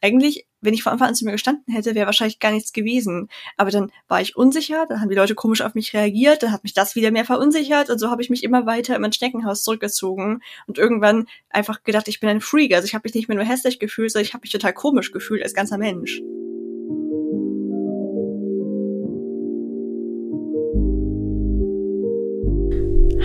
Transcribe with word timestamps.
eigentlich, 0.00 0.46
wenn 0.60 0.74
ich 0.74 0.82
von 0.82 0.92
Anfang 0.92 1.08
an 1.08 1.14
zu 1.14 1.24
mir 1.24 1.32
gestanden 1.32 1.72
hätte, 1.72 1.94
wäre 1.94 2.06
wahrscheinlich 2.06 2.38
gar 2.38 2.52
nichts 2.52 2.72
gewesen. 2.72 3.28
Aber 3.56 3.70
dann 3.70 3.90
war 4.08 4.20
ich 4.20 4.36
unsicher, 4.36 4.86
dann 4.88 5.00
haben 5.00 5.08
die 5.08 5.14
Leute 5.14 5.34
komisch 5.34 5.62
auf 5.62 5.74
mich 5.74 5.94
reagiert, 5.94 6.42
dann 6.42 6.52
hat 6.52 6.64
mich 6.64 6.74
das 6.74 6.94
wieder 6.94 7.10
mehr 7.10 7.24
verunsichert 7.24 7.90
und 7.90 7.98
so 7.98 8.10
habe 8.10 8.22
ich 8.22 8.30
mich 8.30 8.42
immer 8.42 8.66
weiter 8.66 8.96
in 8.96 9.02
mein 9.02 9.12
Schneckenhaus 9.12 9.62
zurückgezogen 9.62 10.42
und 10.66 10.78
irgendwann 10.78 11.26
einfach 11.50 11.82
gedacht, 11.82 12.08
ich 12.08 12.20
bin 12.20 12.28
ein 12.28 12.40
Freak. 12.40 12.74
Also 12.74 12.86
ich 12.86 12.94
habe 12.94 13.02
mich 13.04 13.14
nicht 13.14 13.28
mehr 13.28 13.36
nur 13.36 13.46
hässlich 13.46 13.78
gefühlt, 13.78 14.12
sondern 14.12 14.26
ich 14.26 14.34
habe 14.34 14.42
mich 14.42 14.52
total 14.52 14.72
komisch 14.72 15.12
gefühlt 15.12 15.42
als 15.42 15.54
ganzer 15.54 15.78
Mensch. 15.78 16.20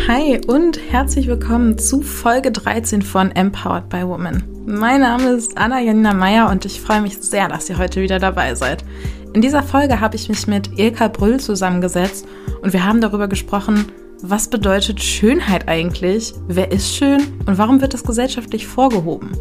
Hi 0.07 0.39
und 0.45 0.79
herzlich 0.91 1.27
willkommen 1.27 1.79
zu 1.79 2.01
Folge 2.01 2.51
13 2.51 3.01
von 3.01 3.31
Empowered 3.31 3.89
by 3.89 4.03
Women. 4.03 4.54
Mein 4.67 5.01
Name 5.01 5.29
ist 5.29 5.59
Anna 5.59 5.79
Janina 5.79 6.11
Meyer 6.15 6.49
und 6.49 6.65
ich 6.65 6.81
freue 6.81 7.01
mich 7.01 7.19
sehr, 7.19 7.47
dass 7.47 7.69
ihr 7.69 7.77
heute 7.77 8.01
wieder 8.01 8.17
dabei 8.17 8.55
seid. 8.55 8.83
In 9.33 9.41
dieser 9.41 9.61
Folge 9.61 9.99
habe 9.99 10.15
ich 10.15 10.27
mich 10.27 10.47
mit 10.47 10.79
Ilka 10.79 11.07
Brüll 11.07 11.39
zusammengesetzt 11.39 12.25
und 12.63 12.73
wir 12.73 12.83
haben 12.83 12.99
darüber 12.99 13.27
gesprochen, 13.27 13.91
was 14.23 14.49
bedeutet 14.49 15.03
Schönheit 15.03 15.67
eigentlich, 15.67 16.33
wer 16.47 16.71
ist 16.71 16.95
schön 16.95 17.21
und 17.45 17.59
warum 17.59 17.79
wird 17.79 17.93
das 17.93 18.03
gesellschaftlich 18.03 18.65
vorgehoben. 18.65 19.33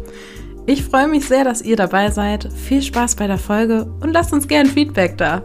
Ich 0.67 0.83
freue 0.83 1.07
mich 1.07 1.25
sehr, 1.27 1.43
dass 1.43 1.63
ihr 1.63 1.75
dabei 1.75 2.11
seid. 2.11 2.47
Viel 2.53 2.83
Spaß 2.83 3.15
bei 3.15 3.25
der 3.25 3.39
Folge 3.39 3.91
und 4.01 4.13
lasst 4.13 4.31
uns 4.31 4.47
gern 4.47 4.67
Feedback 4.67 5.17
da. 5.17 5.41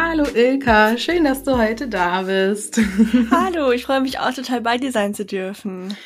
Hallo 0.00 0.26
Ilka, 0.32 0.96
schön, 0.96 1.24
dass 1.24 1.42
du 1.42 1.58
heute 1.58 1.88
da 1.88 2.22
bist. 2.22 2.80
Hallo, 3.32 3.72
ich 3.72 3.84
freue 3.84 4.00
mich 4.00 4.20
auch 4.20 4.32
total 4.32 4.60
bei 4.60 4.76
dir 4.76 4.92
sein 4.92 5.12
zu 5.12 5.24
dürfen. 5.24 5.96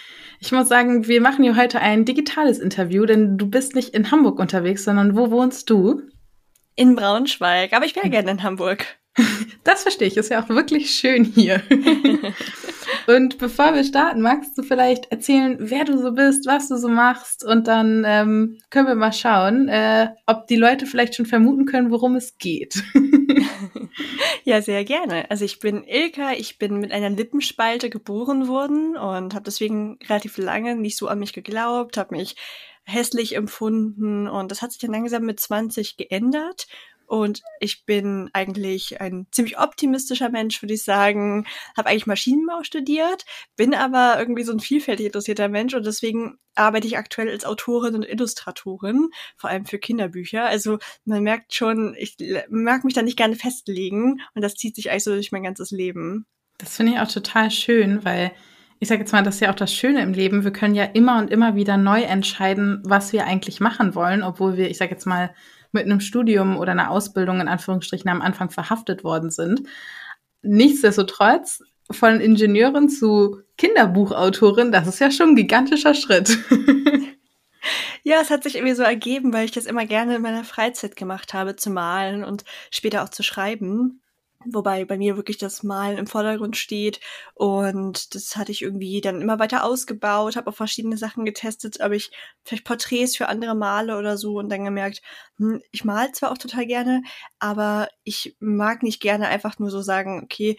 Ich 0.41 0.51
muss 0.51 0.71
sagen, 0.71 1.09
wir 1.09 1.21
machen 1.21 1.45
hier 1.45 1.59
heute 1.59 1.79
ein 1.79 2.07
digitales 2.07 2.59
Interview, 2.59 3.05
denn 3.05 3.37
du 3.37 3.51
bist 3.51 3.75
nicht 3.75 3.91
in 3.91 4.11
Hamburg 4.11 4.39
unterwegs, 4.39 4.85
sondern 4.85 5.15
wo 5.15 5.31
wohnst 5.31 5.69
du? 5.69 6.01
In 6.75 6.97
Braunschweig, 6.97 7.75
aber 7.75 7.85
ich 7.85 7.95
wäre 7.95 8.09
gerne 8.09 8.31
in 8.31 8.43
Hamburg. 8.43 8.87
Das 9.65 9.83
verstehe 9.83 10.09
ich, 10.09 10.17
ist 10.17 10.31
ja 10.31 10.43
auch 10.43 10.49
wirklich 10.49 10.91
schön 10.91 11.25
hier. 11.25 11.63
und 13.07 13.39
bevor 13.39 13.75
wir 13.75 13.85
starten, 13.85 14.21
magst 14.21 14.59
du 14.59 14.63
vielleicht 14.63 15.11
erzählen, 15.13 15.57
wer 15.61 15.85
du 15.85 15.99
so 15.99 16.13
bist, 16.13 16.47
was 16.47 16.69
du 16.69 16.77
so 16.77 16.89
machst 16.89 17.45
und 17.45 17.69
dann 17.69 18.05
ähm, 18.05 18.59
können 18.71 18.89
wir 18.89 18.97
mal 18.97 19.13
schauen, 19.13 19.69
äh, 19.69 20.09
ob 20.27 20.47
die 20.49 20.57
Leute 20.57 20.87
vielleicht 20.87 21.15
schon 21.15 21.27
vermuten 21.27 21.65
können, 21.67 21.91
worum 21.91 22.17
es 22.17 22.39
geht. 22.39 22.83
ja, 24.45 24.61
sehr 24.63 24.85
gerne. 24.85 25.31
Also 25.31 25.45
ich 25.45 25.61
bin 25.61 25.85
Ilka, 25.85 26.33
ich 26.33 26.59
bin 26.59 26.79
mit 26.79 26.91
einer 26.91 27.11
Lippenspalte 27.11 27.89
geboren 27.89 28.49
worden 28.49 28.97
und 28.97 29.35
habe 29.35 29.45
deswegen 29.45 29.99
relativ 30.09 30.39
lange 30.39 30.75
nicht 30.75 30.97
so 30.97 31.07
an 31.07 31.21
mich 31.21 31.33
geglaubt, 31.33 31.97
habe 31.97 32.17
mich 32.17 32.35
hässlich 32.85 33.37
empfunden 33.37 34.27
und 34.27 34.51
das 34.51 34.61
hat 34.61 34.73
sich 34.73 34.81
dann 34.81 34.91
langsam 34.91 35.23
mit 35.23 35.39
20 35.39 35.97
geändert 35.97 36.67
und 37.13 37.43
ich 37.61 37.85
bin 37.85 38.31
eigentlich 38.33 39.03
ein 39.03 39.27
ziemlich 39.33 39.59
optimistischer 39.59 40.31
Mensch, 40.31 40.63
würde 40.63 40.73
ich 40.73 40.83
sagen. 40.83 41.47
Habe 41.77 41.91
eigentlich 41.91 42.07
Maschinenbau 42.07 42.63
studiert, 42.63 43.27
bin 43.55 43.75
aber 43.75 44.17
irgendwie 44.19 44.45
so 44.45 44.53
ein 44.53 44.61
vielfältig 44.61 45.05
interessierter 45.05 45.51
Mensch 45.51 45.75
und 45.75 45.85
deswegen 45.85 46.39
arbeite 46.55 46.87
ich 46.87 46.97
aktuell 46.97 47.29
als 47.29 47.45
Autorin 47.45 47.97
und 47.97 48.09
Illustratorin, 48.09 49.11
vor 49.37 49.51
allem 49.51 49.67
für 49.67 49.79
Kinderbücher. 49.79 50.47
Also 50.47 50.79
man 51.05 51.23
merkt 51.23 51.53
schon, 51.53 51.95
ich 51.99 52.17
mag 52.49 52.83
mich 52.83 52.95
da 52.95 53.03
nicht 53.03 53.19
gerne 53.19 53.37
festlegen 53.37 54.23
und 54.35 54.41
das 54.41 54.55
zieht 54.55 54.75
sich 54.75 54.91
eigentlich 54.91 55.05
so 55.05 55.13
durch 55.13 55.33
mein 55.33 55.43
ganzes 55.43 55.71
Leben. 55.71 56.25
Das 56.57 56.77
finde 56.77 56.93
ich 56.93 56.99
auch 56.99 57.13
total 57.13 57.51
schön, 57.51 58.07
weil 58.07 58.33
ich 58.79 58.89
sage 58.89 59.01
jetzt 59.01 59.13
mal, 59.13 59.23
das 59.23 59.35
ist 59.35 59.41
ja 59.43 59.51
auch 59.51 59.55
das 59.55 59.75
Schöne 59.75 60.01
im 60.01 60.15
Leben. 60.15 60.45
Wir 60.45 60.51
können 60.51 60.75
ja 60.75 60.85
immer 60.85 61.19
und 61.19 61.31
immer 61.31 61.57
wieder 61.57 61.77
neu 61.77 62.01
entscheiden, 62.01 62.81
was 62.87 63.13
wir 63.13 63.27
eigentlich 63.27 63.61
machen 63.61 63.95
wollen, 63.95 64.23
obwohl 64.23 64.57
wir, 64.57 64.71
ich 64.71 64.79
sage 64.79 64.93
jetzt 64.93 65.07
mal, 65.07 65.35
mit 65.73 65.85
einem 65.85 66.01
Studium 66.01 66.57
oder 66.59 66.73
einer 66.73 66.91
Ausbildung 66.91 67.41
in 67.41 67.49
Anführungsstrichen 67.49 68.11
am 68.11 68.23
Anfang 68.23 68.51
verhaftet 68.51 69.05
worden 69.05 69.31
sind. 69.31 69.63
Nichtsdestotrotz 70.43 71.63
von 71.91 72.21
Ingenieurin 72.21 72.89
zu 72.89 73.41
Kinderbuchautorin, 73.59 74.73
das 74.73 74.87
ist 74.87 75.01
ja 75.01 75.11
schon 75.11 75.31
ein 75.31 75.37
gigantischer 75.37 75.95
Schritt. 75.95 76.39
Ja, 78.05 78.21
es 78.21 78.31
hat 78.31 78.43
sich 78.43 78.57
irgendwie 78.57 78.75
so 78.75 78.83
ergeben, 78.83 79.33
weil 79.33 79.45
ich 79.45 79.53
das 79.53 79.67
immer 79.67 79.87
gerne 79.87 80.17
in 80.17 80.23
meiner 80.23 80.43
Freizeit 80.43 80.97
gemacht 80.97 81.35
habe, 81.35 81.55
zu 81.55 81.71
malen 81.71 82.25
und 82.25 82.45
später 82.73 83.05
auch 83.05 83.09
zu 83.09 83.23
schreiben. 83.23 84.02
Wobei 84.47 84.85
bei 84.85 84.97
mir 84.99 85.17
wirklich 85.17 85.39
das 85.39 85.63
Malen 85.63 85.99
im 85.99 86.07
Vordergrund 86.07 86.57
steht. 86.57 87.01
Und 87.35 88.15
das 88.15 88.37
hatte 88.37 88.53
ich 88.53 88.63
irgendwie 88.63 89.01
dann 89.01 89.21
immer 89.21 89.39
weiter 89.39 89.65
ausgebaut, 89.65 90.37
habe 90.37 90.51
auch 90.51 90.55
verschiedene 90.55 90.97
Sachen 90.97 91.25
getestet, 91.25 91.81
ob 91.81 91.93
ich 91.93 92.11
vielleicht 92.45 92.65
Porträts 92.65 93.17
für 93.17 93.29
andere 93.29 93.55
male 93.55 93.97
oder 93.99 94.17
so 94.19 94.39
und 94.39 94.49
dann 94.51 94.65
gemerkt, 94.65 95.03
hm, 95.39 95.61
ich 95.71 95.85
mal 95.85 96.13
zwar 96.13 96.33
auch 96.33 96.39
total 96.39 96.67
gerne, 96.67 97.03
aber 97.39 97.89
ich 98.05 98.37
mag 98.41 98.83
nicht 98.83 99.01
gerne 99.01 99.29
einfach 99.29 99.59
nur 99.59 99.71
so 99.71 99.83
sagen, 99.83 100.21
okay, 100.25 100.57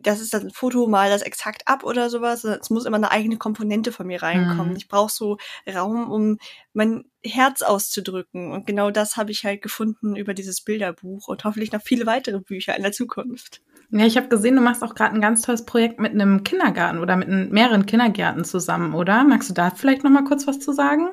das 0.00 0.20
ist 0.20 0.34
ein 0.34 0.50
Foto, 0.50 0.86
mal 0.86 1.10
das 1.10 1.22
exakt 1.22 1.62
ab 1.66 1.84
oder 1.84 2.10
sowas. 2.10 2.44
Es 2.44 2.70
muss 2.70 2.84
immer 2.84 2.96
eine 2.96 3.10
eigene 3.10 3.36
Komponente 3.36 3.92
von 3.92 4.06
mir 4.06 4.22
reinkommen. 4.22 4.70
Mhm. 4.70 4.76
Ich 4.76 4.88
brauche 4.88 5.12
so 5.12 5.38
Raum, 5.72 6.10
um 6.10 6.38
mein 6.72 7.04
Herz 7.24 7.62
auszudrücken. 7.62 8.52
Und 8.52 8.66
genau 8.66 8.90
das 8.90 9.16
habe 9.16 9.32
ich 9.32 9.44
halt 9.44 9.62
gefunden 9.62 10.16
über 10.16 10.34
dieses 10.34 10.60
Bilderbuch 10.60 11.28
und 11.28 11.44
hoffentlich 11.44 11.72
noch 11.72 11.82
viele 11.82 12.06
weitere 12.06 12.40
Bücher 12.40 12.76
in 12.76 12.82
der 12.82 12.92
Zukunft. 12.92 13.62
Ja, 13.90 14.04
ich 14.04 14.16
habe 14.16 14.28
gesehen, 14.28 14.56
du 14.56 14.62
machst 14.62 14.82
auch 14.82 14.94
gerade 14.94 15.14
ein 15.14 15.20
ganz 15.20 15.42
tolles 15.42 15.64
Projekt 15.64 16.00
mit 16.00 16.12
einem 16.12 16.42
Kindergarten 16.44 16.98
oder 16.98 17.16
mit 17.16 17.28
mehreren 17.28 17.86
Kindergärten 17.86 18.44
zusammen, 18.44 18.94
oder? 18.94 19.22
Magst 19.24 19.50
du 19.50 19.54
da 19.54 19.70
vielleicht 19.70 20.02
noch 20.02 20.10
mal 20.10 20.24
kurz 20.24 20.46
was 20.46 20.58
zu 20.58 20.72
sagen? 20.72 21.10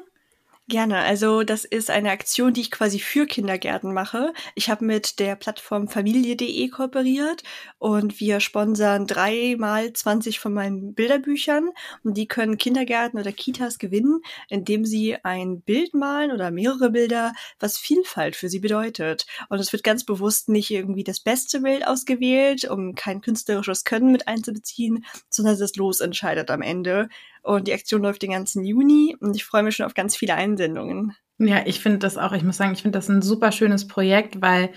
Gerne. 0.69 0.99
Also 0.99 1.43
das 1.43 1.65
ist 1.65 1.89
eine 1.89 2.11
Aktion, 2.11 2.53
die 2.53 2.61
ich 2.61 2.71
quasi 2.71 2.99
für 2.99 3.25
Kindergärten 3.25 3.93
mache. 3.93 4.33
Ich 4.55 4.69
habe 4.69 4.85
mit 4.85 5.19
der 5.19 5.35
Plattform 5.35 5.89
familie.de 5.89 6.69
kooperiert 6.69 7.43
und 7.79 8.21
wir 8.21 8.39
sponsern 8.39 9.05
dreimal 9.05 9.91
20 9.91 10.39
von 10.39 10.53
meinen 10.53 10.93
Bilderbüchern 10.93 11.69
und 12.05 12.15
die 12.15 12.29
können 12.29 12.57
Kindergärten 12.57 13.19
oder 13.19 13.33
Kitas 13.33 13.77
gewinnen, 13.77 14.21
indem 14.47 14.85
sie 14.85 15.17
ein 15.23 15.59
Bild 15.59 15.93
malen 15.93 16.31
oder 16.31 16.49
mehrere 16.49 16.91
Bilder, 16.91 17.33
was 17.59 17.77
Vielfalt 17.77 18.37
für 18.37 18.47
sie 18.47 18.59
bedeutet. 18.59 19.25
Und 19.49 19.59
es 19.59 19.73
wird 19.73 19.83
ganz 19.83 20.05
bewusst 20.05 20.47
nicht 20.47 20.71
irgendwie 20.71 21.03
das 21.03 21.19
beste 21.19 21.59
Bild 21.59 21.85
ausgewählt, 21.85 22.63
um 22.69 22.95
kein 22.95 23.19
künstlerisches 23.19 23.83
Können 23.83 24.13
mit 24.13 24.29
einzubeziehen, 24.29 25.03
sondern 25.29 25.59
das 25.59 25.75
Los 25.75 25.99
entscheidet 25.99 26.49
am 26.49 26.61
Ende. 26.61 27.09
Und 27.43 27.67
die 27.67 27.73
Aktion 27.73 28.01
läuft 28.01 28.21
den 28.21 28.31
ganzen 28.31 28.63
Juni 28.63 29.15
und 29.19 29.35
ich 29.35 29.45
freue 29.45 29.63
mich 29.63 29.75
schon 29.75 29.85
auf 29.85 29.93
ganz 29.93 30.15
viele 30.15 30.35
Einsendungen. 30.35 31.13
Ja, 31.39 31.61
ich 31.65 31.81
finde 31.81 31.99
das 31.99 32.17
auch, 32.17 32.31
ich 32.31 32.43
muss 32.43 32.57
sagen, 32.57 32.73
ich 32.73 32.81
finde 32.81 32.97
das 32.97 33.09
ein 33.09 33.21
super 33.21 33.51
schönes 33.51 33.87
Projekt, 33.87 34.41
weil 34.41 34.69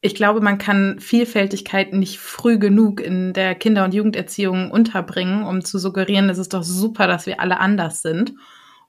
ich 0.00 0.14
glaube, 0.14 0.40
man 0.40 0.58
kann 0.58 1.00
Vielfältigkeit 1.00 1.92
nicht 1.92 2.18
früh 2.18 2.58
genug 2.58 3.00
in 3.00 3.32
der 3.32 3.54
Kinder- 3.54 3.84
und 3.84 3.94
Jugenderziehung 3.94 4.70
unterbringen, 4.70 5.44
um 5.44 5.64
zu 5.64 5.78
suggerieren, 5.78 6.28
es 6.28 6.38
ist 6.38 6.54
doch 6.54 6.62
super, 6.62 7.06
dass 7.06 7.26
wir 7.26 7.40
alle 7.40 7.58
anders 7.58 8.02
sind 8.02 8.34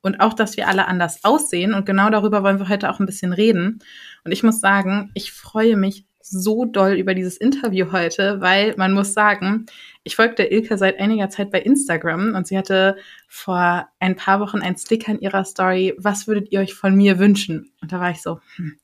und 0.02 0.20
auch, 0.20 0.34
dass 0.34 0.56
wir 0.56 0.68
alle 0.68 0.88
anders 0.88 1.24
aussehen. 1.24 1.74
Und 1.74 1.86
genau 1.86 2.12
darüber 2.12 2.44
wollen 2.44 2.60
wir 2.60 2.70
heute 2.70 2.92
auch 2.92 3.00
ein 3.00 3.08
bisschen 3.08 3.34
reden. 3.34 3.80
Und 4.24 4.32
ich 4.32 4.44
muss 4.44 4.60
sagen, 4.60 5.10
ich 5.16 5.32
freue 5.32 5.78
mich 5.78 6.06
so 6.28 6.66
doll 6.66 6.94
über 6.94 7.14
dieses 7.14 7.38
Interview 7.38 7.92
heute, 7.92 8.42
weil 8.42 8.74
man 8.78 8.94
muss 8.94 9.14
sagen, 9.14 9.68
ich 10.04 10.16
folge 10.16 10.36
der 10.36 10.52
Ilke 10.52 10.78
seit 10.78 11.00
einiger 11.00 11.30
Zeit 11.30 11.52
bei 11.52 11.62
Instagram 11.62 12.34
und 12.34 12.48
sie 12.48 12.58
hatte 12.58 12.98
vor 13.28 13.88
ein 14.00 14.16
paar 14.16 14.40
Wochen 14.40 14.60
ein 14.60 14.76
Sticker 14.76 15.12
in 15.12 15.20
ihrer 15.20 15.46
Story, 15.46 15.94
was 15.98 16.28
würdet 16.28 16.52
ihr 16.52 16.62
euch 16.62 16.74
von 16.74 16.96
mir 16.96 17.20
wünschen? 17.20 17.72
Und 17.82 17.92
da 17.92 18.00
war 18.00 18.10
ich 18.10 18.24
so, 18.24 18.40
hm, 18.56 18.76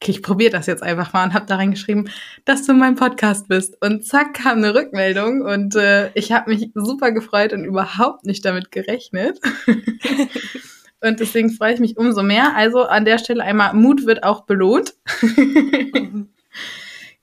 okay, 0.00 0.10
ich 0.10 0.22
probiere 0.22 0.50
das 0.50 0.66
jetzt 0.66 0.82
einfach 0.82 1.12
mal 1.12 1.24
und 1.24 1.32
habe 1.32 1.46
da 1.46 1.56
reingeschrieben, 1.56 2.10
dass 2.44 2.66
du 2.66 2.72
in 2.72 2.78
meinem 2.78 2.96
Podcast 2.96 3.46
bist. 3.46 3.80
Und 3.80 4.04
zack, 4.04 4.34
kam 4.34 4.58
eine 4.58 4.74
Rückmeldung 4.74 5.42
und 5.42 5.76
äh, 5.76 6.10
ich 6.14 6.32
habe 6.32 6.50
mich 6.50 6.70
super 6.74 7.12
gefreut 7.12 7.52
und 7.52 7.64
überhaupt 7.64 8.26
nicht 8.26 8.44
damit 8.44 8.72
gerechnet. 8.72 9.38
und 11.00 11.20
deswegen 11.20 11.50
freue 11.50 11.74
ich 11.74 11.80
mich 11.80 11.96
umso 11.96 12.24
mehr. 12.24 12.56
Also 12.56 12.82
an 12.82 13.04
der 13.04 13.18
Stelle 13.18 13.44
einmal, 13.44 13.74
Mut 13.74 14.06
wird 14.06 14.24
auch 14.24 14.44
belohnt. 14.44 14.94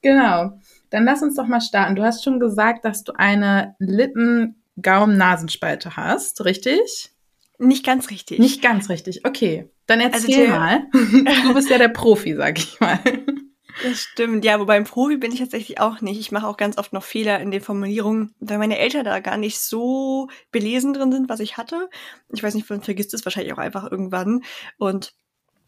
Genau. 0.01 0.59
Dann 0.89 1.05
lass 1.05 1.21
uns 1.21 1.35
doch 1.35 1.45
mal 1.47 1.61
starten. 1.61 1.95
Du 1.95 2.03
hast 2.03 2.23
schon 2.23 2.39
gesagt, 2.39 2.85
dass 2.85 3.03
du 3.03 3.11
eine 3.13 3.75
Lippen-Gaumen-Nasenspalte 3.79 5.97
hast, 5.97 6.45
richtig? 6.45 7.11
Nicht 7.59 7.85
ganz 7.85 8.09
richtig. 8.09 8.39
Nicht 8.39 8.61
ganz 8.61 8.89
richtig. 8.89 9.25
Okay. 9.25 9.69
Dann 9.87 9.99
also 10.01 10.27
erzähl 10.27 10.51
also 10.51 10.59
mal. 10.59 10.87
Du 11.43 11.53
bist 11.53 11.69
ja 11.69 11.77
der 11.77 11.89
Profi, 11.89 12.35
sag 12.35 12.59
ich 12.59 12.79
mal. 12.79 12.99
Das 13.83 13.99
stimmt, 13.99 14.43
ja, 14.43 14.59
wobei 14.59 14.75
ein 14.75 14.85
Profi 14.85 15.17
bin 15.17 15.31
ich 15.31 15.39
tatsächlich 15.39 15.79
auch 15.79 16.01
nicht. 16.01 16.19
Ich 16.19 16.31
mache 16.31 16.47
auch 16.47 16.57
ganz 16.57 16.77
oft 16.77 16.93
noch 16.93 17.03
Fehler 17.03 17.39
in 17.39 17.51
den 17.51 17.61
Formulierungen, 17.61 18.33
weil 18.39 18.57
meine 18.57 18.79
Eltern 18.79 19.05
da 19.05 19.19
gar 19.19 19.37
nicht 19.37 19.59
so 19.59 20.29
belesen 20.51 20.93
drin 20.93 21.11
sind, 21.11 21.29
was 21.29 21.39
ich 21.39 21.57
hatte. 21.57 21.89
Ich 22.33 22.41
weiß 22.41 22.55
nicht, 22.55 22.69
man 22.69 22.81
vergisst 22.81 23.13
es 23.13 23.25
wahrscheinlich 23.25 23.53
auch 23.53 23.59
einfach 23.59 23.89
irgendwann. 23.89 24.43
Und 24.77 25.13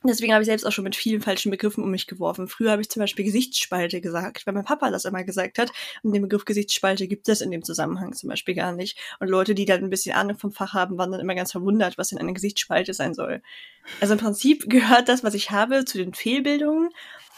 Deswegen 0.04 0.32
habe 0.32 0.42
ich 0.42 0.48
selbst 0.48 0.66
auch 0.66 0.72
schon 0.72 0.86
mit 0.86 0.96
vielen 0.96 1.22
falschen 1.22 1.52
Begriffen 1.52 1.84
um 1.84 1.92
mich 1.92 2.08
geworfen. 2.08 2.48
Früher 2.48 2.72
habe 2.72 2.82
ich 2.82 2.90
zum 2.90 3.02
Beispiel 3.02 3.26
Gesichtsspalte 3.26 4.00
gesagt, 4.00 4.48
weil 4.48 4.54
mein 4.54 4.64
Papa 4.64 4.92
das 4.92 5.04
immer 5.04 5.26
gesagt 5.26 5.60
hat. 5.60 5.72
Und 6.04 6.14
den 6.14 6.22
Begriff 6.22 6.46
Gesichtsspalte 6.46 7.08
gibt 7.08 7.28
es 7.28 7.42
in 7.42 7.52
dem 7.52 7.64
Zusammenhang 7.64 8.14
zum 8.14 8.30
Beispiel 8.30 8.56
gar 8.56 8.72
nicht. 8.72 8.98
Und 9.20 9.28
Leute, 9.28 9.56
die 9.56 9.66
dann 9.66 9.84
ein 9.84 9.90
bisschen 9.90 10.16
Ahnung 10.16 10.38
vom 10.38 10.54
Fach 10.54 10.74
haben, 10.74 10.98
waren 10.98 11.12
dann 11.12 11.20
immer 11.20 11.36
ganz 11.36 11.52
verwundert, 11.52 11.98
was 11.98 12.10
denn 12.10 12.20
eine 12.20 12.34
Gesichtsspalte 12.34 12.94
sein 12.94 13.14
soll. 13.14 13.42
Also 14.00 14.14
im 14.14 14.20
Prinzip 14.20 14.70
gehört 14.70 15.10
das, 15.10 15.24
was 15.24 15.34
ich 15.34 15.52
habe, 15.52 15.84
zu 15.84 15.98
den 15.98 16.14
Fehlbildungen. 16.14 16.90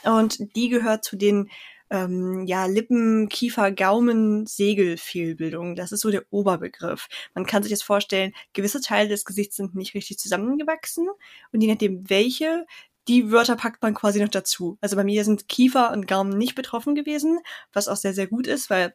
Und 0.03 0.55
die 0.55 0.69
gehört 0.69 1.03
zu 1.03 1.15
den 1.15 1.49
ähm, 1.91 2.45
ja, 2.47 2.65
Lippen, 2.65 3.29
Kiefer, 3.29 3.71
Gaumen, 3.71 4.47
Segelfehlbildung. 4.47 5.75
Das 5.75 5.91
ist 5.91 6.01
so 6.01 6.09
der 6.09 6.23
Oberbegriff. 6.31 7.07
Man 7.35 7.45
kann 7.45 7.63
sich 7.63 7.71
das 7.71 7.83
vorstellen, 7.83 8.33
gewisse 8.53 8.81
Teile 8.81 9.09
des 9.09 9.25
Gesichts 9.25 9.57
sind 9.57 9.75
nicht 9.75 9.93
richtig 9.93 10.17
zusammengewachsen 10.17 11.09
und 11.51 11.61
je 11.61 11.69
nachdem 11.69 12.09
welche, 12.09 12.65
die 13.07 13.31
Wörter 13.31 13.55
packt 13.57 13.81
man 13.83 13.93
quasi 13.93 14.21
noch 14.21 14.29
dazu. 14.29 14.77
Also 14.81 14.95
bei 14.95 15.03
mir 15.03 15.25
sind 15.25 15.49
Kiefer 15.49 15.91
und 15.91 16.07
Gaumen 16.07 16.37
nicht 16.37 16.55
betroffen 16.55 16.95
gewesen, 16.95 17.39
was 17.73 17.87
auch 17.87 17.97
sehr, 17.97 18.13
sehr 18.13 18.27
gut 18.27 18.47
ist, 18.47 18.69
weil 18.69 18.93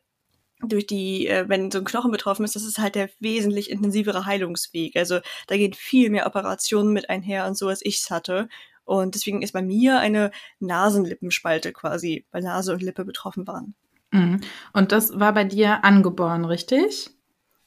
durch 0.61 0.87
die, 0.87 1.27
äh, 1.29 1.49
wenn 1.49 1.71
so 1.71 1.79
ein 1.79 1.85
Knochen 1.85 2.11
betroffen 2.11 2.45
ist, 2.45 2.57
das 2.57 2.65
ist 2.65 2.79
halt 2.79 2.95
der 2.95 3.11
wesentlich 3.21 3.71
intensivere 3.71 4.25
Heilungsweg. 4.27 4.97
Also 4.97 5.21
da 5.49 5.57
gehen 5.57 5.75
viel 5.75 6.09
mehr 6.11 6.27
Operationen 6.27 6.93
mit 6.95 7.11
einher 7.11 7.47
und 7.47 7.59
so, 7.59 7.69
als 7.69 7.85
ich's 7.85 8.11
hatte. 8.11 8.49
Und 8.87 9.15
deswegen 9.15 9.43
ist 9.43 9.53
bei 9.53 9.63
mir 9.63 9.99
eine 9.99 10.31
Nasenlippenspalte 10.61 11.73
quasi, 11.73 12.25
weil 12.31 12.43
Nase 12.43 12.73
und 12.73 12.83
Lippe 12.83 13.05
betroffen 13.05 13.47
waren. 13.47 13.75
Mhm. 14.13 14.41
Und 14.73 14.93
das 14.93 15.19
war 15.19 15.35
bei 15.35 15.45
dir 15.45 15.85
angeboren, 15.85 16.47
richtig? 16.47 17.11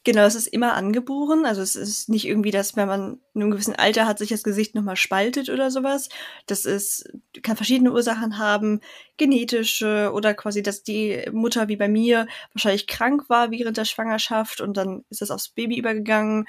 Genau, 0.06 0.24
es 0.24 0.36
ist 0.36 0.48
immer 0.48 0.74
angeboren. 0.75 1.45
Also 1.45 1.62
es 1.62 1.75
ist 1.75 2.07
nicht 2.07 2.25
irgendwie, 2.25 2.51
dass 2.51 2.77
wenn 2.77 2.88
man 2.88 3.19
in 3.33 3.42
einem 3.42 3.51
gewissen 3.51 3.75
Alter 3.75 4.07
hat, 4.07 4.18
sich 4.18 4.30
das 4.30 4.44
Gesicht 4.44 4.74
nochmal 4.74 4.95
spaltet 4.95 5.50
oder 5.50 5.69
sowas. 5.71 6.07
Das 6.48 6.63
ist, 6.63 7.12
kann 7.44 7.57
verschiedene 7.57 7.92
Ursachen 7.92 8.38
haben, 8.38 8.80
genetische 9.18 10.12
oder 10.13 10.33
quasi, 10.33 10.63
dass 10.63 10.83
die 10.83 11.25
Mutter 11.33 11.68
wie 11.68 11.75
bei 11.75 11.89
mir 11.89 12.27
wahrscheinlich 12.54 12.88
krank 12.88 13.30
war 13.30 13.51
während 13.51 13.75
der 13.75 13.86
Schwangerschaft 13.86 14.62
und 14.62 14.77
dann 14.77 15.04
ist 15.10 15.21
das 15.21 15.31
aufs 15.31 15.50
Baby 15.50 15.77
übergegangen 15.77 16.45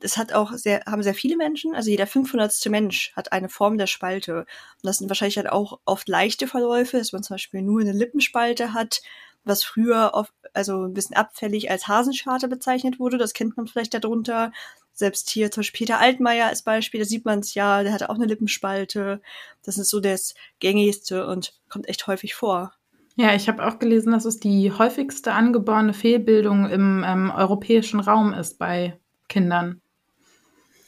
das 0.00 0.16
hat 0.16 0.32
auch 0.32 0.52
sehr, 0.52 0.82
haben 0.86 1.02
sehr 1.02 1.14
viele 1.14 1.36
Menschen, 1.36 1.74
also 1.74 1.90
jeder 1.90 2.06
500. 2.06 2.66
Mensch 2.66 3.12
hat 3.16 3.32
eine 3.32 3.48
Form 3.48 3.78
der 3.78 3.86
Spalte. 3.86 4.40
Und 4.40 4.46
das 4.82 4.98
sind 4.98 5.08
wahrscheinlich 5.10 5.36
halt 5.36 5.50
auch 5.50 5.80
oft 5.84 6.08
leichte 6.08 6.46
Verläufe, 6.46 6.98
dass 6.98 7.12
man 7.12 7.22
zum 7.22 7.34
Beispiel 7.34 7.62
nur 7.62 7.80
eine 7.80 7.92
Lippenspalte 7.92 8.74
hat, 8.74 9.02
was 9.44 9.64
früher 9.64 10.10
oft, 10.14 10.32
also 10.54 10.84
ein 10.84 10.94
bisschen 10.94 11.16
abfällig 11.16 11.70
als 11.70 11.88
Hasenscharte 11.88 12.48
bezeichnet 12.48 13.00
wurde. 13.00 13.18
Das 13.18 13.34
kennt 13.34 13.56
man 13.56 13.66
vielleicht 13.66 13.94
darunter. 13.94 14.52
Selbst 14.92 15.30
hier 15.30 15.50
zum 15.50 15.60
Beispiel 15.60 15.86
Peter 15.86 16.00
Altmaier 16.00 16.46
als 16.46 16.62
Beispiel, 16.62 17.00
da 17.00 17.06
sieht 17.06 17.24
man 17.24 17.40
es 17.40 17.54
ja, 17.54 17.82
der 17.82 17.92
hatte 17.92 18.10
auch 18.10 18.16
eine 18.16 18.26
Lippenspalte. 18.26 19.20
Das 19.62 19.78
ist 19.78 19.90
so 19.90 20.00
das 20.00 20.34
gängigste 20.60 21.26
und 21.26 21.54
kommt 21.68 21.88
echt 21.88 22.06
häufig 22.06 22.34
vor. 22.34 22.72
Ja, 23.16 23.34
ich 23.34 23.48
habe 23.48 23.66
auch 23.66 23.80
gelesen, 23.80 24.12
dass 24.12 24.24
es 24.24 24.38
die 24.38 24.70
häufigste 24.70 25.32
angeborene 25.32 25.92
Fehlbildung 25.92 26.68
im 26.68 27.04
ähm, 27.06 27.32
europäischen 27.34 27.98
Raum 27.98 28.32
ist 28.32 28.58
bei 28.58 28.98
Kindern. 29.28 29.80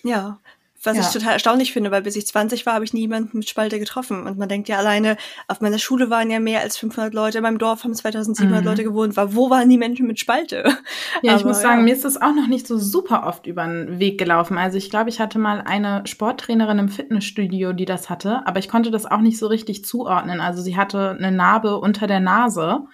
Ja, 0.02 0.38
was 0.82 0.96
ja. 0.96 1.02
ich 1.02 1.08
total 1.08 1.34
erstaunlich 1.34 1.72
finde, 1.72 1.90
weil 1.90 2.00
bis 2.00 2.16
ich 2.16 2.26
20 2.26 2.64
war, 2.64 2.72
habe 2.72 2.84
ich 2.86 2.94
niemanden 2.94 3.38
mit 3.38 3.48
Spalte 3.48 3.78
getroffen. 3.78 4.26
Und 4.26 4.38
man 4.38 4.48
denkt 4.48 4.66
ja 4.68 4.78
alleine, 4.78 5.18
auf 5.46 5.60
meiner 5.60 5.78
Schule 5.78 6.08
waren 6.08 6.30
ja 6.30 6.40
mehr 6.40 6.62
als 6.62 6.78
500 6.78 7.12
Leute, 7.12 7.38
in 7.38 7.42
meinem 7.42 7.58
Dorf 7.58 7.84
haben 7.84 7.94
2700 7.94 8.60
mhm. 8.60 8.66
Leute 8.66 8.84
gewohnt. 8.84 9.14
War, 9.14 9.34
wo 9.34 9.50
waren 9.50 9.68
die 9.68 9.76
Menschen 9.76 10.06
mit 10.06 10.18
Spalte? 10.18 10.64
Ja, 11.22 11.32
Aber, 11.32 11.40
ich 11.40 11.46
muss 11.46 11.60
sagen, 11.60 11.80
ja. 11.80 11.84
mir 11.84 11.94
ist 11.94 12.04
das 12.04 12.20
auch 12.20 12.34
noch 12.34 12.46
nicht 12.46 12.66
so 12.66 12.78
super 12.78 13.26
oft 13.26 13.46
über 13.46 13.66
den 13.66 13.98
Weg 13.98 14.16
gelaufen. 14.16 14.56
Also 14.56 14.78
ich 14.78 14.88
glaube, 14.88 15.10
ich 15.10 15.20
hatte 15.20 15.38
mal 15.38 15.60
eine 15.60 16.06
Sporttrainerin 16.06 16.78
im 16.78 16.88
Fitnessstudio, 16.88 17.72
die 17.72 17.84
das 17.84 18.08
hatte. 18.08 18.46
Aber 18.46 18.58
ich 18.58 18.68
konnte 18.68 18.90
das 18.90 19.04
auch 19.04 19.20
nicht 19.20 19.38
so 19.38 19.46
richtig 19.48 19.84
zuordnen. 19.84 20.40
Also 20.40 20.62
sie 20.62 20.76
hatte 20.76 21.10
eine 21.10 21.30
Narbe 21.30 21.78
unter 21.78 22.06
der 22.06 22.20
Nase, 22.20 22.84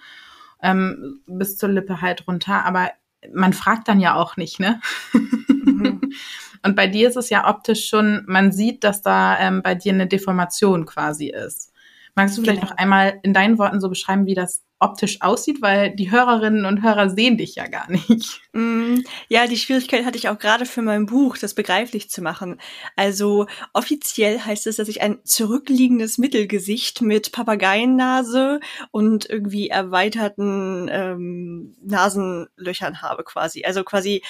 ähm, 0.61 1.21
bis 1.25 1.57
zur 1.57 1.69
Lippe 1.69 2.01
halt 2.01 2.27
runter. 2.27 2.65
Aber 2.65 2.89
man 3.33 3.53
fragt 3.53 3.87
dann 3.87 3.99
ja 3.99 4.15
auch 4.15 4.37
nicht, 4.37 4.59
ne? 4.59 4.79
Mhm. 5.13 6.01
Und 6.63 6.75
bei 6.75 6.87
dir 6.87 7.07
ist 7.07 7.17
es 7.17 7.29
ja 7.29 7.47
optisch 7.47 7.87
schon, 7.87 8.23
man 8.27 8.51
sieht, 8.51 8.83
dass 8.83 9.01
da 9.01 9.39
ähm, 9.39 9.61
bei 9.61 9.75
dir 9.75 9.93
eine 9.93 10.07
Deformation 10.07 10.85
quasi 10.85 11.27
ist. 11.27 11.71
Magst 12.15 12.37
du 12.37 12.41
vielleicht 12.41 12.61
genau. 12.61 12.71
noch 12.71 12.77
einmal 12.77 13.19
in 13.21 13.33
deinen 13.33 13.59
Worten 13.59 13.79
so 13.79 13.89
beschreiben, 13.89 14.25
wie 14.25 14.33
das 14.33 14.63
optisch 14.79 15.21
aussieht, 15.21 15.61
weil 15.61 15.95
die 15.95 16.11
Hörerinnen 16.11 16.65
und 16.65 16.83
Hörer 16.83 17.09
sehen 17.09 17.37
dich 17.37 17.55
ja 17.55 17.67
gar 17.67 17.89
nicht. 17.89 18.41
Mm, 18.53 18.99
ja, 19.27 19.47
die 19.47 19.57
Schwierigkeit 19.57 20.05
hatte 20.05 20.17
ich 20.17 20.29
auch 20.29 20.37
gerade 20.37 20.65
für 20.65 20.81
mein 20.81 21.05
Buch, 21.05 21.37
das 21.37 21.53
begreiflich 21.53 22.09
zu 22.09 22.21
machen. 22.21 22.59
Also 22.95 23.47
offiziell 23.73 24.39
heißt 24.39 24.67
es, 24.67 24.77
dass 24.77 24.87
ich 24.87 25.01
ein 25.01 25.19
zurückliegendes 25.23 26.17
Mittelgesicht 26.17 27.01
mit 27.01 27.31
Papageiennase 27.31 28.59
und 28.91 29.29
irgendwie 29.29 29.69
erweiterten 29.69 30.89
ähm, 30.91 31.75
Nasenlöchern 31.81 33.01
habe 33.01 33.23
quasi. 33.23 33.63
Also 33.63 33.83
quasi 33.83 34.21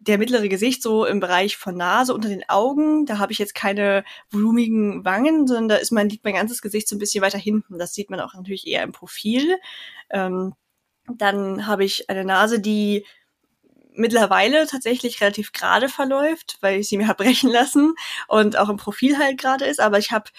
der 0.00 0.18
mittlere 0.18 0.48
Gesicht 0.48 0.82
so 0.82 1.04
im 1.04 1.20
Bereich 1.20 1.56
von 1.56 1.76
Nase 1.76 2.14
unter 2.14 2.28
den 2.28 2.48
Augen. 2.48 3.04
Da 3.06 3.18
habe 3.18 3.32
ich 3.32 3.38
jetzt 3.38 3.54
keine 3.54 4.04
volumigen 4.30 5.04
Wangen, 5.04 5.46
sondern 5.46 5.68
da 5.68 5.76
ist 5.76 5.90
mein, 5.90 6.08
liegt 6.08 6.24
mein 6.24 6.34
ganzes 6.34 6.62
Gesicht 6.62 6.88
so 6.88 6.96
ein 6.96 7.00
bisschen 7.00 7.22
weiter 7.22 7.38
hinten. 7.38 7.78
Das 7.78 7.94
sieht 7.94 8.10
man 8.10 8.20
auch 8.20 8.34
natürlich 8.34 8.66
eher 8.66 8.84
im 8.84 8.92
Profil. 8.92 9.56
Ähm, 10.10 10.54
dann 11.16 11.66
habe 11.66 11.84
ich 11.84 12.08
eine 12.10 12.24
Nase, 12.24 12.60
die 12.60 13.04
mittlerweile 13.92 14.66
tatsächlich 14.66 15.20
relativ 15.20 15.52
gerade 15.52 15.88
verläuft, 15.88 16.58
weil 16.60 16.80
ich 16.80 16.88
sie 16.88 16.96
mir 16.96 17.08
habe 17.08 17.24
brechen 17.24 17.50
lassen 17.50 17.94
und 18.28 18.56
auch 18.56 18.68
im 18.68 18.76
Profil 18.76 19.18
halt 19.18 19.38
gerade 19.38 19.64
ist. 19.64 19.80
Aber 19.80 19.98
ich 19.98 20.12
habe 20.12 20.30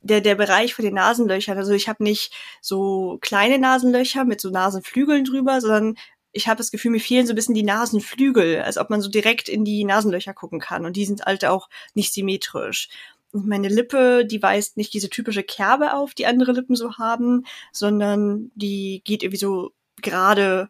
der, 0.00 0.20
der 0.20 0.34
Bereich 0.34 0.74
von 0.74 0.84
den 0.84 0.94
Nasenlöchern, 0.94 1.58
also 1.58 1.72
ich 1.72 1.88
habe 1.88 2.02
nicht 2.02 2.32
so 2.60 3.18
kleine 3.20 3.58
Nasenlöcher 3.58 4.24
mit 4.24 4.40
so 4.40 4.50
Nasenflügeln 4.50 5.24
drüber, 5.24 5.60
sondern 5.60 5.96
ich 6.32 6.48
habe 6.48 6.58
das 6.58 6.70
Gefühl, 6.70 6.90
mir 6.90 7.00
fehlen 7.00 7.26
so 7.26 7.32
ein 7.32 7.36
bisschen 7.36 7.54
die 7.54 7.62
Nasenflügel, 7.62 8.62
als 8.62 8.78
ob 8.78 8.90
man 8.90 9.00
so 9.00 9.10
direkt 9.10 9.48
in 9.48 9.64
die 9.64 9.84
Nasenlöcher 9.84 10.34
gucken 10.34 10.60
kann. 10.60 10.86
Und 10.86 10.96
die 10.96 11.04
sind 11.04 11.22
halt 11.22 11.44
auch 11.44 11.68
nicht 11.94 12.12
symmetrisch. 12.12 12.88
Und 13.32 13.46
meine 13.46 13.68
Lippe, 13.68 14.26
die 14.26 14.42
weist 14.42 14.76
nicht 14.76 14.92
diese 14.94 15.10
typische 15.10 15.42
Kerbe 15.42 15.94
auf, 15.94 16.14
die 16.14 16.26
andere 16.26 16.52
Lippen 16.52 16.76
so 16.76 16.98
haben, 16.98 17.44
sondern 17.72 18.50
die 18.54 19.02
geht 19.04 19.22
irgendwie 19.22 19.38
so 19.38 19.72
gerade 20.02 20.68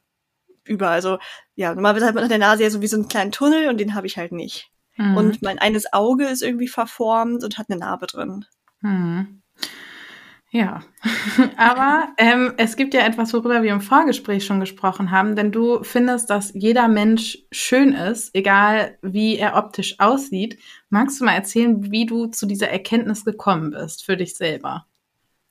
über. 0.64 0.90
Also 0.90 1.18
ja, 1.54 1.74
normalerweise 1.74 2.06
hat 2.06 2.14
man 2.14 2.24
an 2.24 2.30
der 2.30 2.38
Nase 2.38 2.62
ja 2.62 2.70
so 2.70 2.80
wie 2.80 2.86
so 2.86 2.96
einen 2.96 3.08
kleinen 3.08 3.32
Tunnel 3.32 3.68
und 3.68 3.78
den 3.78 3.94
habe 3.94 4.06
ich 4.06 4.16
halt 4.16 4.32
nicht. 4.32 4.70
Mhm. 4.96 5.16
Und 5.16 5.42
mein 5.42 5.58
eines 5.58 5.92
Auge 5.92 6.26
ist 6.26 6.42
irgendwie 6.42 6.68
verformt 6.68 7.42
und 7.42 7.58
hat 7.58 7.66
eine 7.68 7.80
Narbe 7.80 8.06
drin. 8.06 8.44
Mhm. 8.80 9.42
Ja, 10.54 10.82
aber 11.56 12.12
ähm, 12.19 12.52
es 12.58 12.76
gibt 12.76 12.93
ja 12.93 13.00
etwas, 13.06 13.32
worüber 13.32 13.62
wir 13.62 13.72
im 13.72 13.81
Vorgespräch 13.81 14.44
schon 14.44 14.60
gesprochen 14.60 15.10
haben, 15.10 15.34
denn 15.34 15.50
du 15.50 15.82
findest, 15.82 16.28
dass 16.28 16.52
jeder 16.52 16.88
Mensch 16.88 17.38
schön 17.50 17.94
ist, 17.94 18.34
egal 18.34 18.99
wie 19.00 19.38
er 19.38 19.56
optisch 19.56 19.98
aussieht. 19.98 20.58
Magst 20.91 21.19
du 21.19 21.24
mal 21.24 21.32
erzählen, 21.34 21.91
wie 21.91 22.05
du 22.05 22.26
zu 22.26 22.44
dieser 22.44 22.69
Erkenntnis 22.69 23.24
gekommen 23.24 23.70
bist 23.70 24.05
für 24.05 24.19
dich 24.19 24.36
selber? 24.36 24.86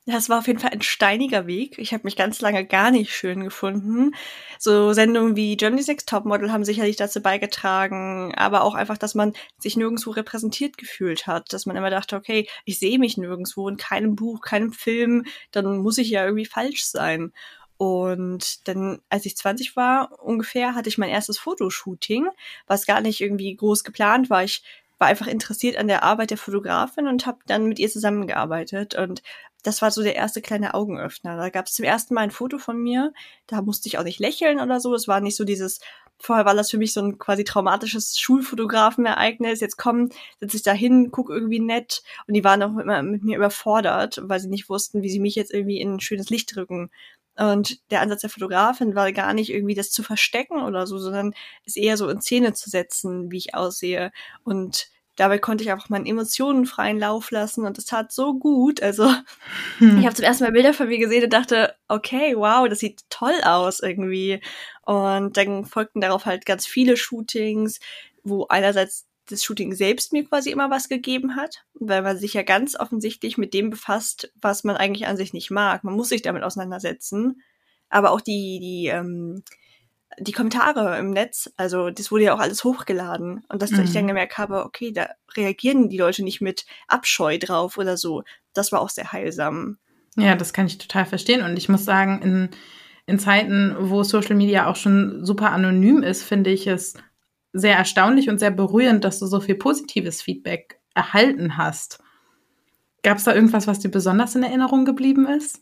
Das 0.07 0.29
war 0.29 0.39
auf 0.39 0.47
jeden 0.47 0.57
Fall 0.57 0.71
ein 0.71 0.81
steiniger 0.81 1.45
Weg. 1.45 1.77
Ich 1.77 1.93
habe 1.93 2.05
mich 2.05 2.15
ganz 2.15 2.41
lange 2.41 2.65
gar 2.65 2.89
nicht 2.89 3.13
schön 3.15 3.43
gefunden. 3.43 4.15
So 4.57 4.93
Sendungen 4.93 5.35
wie 5.35 5.55
Germany's 5.55 5.87
Next 5.87 6.09
Topmodel 6.09 6.51
haben 6.51 6.65
sicherlich 6.65 6.95
dazu 6.95 7.21
beigetragen, 7.21 8.33
aber 8.35 8.63
auch 8.63 8.73
einfach, 8.73 8.97
dass 8.97 9.13
man 9.13 9.33
sich 9.59 9.77
nirgendwo 9.77 10.09
repräsentiert 10.09 10.79
gefühlt 10.79 11.27
hat, 11.27 11.53
dass 11.53 11.67
man 11.67 11.75
immer 11.75 11.91
dachte, 11.91 12.15
okay, 12.15 12.47
ich 12.65 12.79
sehe 12.79 12.97
mich 12.97 13.17
nirgendwo 13.17 13.69
in 13.69 13.77
keinem 13.77 14.15
Buch, 14.15 14.41
keinem 14.41 14.73
Film, 14.73 15.25
dann 15.51 15.77
muss 15.77 15.99
ich 15.99 16.09
ja 16.09 16.25
irgendwie 16.25 16.45
falsch 16.45 16.85
sein. 16.85 17.31
Und 17.77 18.67
dann, 18.67 19.01
als 19.09 19.25
ich 19.27 19.37
20 19.37 19.75
war 19.75 20.19
ungefähr, 20.19 20.73
hatte 20.73 20.89
ich 20.89 20.97
mein 20.97 21.09
erstes 21.09 21.37
Fotoshooting, 21.37 22.27
was 22.65 22.87
gar 22.87 23.01
nicht 23.01 23.21
irgendwie 23.21 23.55
groß 23.55 23.83
geplant 23.83 24.31
war. 24.31 24.43
Ich 24.43 24.63
war 25.01 25.07
einfach 25.07 25.25
interessiert 25.25 25.77
an 25.77 25.87
der 25.87 26.03
Arbeit 26.03 26.29
der 26.29 26.37
Fotografin 26.37 27.07
und 27.07 27.25
habe 27.25 27.39
dann 27.47 27.65
mit 27.65 27.79
ihr 27.79 27.89
zusammengearbeitet. 27.89 28.93
Und 28.93 29.23
das 29.63 29.81
war 29.81 29.91
so 29.91 30.01
der 30.01 30.15
erste 30.15 30.41
kleine 30.41 30.73
Augenöffner. 30.73 31.37
Da 31.37 31.49
gab 31.49 31.67
es 31.67 31.73
zum 31.73 31.85
ersten 31.85 32.13
Mal 32.13 32.21
ein 32.21 32.31
Foto 32.31 32.57
von 32.57 32.81
mir. 32.81 33.13
Da 33.47 33.61
musste 33.61 33.87
ich 33.87 33.97
auch 33.97 34.03
nicht 34.03 34.19
lächeln 34.19 34.59
oder 34.59 34.79
so. 34.79 34.93
Es 34.93 35.07
war 35.07 35.21
nicht 35.21 35.35
so 35.35 35.43
dieses, 35.43 35.79
vorher 36.19 36.45
war 36.45 36.55
das 36.55 36.71
für 36.71 36.77
mich 36.77 36.93
so 36.93 37.01
ein 37.01 37.17
quasi 37.17 37.43
traumatisches 37.43 38.19
Schulfotografenereignis. 38.19 39.59
Jetzt 39.59 39.77
komm, 39.77 40.09
setz 40.39 40.53
ich 40.53 40.63
da 40.63 40.73
hin, 40.73 41.09
guck 41.11 41.29
irgendwie 41.29 41.59
nett. 41.59 42.03
Und 42.27 42.33
die 42.33 42.43
waren 42.43 42.63
auch 42.63 42.77
immer 42.77 43.01
mit 43.03 43.23
mir 43.23 43.37
überfordert, 43.37 44.19
weil 44.23 44.39
sie 44.39 44.49
nicht 44.49 44.69
wussten, 44.69 45.01
wie 45.03 45.09
sie 45.09 45.19
mich 45.19 45.35
jetzt 45.35 45.53
irgendwie 45.53 45.79
in 45.79 45.95
ein 45.95 45.99
schönes 45.99 46.29
Licht 46.29 46.55
drücken. 46.55 46.89
Und 47.37 47.79
der 47.91 48.01
Ansatz 48.01 48.21
der 48.21 48.29
Fotografin 48.29 48.95
war 48.95 49.11
gar 49.13 49.33
nicht 49.33 49.51
irgendwie 49.51 49.73
das 49.73 49.89
zu 49.91 50.03
verstecken 50.03 50.61
oder 50.61 50.85
so, 50.85 50.97
sondern 50.99 51.33
es 51.65 51.75
eher 51.75 51.97
so 51.97 52.09
in 52.09 52.21
Szene 52.21 52.53
zu 52.53 52.69
setzen, 52.69 53.31
wie 53.31 53.37
ich 53.37 53.55
aussehe. 53.55 54.11
Und 54.43 54.89
dabei 55.21 55.37
konnte 55.37 55.63
ich 55.63 55.71
einfach 55.71 55.89
meine 55.89 56.09
Emotionen 56.09 56.65
freien 56.65 56.97
Lauf 56.97 57.29
lassen 57.29 57.63
und 57.63 57.77
das 57.77 57.85
tat 57.85 58.11
so 58.11 58.33
gut. 58.33 58.81
Also 58.81 59.07
hm. 59.77 59.99
ich 59.99 60.05
habe 60.05 60.15
zum 60.15 60.25
ersten 60.25 60.43
Mal 60.43 60.51
Bilder 60.51 60.73
von 60.73 60.87
mir 60.87 60.97
gesehen 60.97 61.23
und 61.23 61.31
dachte, 61.31 61.75
okay, 61.87 62.33
wow, 62.35 62.67
das 62.67 62.79
sieht 62.79 63.01
toll 63.11 63.39
aus 63.43 63.81
irgendwie. 63.81 64.41
Und 64.81 65.37
dann 65.37 65.65
folgten 65.65 66.01
darauf 66.01 66.25
halt 66.25 66.47
ganz 66.47 66.65
viele 66.65 66.97
Shootings, 66.97 67.79
wo 68.23 68.47
einerseits 68.47 69.05
das 69.29 69.43
Shooting 69.43 69.75
selbst 69.75 70.11
mir 70.11 70.25
quasi 70.25 70.49
immer 70.49 70.71
was 70.71 70.89
gegeben 70.89 71.35
hat, 71.35 71.65
weil 71.75 72.01
man 72.01 72.17
sich 72.17 72.33
ja 72.33 72.41
ganz 72.41 72.75
offensichtlich 72.75 73.37
mit 73.37 73.53
dem 73.53 73.69
befasst, 73.69 74.33
was 74.41 74.63
man 74.63 74.75
eigentlich 74.75 75.05
an 75.05 75.17
sich 75.17 75.33
nicht 75.33 75.51
mag. 75.51 75.83
Man 75.83 75.93
muss 75.93 76.09
sich 76.09 76.23
damit 76.23 76.41
auseinandersetzen. 76.41 77.43
Aber 77.89 78.09
auch 78.09 78.21
die, 78.21 78.57
die, 78.59 78.87
ähm, 78.87 79.43
die 80.21 80.31
Kommentare 80.31 80.97
im 80.99 81.11
Netz, 81.11 81.51
also 81.57 81.89
das 81.89 82.11
wurde 82.11 82.25
ja 82.25 82.33
auch 82.33 82.39
alles 82.39 82.63
hochgeladen. 82.63 83.43
Und 83.49 83.61
dass 83.61 83.71
mhm. 83.71 83.81
ich 83.81 83.93
dann 83.93 84.07
gemerkt 84.07 84.37
habe, 84.37 84.63
okay, 84.65 84.91
da 84.91 85.09
reagieren 85.35 85.89
die 85.89 85.97
Leute 85.97 86.23
nicht 86.23 86.41
mit 86.41 86.65
Abscheu 86.87 87.37
drauf 87.37 87.77
oder 87.77 87.97
so. 87.97 88.23
Das 88.53 88.71
war 88.71 88.81
auch 88.81 88.89
sehr 88.89 89.11
heilsam. 89.11 89.77
Ja, 90.17 90.35
das 90.35 90.53
kann 90.53 90.67
ich 90.67 90.77
total 90.77 91.05
verstehen. 91.05 91.41
Und 91.43 91.57
ich 91.57 91.69
muss 91.69 91.85
sagen, 91.85 92.21
in, 92.21 92.49
in 93.05 93.19
Zeiten, 93.19 93.75
wo 93.79 94.03
Social 94.03 94.35
Media 94.35 94.67
auch 94.67 94.75
schon 94.75 95.25
super 95.25 95.51
anonym 95.51 96.03
ist, 96.03 96.23
finde 96.23 96.51
ich 96.51 96.67
es 96.67 96.95
sehr 97.53 97.75
erstaunlich 97.75 98.29
und 98.29 98.39
sehr 98.39 98.51
berührend, 98.51 99.03
dass 99.03 99.19
du 99.19 99.25
so 99.25 99.39
viel 99.39 99.55
positives 99.55 100.21
Feedback 100.21 100.79
erhalten 100.93 101.57
hast. 101.57 101.99
Gab 103.03 103.17
es 103.17 103.23
da 103.23 103.33
irgendwas, 103.33 103.67
was 103.67 103.79
dir 103.79 103.89
besonders 103.89 104.35
in 104.35 104.43
Erinnerung 104.43 104.85
geblieben 104.85 105.27
ist? 105.27 105.61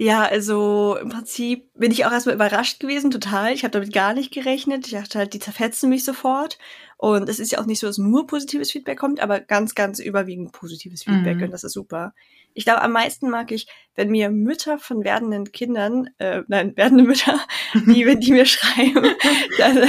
Ja, 0.00 0.24
also 0.26 0.96
im 1.00 1.08
Prinzip 1.08 1.70
bin 1.72 1.90
ich 1.90 2.04
auch 2.04 2.12
erstmal 2.12 2.34
überrascht 2.34 2.80
gewesen, 2.80 3.10
total. 3.10 3.52
Ich 3.54 3.62
habe 3.64 3.72
damit 3.72 3.94
gar 3.94 4.12
nicht 4.12 4.30
gerechnet. 4.30 4.86
Ich 4.86 4.92
dachte 4.92 5.18
halt, 5.18 5.32
die 5.32 5.38
zerfetzen 5.38 5.88
mich 5.88 6.04
sofort. 6.04 6.58
Und 6.98 7.28
es 7.28 7.38
ist 7.38 7.52
ja 7.52 7.58
auch 7.58 7.66
nicht 7.66 7.78
so, 7.78 7.86
dass 7.86 7.98
nur 7.98 8.26
positives 8.26 8.70
Feedback 8.70 8.98
kommt, 8.98 9.20
aber 9.20 9.40
ganz, 9.40 9.74
ganz 9.74 9.98
überwiegend 9.98 10.52
positives 10.52 11.02
Feedback. 11.02 11.36
Mhm. 11.36 11.44
Und 11.44 11.50
das 11.50 11.62
ist 11.62 11.72
super. 11.72 12.14
Ich 12.54 12.64
glaube, 12.64 12.80
am 12.80 12.92
meisten 12.92 13.28
mag 13.28 13.52
ich, 13.52 13.66
wenn 13.96 14.08
mir 14.08 14.30
Mütter 14.30 14.78
von 14.78 15.04
werdenden 15.04 15.52
Kindern, 15.52 16.08
äh, 16.16 16.42
nein, 16.48 16.74
werdende 16.74 17.04
Mütter, 17.04 17.38
die, 17.74 18.06
wenn 18.06 18.20
die 18.20 18.32
mir 18.32 18.46
schreiben, 18.46 19.14
dass, 19.58 19.88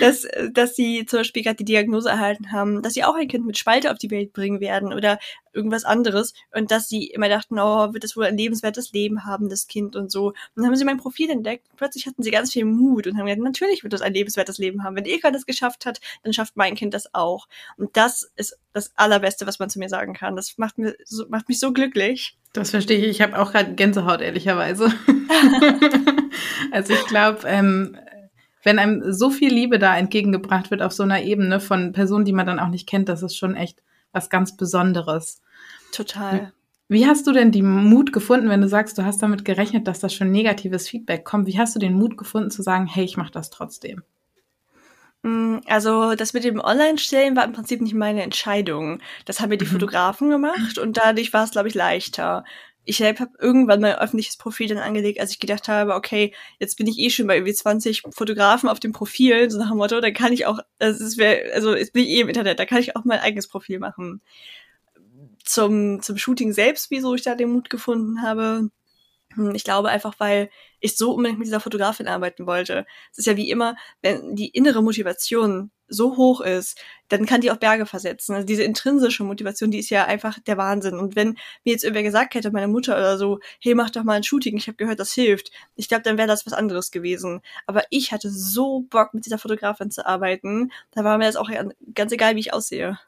dass, 0.00 0.26
dass 0.52 0.74
sie 0.74 1.06
zum 1.06 1.20
Beispiel 1.20 1.44
gerade 1.44 1.56
die 1.56 1.64
Diagnose 1.64 2.08
erhalten 2.08 2.50
haben, 2.50 2.82
dass 2.82 2.94
sie 2.94 3.04
auch 3.04 3.14
ein 3.14 3.28
Kind 3.28 3.46
mit 3.46 3.56
Spalte 3.56 3.92
auf 3.92 3.98
die 3.98 4.10
Welt 4.10 4.32
bringen 4.32 4.60
werden 4.60 4.92
oder 4.92 5.20
irgendwas 5.52 5.84
anderes 5.84 6.34
und 6.52 6.70
dass 6.70 6.88
sie 6.88 7.06
immer 7.06 7.28
dachten, 7.28 7.58
oh, 7.58 7.94
wird 7.94 8.04
es 8.04 8.16
wohl 8.16 8.24
ein 8.24 8.36
lebenswertes 8.36 8.92
Leben 8.92 9.24
haben, 9.24 9.48
das 9.48 9.68
Kind 9.68 9.96
und 9.96 10.10
so. 10.10 10.28
Und 10.28 10.36
dann 10.56 10.66
haben 10.66 10.76
sie 10.76 10.84
mein 10.84 10.98
Profil 10.98 11.30
entdeckt. 11.30 11.68
Plötzlich 11.76 12.06
hatten 12.06 12.22
sie 12.22 12.30
ganz 12.30 12.52
viel 12.52 12.64
Mut 12.64 13.06
und 13.06 13.16
haben 13.16 13.26
gesagt, 13.26 13.42
natürlich 13.42 13.84
wird 13.84 13.92
es 13.92 14.02
ein 14.02 14.12
lebenswertes 14.12 14.58
Leben 14.58 14.82
haben. 14.82 14.96
Wenn 14.96 15.04
Ilka 15.04 15.30
das 15.30 15.46
geschafft 15.46 15.86
hat, 15.86 16.00
dann 16.24 16.32
schafft 16.32 16.56
mein 16.56 16.74
Kind 16.74 16.94
das 16.94 17.14
auch. 17.14 17.48
Und 17.76 17.96
das 17.96 18.32
ist 18.36 18.58
das 18.72 18.92
Allerbeste, 18.96 19.46
was 19.46 19.58
man 19.58 19.70
zu 19.70 19.78
mir 19.78 19.88
sagen 19.88 20.14
kann. 20.14 20.36
Das 20.36 20.58
macht, 20.58 20.78
mir 20.78 20.96
so, 21.04 21.26
macht 21.28 21.48
mich 21.48 21.60
so 21.60 21.72
glücklich. 21.72 22.36
Das 22.52 22.70
verstehe 22.70 22.98
ich. 22.98 23.06
Ich 23.06 23.20
habe 23.22 23.38
auch 23.38 23.52
gerade 23.52 23.74
Gänsehaut, 23.74 24.20
ehrlicherweise. 24.20 24.92
also 26.72 26.92
ich 26.92 27.06
glaube, 27.06 27.40
ähm, 27.46 27.96
wenn 28.62 28.78
einem 28.78 29.12
so 29.12 29.30
viel 29.30 29.52
Liebe 29.52 29.78
da 29.78 29.96
entgegengebracht 29.96 30.70
wird 30.70 30.82
auf 30.82 30.92
so 30.92 31.02
einer 31.02 31.22
Ebene 31.22 31.60
von 31.60 31.92
Personen, 31.92 32.24
die 32.24 32.32
man 32.32 32.46
dann 32.46 32.58
auch 32.58 32.68
nicht 32.68 32.88
kennt, 32.88 33.08
das 33.08 33.22
ist 33.22 33.36
schon 33.36 33.54
echt 33.54 33.82
was 34.12 34.30
ganz 34.30 34.56
Besonderes. 34.56 35.42
Total. 35.92 36.52
Wie 36.88 37.06
hast 37.06 37.26
du 37.26 37.32
denn 37.32 37.50
die 37.50 37.62
Mut 37.62 38.12
gefunden, 38.12 38.48
wenn 38.48 38.60
du 38.60 38.68
sagst, 38.68 38.98
du 38.98 39.04
hast 39.04 39.22
damit 39.22 39.44
gerechnet, 39.44 39.88
dass 39.88 40.00
das 40.00 40.14
schon 40.14 40.30
negatives 40.30 40.88
Feedback 40.88 41.24
kommt? 41.24 41.46
Wie 41.46 41.58
hast 41.58 41.74
du 41.74 41.78
den 41.78 41.94
Mut 41.94 42.16
gefunden 42.16 42.50
zu 42.50 42.62
sagen, 42.62 42.86
hey, 42.86 43.04
ich 43.04 43.16
mache 43.16 43.32
das 43.32 43.50
trotzdem? 43.50 44.02
Mm, 45.24 45.60
also 45.66 46.14
das 46.14 46.34
mit 46.34 46.44
dem 46.44 46.60
Online-Stellen 46.60 47.34
war 47.34 47.44
im 47.44 47.54
Prinzip 47.54 47.80
nicht 47.80 47.94
meine 47.94 48.22
Entscheidung. 48.22 49.00
Das 49.24 49.40
haben 49.40 49.48
mir 49.48 49.56
die 49.56 49.64
mhm. 49.64 49.70
Fotografen 49.70 50.28
gemacht 50.28 50.78
und 50.78 50.98
dadurch 50.98 51.32
war 51.32 51.44
es, 51.44 51.52
glaube 51.52 51.68
ich, 51.68 51.74
leichter. 51.74 52.44
Ich 52.84 52.98
selbst 52.98 53.20
habe 53.20 53.32
irgendwann 53.40 53.80
mein 53.80 53.94
öffentliches 53.94 54.36
Profil 54.36 54.68
dann 54.68 54.76
angelegt, 54.78 55.18
als 55.18 55.30
ich 55.30 55.40
gedacht 55.40 55.68
habe, 55.68 55.94
okay, 55.94 56.34
jetzt 56.60 56.76
bin 56.76 56.86
ich 56.86 56.98
eh 56.98 57.08
schon 57.08 57.26
bei 57.26 57.36
irgendwie 57.36 57.54
20 57.54 58.02
Fotografen 58.10 58.68
auf 58.68 58.80
dem 58.80 58.92
Profil, 58.92 59.50
so 59.50 59.58
nach 59.58 59.70
dem 59.70 59.78
Motto, 59.78 59.98
dann 60.02 60.12
kann 60.12 60.34
ich 60.34 60.44
auch, 60.44 60.58
das 60.78 61.00
ist, 61.00 61.18
also 61.54 61.74
jetzt 61.74 61.94
bin 61.94 62.04
ich 62.04 62.10
eh 62.10 62.20
im 62.20 62.28
Internet, 62.28 62.58
da 62.58 62.66
kann 62.66 62.80
ich 62.80 62.94
auch 62.94 63.04
mein 63.06 63.20
eigenes 63.20 63.48
Profil 63.48 63.78
machen. 63.78 64.20
Zum, 65.42 66.02
zum 66.02 66.18
Shooting 66.18 66.52
selbst, 66.52 66.90
wieso 66.90 67.14
ich 67.14 67.22
da 67.22 67.34
den 67.34 67.50
Mut 67.52 67.70
gefunden 67.70 68.20
habe, 68.22 68.68
ich 69.54 69.64
glaube 69.64 69.88
einfach, 69.88 70.14
weil 70.18 70.50
ich 70.80 70.96
so 70.96 71.12
unbedingt 71.12 71.38
mit 71.38 71.46
dieser 71.46 71.60
Fotografin 71.60 72.08
arbeiten 72.08 72.46
wollte. 72.46 72.86
Es 73.12 73.18
ist 73.18 73.26
ja 73.26 73.36
wie 73.36 73.50
immer, 73.50 73.76
wenn 74.02 74.36
die 74.36 74.48
innere 74.48 74.82
Motivation 74.82 75.70
so 75.88 76.16
hoch 76.16 76.40
ist, 76.40 76.80
dann 77.08 77.26
kann 77.26 77.40
die 77.40 77.50
auch 77.50 77.56
Berge 77.56 77.86
versetzen. 77.86 78.34
Also 78.34 78.46
diese 78.46 78.62
intrinsische 78.62 79.24
Motivation, 79.24 79.70
die 79.70 79.78
ist 79.78 79.90
ja 79.90 80.04
einfach 80.06 80.38
der 80.38 80.56
Wahnsinn. 80.56 80.98
Und 80.98 81.16
wenn 81.16 81.30
mir 81.64 81.72
jetzt 81.72 81.84
irgendwer 81.84 82.02
gesagt 82.02 82.34
hätte, 82.34 82.50
meine 82.50 82.68
Mutter 82.68 82.96
oder 82.96 83.18
so, 83.18 83.40
hey, 83.60 83.74
mach 83.74 83.90
doch 83.90 84.04
mal 84.04 84.14
ein 84.14 84.22
Shooting, 84.22 84.56
ich 84.56 84.66
habe 84.66 84.76
gehört, 84.76 85.00
das 85.00 85.12
hilft, 85.12 85.50
ich 85.76 85.88
glaube, 85.88 86.02
dann 86.02 86.18
wäre 86.18 86.28
das 86.28 86.46
was 86.46 86.52
anderes 86.52 86.90
gewesen. 86.90 87.40
Aber 87.66 87.84
ich 87.90 88.12
hatte 88.12 88.30
so 88.30 88.80
Bock, 88.90 89.14
mit 89.14 89.26
dieser 89.26 89.38
Fotografin 89.38 89.90
zu 89.90 90.06
arbeiten, 90.06 90.72
da 90.92 91.04
war 91.04 91.18
mir 91.18 91.26
das 91.26 91.36
auch 91.36 91.50
ganz 91.94 92.12
egal, 92.12 92.36
wie 92.36 92.40
ich 92.40 92.54
aussehe. 92.54 92.98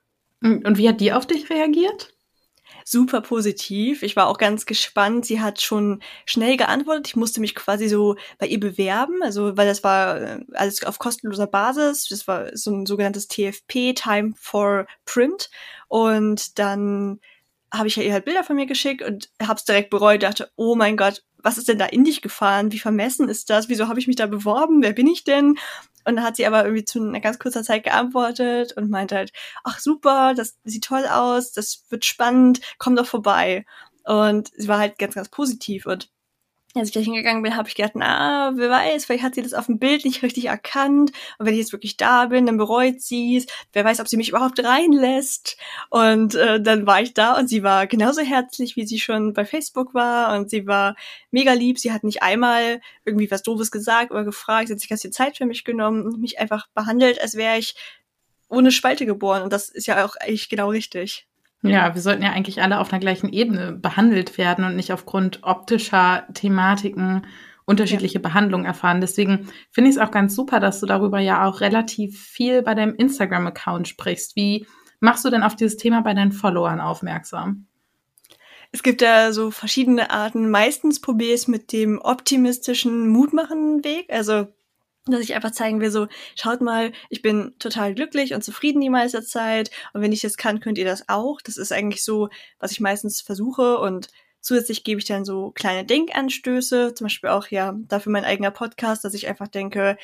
Und 0.42 0.78
wie 0.78 0.88
hat 0.88 1.00
die 1.00 1.12
auf 1.12 1.26
dich 1.26 1.49
reagiert? 1.50 2.15
Super 2.88 3.21
positiv. 3.21 4.05
Ich 4.05 4.14
war 4.14 4.28
auch 4.28 4.38
ganz 4.38 4.64
gespannt. 4.64 5.26
Sie 5.26 5.40
hat 5.40 5.61
schon 5.61 6.00
schnell 6.25 6.57
geantwortet. 6.57 7.09
Ich 7.09 7.16
musste 7.16 7.40
mich 7.40 7.57
quasi 7.57 7.88
so 7.88 8.14
bei 8.38 8.47
ihr 8.47 8.61
bewerben, 8.61 9.23
also 9.23 9.57
weil 9.57 9.66
das 9.66 9.83
war 9.83 10.21
äh, 10.21 10.40
alles 10.55 10.85
auf 10.85 11.00
kostenloser 11.00 11.49
Basis. 11.49 12.07
Das 12.09 12.28
war 12.28 12.57
so 12.57 12.71
ein 12.71 12.87
sogenanntes 12.87 13.26
TFP, 13.26 13.93
Time 13.95 14.35
for 14.37 14.87
Print. 15.05 15.50
Und 15.88 16.59
dann 16.61 17.21
habe 17.73 17.88
ich 17.88 17.97
ja 17.97 18.05
ihr 18.05 18.12
halt 18.12 18.25
Bilder 18.25 18.45
von 18.45 18.55
mir 18.55 18.66
geschickt 18.66 19.02
und 19.02 19.31
habe 19.43 19.57
es 19.59 19.64
direkt 19.64 19.90
bereut, 19.90 20.23
dachte, 20.23 20.50
oh 20.55 20.76
mein 20.76 20.97
Gott, 20.97 21.25
was 21.43 21.59
ist 21.59 21.69
denn 21.69 21.78
da 21.78 21.87
in 21.87 22.05
dich 22.05 22.23
gefahren? 22.23 22.73
Wie 22.73 22.78
vermessen 22.78 23.28
ist 23.28 23.50
das? 23.50 23.69
Wieso 23.69 23.88
habe 23.88 24.00
ich 24.00 24.07
mich 24.07 24.16
da 24.16 24.26
beworben? 24.26 24.83
Wer 24.83 24.93
bin 24.93 25.07
ich 25.07 25.25
denn? 25.25 25.59
Und 26.05 26.16
dann 26.16 26.25
hat 26.25 26.37
sie 26.37 26.47
aber 26.47 26.64
irgendwie 26.64 26.85
zu 26.85 27.02
einer 27.02 27.21
ganz 27.21 27.38
kurzer 27.38 27.62
Zeit 27.64 27.85
geantwortet 27.85 28.73
und 28.76 28.90
meinte 28.90 29.16
halt, 29.16 29.33
ach 29.64 29.81
super, 29.81 30.35
das 30.35 30.57
sieht 30.64 30.85
toll 30.85 31.05
aus, 31.07 31.52
das 31.52 31.85
wird 31.90 32.05
spannend, 32.05 32.61
komm 32.78 32.95
doch 32.95 33.07
vorbei. 33.07 33.66
Und 34.05 34.52
sie 34.57 34.69
war 34.69 34.78
halt 34.78 34.99
ganz, 34.99 35.14
ganz 35.14 35.28
positiv 35.28 35.85
und 35.87 36.11
als 36.78 36.88
ich 36.88 36.95
da 36.95 37.00
hingegangen 37.00 37.42
bin, 37.42 37.56
habe 37.56 37.68
ich 37.68 37.75
gedacht, 37.75 37.92
na, 37.95 38.52
wer 38.56 38.71
weiß, 38.71 39.04
vielleicht 39.04 39.25
hat 39.25 39.35
sie 39.35 39.42
das 39.42 39.54
auf 39.54 39.66
dem 39.66 39.78
Bild 39.78 40.04
nicht 40.04 40.23
richtig 40.23 40.47
erkannt. 40.47 41.12
Und 41.38 41.47
wenn 41.47 41.54
ich 41.54 41.61
jetzt 41.61 41.73
wirklich 41.73 41.97
da 41.97 42.26
bin, 42.26 42.47
dann 42.47 42.56
bereut 42.56 43.00
sie 43.00 43.37
es. 43.37 43.47
Wer 43.73 43.85
weiß, 43.85 44.00
ob 44.00 44.09
sie 44.09 44.16
mich 44.16 44.30
überhaupt 44.30 44.62
reinlässt. 44.62 45.56
Und 45.90 46.35
äh, 46.35 46.61
dann 46.61 46.87
war 46.87 47.00
ich 47.00 47.14
da 47.14 47.38
und 47.38 47.49
sie 47.49 47.62
war 47.62 47.87
genauso 47.87 48.23
herzlich, 48.23 48.76
wie 48.76 48.87
sie 48.87 48.99
schon 48.99 49.33
bei 49.33 49.45
Facebook 49.45 49.95
war. 49.95 50.37
Und 50.37 50.50
sie 50.50 50.66
war 50.66 50.97
mega 51.30 51.52
lieb. 51.52 51.78
Sie 51.78 51.92
hat 51.92 52.04
nicht 52.04 52.23
einmal 52.23 52.80
irgendwie 53.04 53.30
was 53.30 53.42
Doofes 53.42 53.71
gesagt 53.71 54.11
oder 54.11 54.25
gefragt. 54.25 54.68
Sie 54.68 54.75
hat 54.75 54.80
sich 54.80 54.88
ganz 54.88 55.02
viel 55.02 55.11
Zeit 55.11 55.37
für 55.37 55.47
mich 55.47 55.64
genommen 55.64 56.04
und 56.04 56.21
mich 56.21 56.38
einfach 56.38 56.66
behandelt, 56.75 57.21
als 57.21 57.35
wäre 57.35 57.59
ich 57.59 57.75
ohne 58.49 58.73
Spalte 58.73 59.06
geboren. 59.06 59.42
Und 59.42 59.52
das 59.52 59.68
ist 59.68 59.87
ja 59.87 60.04
auch 60.04 60.16
eigentlich 60.16 60.49
genau 60.49 60.71
richtig. 60.71 61.26
Ja, 61.62 61.94
wir 61.94 62.02
sollten 62.02 62.22
ja 62.22 62.30
eigentlich 62.30 62.62
alle 62.62 62.78
auf 62.78 62.92
einer 62.92 63.00
gleichen 63.00 63.32
Ebene 63.32 63.72
behandelt 63.72 64.38
werden 64.38 64.64
und 64.64 64.76
nicht 64.76 64.92
aufgrund 64.92 65.40
optischer 65.42 66.26
Thematiken 66.34 67.26
unterschiedliche 67.64 68.18
ja. 68.18 68.20
Behandlungen 68.20 68.64
erfahren. 68.64 69.00
Deswegen 69.00 69.48
finde 69.72 69.90
ich 69.90 69.96
es 69.96 70.02
auch 70.02 70.10
ganz 70.10 70.34
super, 70.34 70.60
dass 70.60 70.80
du 70.80 70.86
darüber 70.86 71.18
ja 71.18 71.44
auch 71.44 71.60
relativ 71.60 72.20
viel 72.20 72.62
bei 72.62 72.75
deinem 72.75 72.94
Instagram-Account 72.94 73.88
sprichst. 73.88 74.36
Wie 74.36 74.66
machst 75.00 75.25
du 75.25 75.30
denn 75.30 75.42
auf 75.42 75.56
dieses 75.56 75.76
Thema 75.76 76.02
bei 76.02 76.14
deinen 76.14 76.32
Followern 76.32 76.80
aufmerksam? 76.80 77.66
Es 78.72 78.82
gibt 78.82 79.02
da 79.02 79.32
so 79.32 79.50
verschiedene 79.50 80.10
Arten. 80.10 80.50
Meistens 80.50 81.00
probiere 81.00 81.34
ich 81.34 81.40
es 81.40 81.48
mit 81.48 81.72
dem 81.72 81.98
optimistischen, 81.98 83.08
mutmachenden 83.08 83.84
Weg. 83.84 84.12
Also 84.12 84.48
dass 85.12 85.20
ich 85.20 85.34
einfach 85.34 85.52
zeigen 85.52 85.80
will, 85.80 85.90
so, 85.90 86.08
schaut 86.34 86.60
mal, 86.60 86.92
ich 87.10 87.22
bin 87.22 87.54
total 87.58 87.94
glücklich 87.94 88.34
und 88.34 88.42
zufrieden 88.42 88.80
die 88.80 88.90
meiste 88.90 89.22
Zeit 89.22 89.70
und 89.92 90.02
wenn 90.02 90.12
ich 90.12 90.20
das 90.20 90.36
kann, 90.36 90.60
könnt 90.60 90.78
ihr 90.78 90.84
das 90.84 91.08
auch. 91.08 91.40
Das 91.42 91.56
ist 91.56 91.72
eigentlich 91.72 92.04
so, 92.04 92.28
was 92.58 92.72
ich 92.72 92.80
meistens 92.80 93.20
versuche 93.20 93.78
und 93.78 94.08
zusätzlich 94.40 94.84
gebe 94.84 95.00
ich 95.00 95.06
dann 95.06 95.25
so 95.25 95.50
kleine 95.52 95.84
Denkanstöße, 95.84 96.94
zum 96.94 97.06
Beispiel 97.06 97.30
auch, 97.30 97.48
ja, 97.48 97.75
dafür 97.88 98.12
mein 98.12 98.25
eigener 98.25 98.50
Podcast, 98.50 99.04
dass 99.04 99.14
ich 99.14 99.28
einfach 99.28 99.48
denke, 99.48 99.96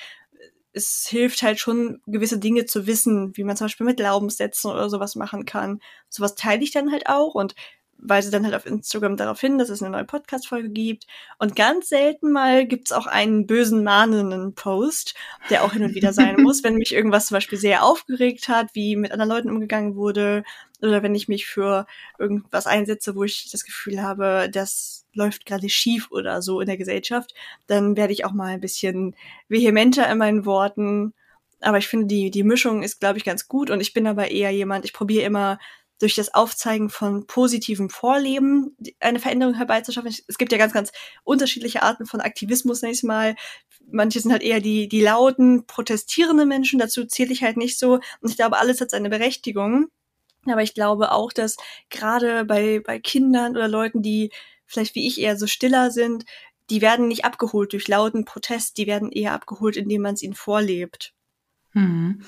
es 0.72 1.06
hilft 1.08 1.42
halt 1.42 1.60
schon, 1.60 2.00
gewisse 2.06 2.38
Dinge 2.38 2.64
zu 2.64 2.86
wissen, 2.86 3.36
wie 3.36 3.44
man 3.44 3.56
zum 3.56 3.66
Beispiel 3.66 3.86
mit 3.86 3.98
Glaubenssätzen 3.98 4.70
oder 4.70 4.88
sowas 4.88 5.16
machen 5.16 5.44
kann. 5.44 5.80
Sowas 6.08 6.34
teile 6.34 6.62
ich 6.62 6.70
dann 6.70 6.90
halt 6.90 7.08
auch 7.08 7.34
und 7.34 7.54
weise 7.98 8.30
dann 8.30 8.44
halt 8.44 8.54
auf 8.54 8.66
Instagram 8.66 9.16
darauf 9.16 9.40
hin, 9.40 9.58
dass 9.58 9.68
es 9.68 9.82
eine 9.82 9.90
neue 9.90 10.04
Podcast-Folge 10.04 10.70
gibt. 10.70 11.06
Und 11.38 11.54
ganz 11.54 11.88
selten 11.88 12.32
mal 12.32 12.66
gibt's 12.66 12.92
auch 12.92 13.06
einen 13.06 13.46
bösen, 13.46 13.84
mahnenden 13.84 14.54
Post, 14.54 15.14
der 15.50 15.62
auch 15.62 15.72
hin 15.72 15.84
und 15.84 15.94
wieder 15.94 16.12
sein 16.12 16.36
muss, 16.42 16.64
wenn 16.64 16.74
mich 16.74 16.92
irgendwas 16.92 17.26
zum 17.26 17.36
Beispiel 17.36 17.58
sehr 17.58 17.84
aufgeregt 17.84 18.48
hat, 18.48 18.74
wie 18.74 18.96
mit 18.96 19.12
anderen 19.12 19.30
Leuten 19.30 19.50
umgegangen 19.50 19.94
wurde, 19.94 20.42
oder 20.82 21.02
wenn 21.02 21.14
ich 21.14 21.28
mich 21.28 21.46
für 21.46 21.86
irgendwas 22.18 22.66
einsetze, 22.66 23.14
wo 23.14 23.22
ich 23.22 23.50
das 23.50 23.64
Gefühl 23.64 24.02
habe, 24.02 24.48
das 24.52 25.06
läuft 25.14 25.46
gerade 25.46 25.68
schief 25.68 26.10
oder 26.10 26.42
so 26.42 26.60
in 26.60 26.66
der 26.66 26.76
Gesellschaft, 26.76 27.34
dann 27.66 27.96
werde 27.96 28.12
ich 28.12 28.24
auch 28.24 28.32
mal 28.32 28.54
ein 28.54 28.60
bisschen 28.60 29.14
vehementer 29.48 30.10
in 30.10 30.18
meinen 30.18 30.44
Worten. 30.44 31.14
Aber 31.60 31.78
ich 31.78 31.86
finde, 31.86 32.06
die, 32.06 32.30
die 32.30 32.42
Mischung 32.42 32.82
ist, 32.82 32.98
glaube 32.98 33.18
ich, 33.18 33.24
ganz 33.24 33.46
gut. 33.46 33.70
Und 33.70 33.80
ich 33.80 33.92
bin 33.92 34.06
aber 34.08 34.30
eher 34.32 34.50
jemand, 34.50 34.84
ich 34.84 34.92
probiere 34.92 35.24
immer 35.24 35.58
durch 36.02 36.16
das 36.16 36.34
Aufzeigen 36.34 36.90
von 36.90 37.26
positivem 37.26 37.88
Vorleben 37.88 38.76
eine 38.98 39.20
Veränderung 39.20 39.54
herbeizuschaffen. 39.54 40.12
Es 40.26 40.36
gibt 40.36 40.50
ja 40.50 40.58
ganz, 40.58 40.72
ganz 40.72 40.90
unterschiedliche 41.22 41.82
Arten 41.82 42.06
von 42.06 42.20
Aktivismus, 42.20 42.82
ich 42.82 43.04
mal. 43.04 43.36
manche 43.90 44.18
sind 44.20 44.32
halt 44.32 44.42
eher 44.42 44.60
die, 44.60 44.88
die 44.88 45.00
lauten, 45.00 45.64
protestierenden 45.66 46.48
Menschen, 46.48 46.80
dazu 46.80 47.04
zähle 47.04 47.32
ich 47.32 47.44
halt 47.44 47.56
nicht 47.56 47.78
so. 47.78 48.00
Und 48.20 48.30
ich 48.30 48.36
glaube, 48.36 48.58
alles 48.58 48.80
hat 48.80 48.90
seine 48.90 49.10
Berechtigung. 49.10 49.88
Aber 50.46 50.62
ich 50.62 50.74
glaube 50.74 51.12
auch, 51.12 51.32
dass 51.32 51.56
gerade 51.88 52.44
bei, 52.44 52.80
bei 52.84 52.98
Kindern 52.98 53.52
oder 53.52 53.68
Leuten, 53.68 54.02
die 54.02 54.32
vielleicht 54.66 54.96
wie 54.96 55.06
ich 55.06 55.20
eher 55.20 55.36
so 55.36 55.46
stiller 55.46 55.92
sind, 55.92 56.24
die 56.68 56.80
werden 56.80 57.06
nicht 57.06 57.24
abgeholt 57.24 57.72
durch 57.72 57.86
lauten 57.86 58.24
Protest, 58.24 58.76
die 58.76 58.88
werden 58.88 59.12
eher 59.12 59.34
abgeholt, 59.34 59.76
indem 59.76 60.02
man 60.02 60.14
es 60.14 60.22
ihnen 60.22 60.34
vorlebt. 60.34 61.14
Hm. 61.72 62.22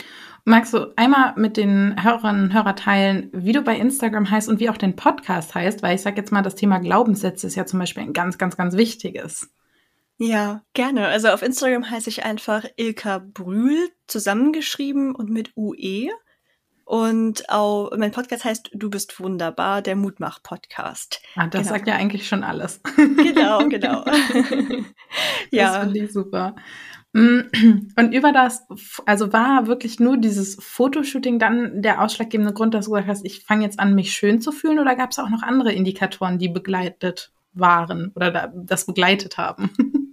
Magst 0.44 0.74
du 0.74 0.92
einmal 0.96 1.34
mit 1.36 1.56
den 1.56 2.02
Hörerinnen 2.02 2.44
und 2.44 2.54
Hörern 2.54 2.76
teilen, 2.76 3.30
wie 3.32 3.52
du 3.52 3.62
bei 3.62 3.76
Instagram 3.76 4.30
heißt 4.30 4.48
und 4.48 4.60
wie 4.60 4.68
auch 4.68 4.76
den 4.76 4.96
Podcast 4.96 5.54
heißt? 5.54 5.82
Weil 5.82 5.94
ich 5.94 6.02
sage 6.02 6.16
jetzt 6.16 6.32
mal, 6.32 6.42
das 6.42 6.54
Thema 6.54 6.78
Glaubenssätze 6.78 7.46
ist 7.46 7.54
ja 7.54 7.64
zum 7.64 7.78
Beispiel 7.78 8.02
ein 8.02 8.12
ganz, 8.12 8.36
ganz, 8.36 8.56
ganz 8.56 8.76
wichtiges. 8.76 9.50
Ja, 10.18 10.62
gerne. 10.74 11.08
Also 11.08 11.28
auf 11.28 11.42
Instagram 11.42 11.90
heiße 11.90 12.08
ich 12.08 12.24
einfach 12.24 12.64
Ilka 12.76 13.18
Brühl, 13.18 13.88
zusammengeschrieben 14.06 15.14
und 15.14 15.30
mit 15.30 15.52
UE. 15.56 16.10
Und 16.84 17.48
auch 17.48 17.90
mein 17.96 18.12
Podcast 18.12 18.44
heißt 18.44 18.70
Du 18.74 18.90
bist 18.90 19.18
wunderbar, 19.18 19.80
der 19.80 19.96
Mutmach-Podcast. 19.96 21.22
Ah, 21.34 21.46
das 21.46 21.62
genau. 21.62 21.74
sagt 21.74 21.88
ja 21.88 21.94
eigentlich 21.94 22.28
schon 22.28 22.44
alles. 22.44 22.80
Genau, 22.96 23.66
genau. 23.68 24.04
ja. 25.50 25.72
Das 25.72 25.84
finde 25.84 26.04
ich 26.04 26.12
super. 26.12 26.54
Mm, 27.14 27.40
und 27.96 28.12
über 28.12 28.32
das, 28.32 28.66
also 29.06 29.32
war 29.32 29.66
wirklich 29.66 30.00
nur 30.00 30.18
dieses 30.18 30.56
Fotoshooting 30.56 31.38
dann 31.38 31.80
der 31.80 32.02
ausschlaggebende 32.02 32.52
Grund, 32.52 32.74
dass 32.74 32.86
du 32.86 32.90
gesagt 32.90 33.08
hast, 33.08 33.24
ich 33.24 33.44
fange 33.44 33.64
jetzt 33.64 33.78
an, 33.80 33.94
mich 33.94 34.12
schön 34.12 34.40
zu 34.40 34.52
fühlen, 34.52 34.80
oder 34.80 34.96
gab 34.96 35.12
es 35.12 35.18
auch 35.18 35.30
noch 35.30 35.42
andere 35.42 35.72
Indikatoren, 35.72 36.38
die 36.38 36.48
begleitet 36.48 37.32
waren 37.52 38.12
oder 38.16 38.52
das 38.54 38.84
begleitet 38.84 39.38
haben? 39.38 39.70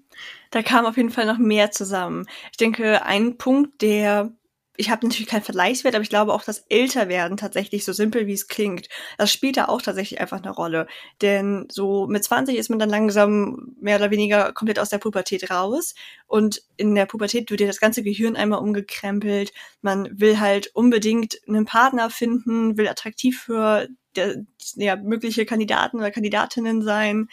Da 0.54 0.62
kam 0.62 0.86
auf 0.86 0.98
jeden 0.98 1.12
Fall 1.12 1.26
noch 1.26 1.38
mehr 1.38 1.72
zusammen. 1.72 2.26
Ich 2.52 2.58
denke, 2.58 3.06
ein 3.06 3.38
Punkt, 3.38 3.82
der 3.82 4.34
ich 4.78 4.90
habe 4.90 5.06
natürlich 5.06 5.28
keinen 5.28 5.44
Vergleichswert, 5.44 5.96
aber 5.96 6.04
ich 6.04 6.10
glaube 6.10 6.34
auch, 6.34 6.44
dass 6.44 6.66
Älterwerden 6.70 7.38
tatsächlich 7.38 7.84
so 7.86 7.94
simpel 7.94 8.26
wie 8.28 8.34
es 8.34 8.48
klingt, 8.48 8.88
das 9.18 9.32
spielt 9.32 9.58
da 9.58 9.66
auch 9.66 9.82
tatsächlich 9.82 10.22
einfach 10.22 10.42
eine 10.42 10.52
Rolle. 10.52 10.88
Denn 11.22 11.68
so 11.70 12.08
mit 12.08 12.24
20 12.24 12.58
ist 12.58 12.70
man 12.70 12.80
dann 12.80 12.90
langsam 12.90 13.76
mehr 13.80 13.98
oder 13.98 14.12
weniger 14.12 14.54
komplett 14.54 14.80
aus 14.80 14.90
der 14.90 14.98
Pubertät 14.98 15.52
raus 15.52 15.94
und 16.28 16.62
in 16.78 16.96
der 16.96 17.06
Pubertät 17.06 17.50
wird 17.50 17.60
dir 17.60 17.68
das 17.68 17.80
ganze 17.80 18.02
Gehirn 18.04 18.36
einmal 18.36 18.60
umgekrempelt. 18.60 19.52
Man 19.82 20.20
will 20.20 20.40
halt 20.40 20.72
unbedingt 20.74 21.38
einen 21.48 21.66
Partner 21.66 22.10
finden, 22.10 22.78
will 22.78 22.88
attraktiv 22.88 23.42
für 23.42 23.88
der, 24.16 24.46
ja, 24.76 24.96
mögliche 24.96 25.46
Kandidaten 25.46 25.98
oder 25.98 26.12
Kandidatinnen 26.12 26.82
sein. 26.82 27.28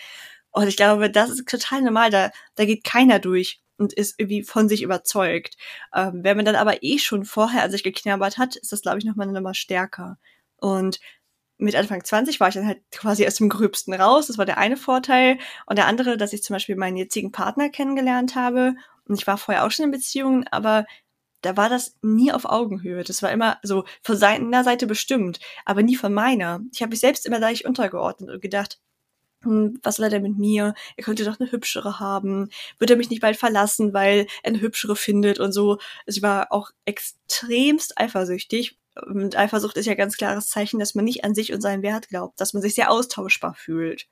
Und 0.51 0.69
ich 0.69 0.77
glaube, 0.77 1.11
das 1.11 1.31
ist 1.31 1.49
total 1.49 1.83
normal. 1.83 2.11
Da, 2.11 2.31
da 2.57 2.65
geht 2.65 2.85
keiner 2.85 3.19
durch 3.19 3.61
und 3.79 3.93
ist 3.93 4.17
irgendwie 4.19 4.43
von 4.43 4.69
sich 4.69 4.83
überzeugt. 4.83 5.57
Ähm, 5.95 6.21
wenn 6.23 6.37
man 6.37 6.45
dann 6.45 6.57
aber 6.57 6.83
eh 6.83 6.99
schon 6.99 7.25
vorher 7.25 7.63
an 7.63 7.71
sich 7.71 7.83
geknabbert 7.85 8.39
hat, 8.39 8.57
ist 8.57 8.73
das, 8.73 8.83
glaube 8.83 8.99
ich, 8.99 9.05
nochmal 9.05 9.29
eine 9.29 9.39
Nummer 9.39 9.55
stärker. 9.55 10.19
Und 10.57 11.01
mit 11.59 11.75
Anfang 11.75 12.05
20 12.05 12.41
war 12.41 12.49
ich 12.49 12.55
dann 12.55 12.67
halt 12.67 12.83
quasi 12.93 13.27
aus 13.27 13.37
dem 13.37 13.49
Gröbsten 13.49 13.95
raus. 13.95 14.29
Das 14.29 14.39
war 14.39 14.47
der 14.47 14.59
eine 14.59 14.77
Vorteil. 14.77 15.39
Und 15.67 15.77
der 15.79 15.87
andere, 15.87 16.17
dass 16.17 16.33
ich 16.33 16.43
zum 16.43 16.55
Beispiel 16.55 16.77
meinen 16.77 16.97
jetzigen 16.97 17.33
Partner 17.33 17.69
kennengelernt 17.69 18.37
habe. 18.37 18.75
Und 19.07 19.17
ich 19.19 19.27
war 19.27 19.39
vorher 19.39 19.65
auch 19.65 19.71
schon 19.71 19.87
in 19.87 19.91
Beziehungen, 19.91 20.47
aber 20.49 20.87
da 21.41 21.57
war 21.57 21.69
das 21.69 21.97
nie 22.03 22.33
auf 22.33 22.45
Augenhöhe. 22.45 23.05
Das 23.05 23.23
war 23.23 23.31
immer 23.33 23.59
so 23.63 23.85
von 24.03 24.17
seiner 24.17 24.65
Seite 24.65 24.87
bestimmt, 24.87 25.41
aber 25.65 25.83
nie 25.83 25.97
von 25.97 26.13
meiner. 26.13 26.61
Ich 26.73 26.83
habe 26.83 26.91
mich 26.91 27.01
selbst 27.01 27.27
immer 27.27 27.39
gleich 27.39 27.65
untergeordnet 27.65 28.31
und 28.31 28.43
gedacht, 28.43 28.81
was 29.43 29.97
soll 29.97 30.07
er 30.07 30.11
denn 30.11 30.23
mit 30.23 30.37
mir? 30.37 30.75
Er 30.97 31.05
könnte 31.05 31.25
doch 31.25 31.39
eine 31.39 31.51
hübschere 31.51 32.01
haben. 32.01 32.51
Wird 32.79 32.91
er 32.91 32.97
mich 32.97 33.11
nicht 33.11 33.23
bald 33.23 33.37
verlassen, 33.37 33.95
weil 33.95 34.27
er 34.43 34.49
eine 34.49 34.61
hübschere 34.61 34.97
findet 34.97 35.39
und 35.39 35.53
so. 35.53 35.79
Also 36.07 36.19
ich 36.19 36.23
war 36.23 36.53
auch 36.53 36.71
extremst 36.85 37.99
eifersüchtig. 37.99 38.79
Und 39.07 39.37
Eifersucht 39.37 39.77
ist 39.77 39.87
ja 39.87 39.95
ganz 39.95 40.17
klares 40.17 40.49
Zeichen, 40.49 40.81
dass 40.81 40.97
man 40.97 41.05
nicht 41.05 41.25
an 41.25 41.35
sich 41.35 41.53
und 41.53 41.61
seinen 41.61 41.85
Wert 41.85 42.09
glaubt, 42.09 42.41
dass 42.41 42.53
man 42.53 42.63
sich 42.63 42.75
sehr 42.75 42.91
austauschbar 42.91 43.55
fühlt. 43.55 44.09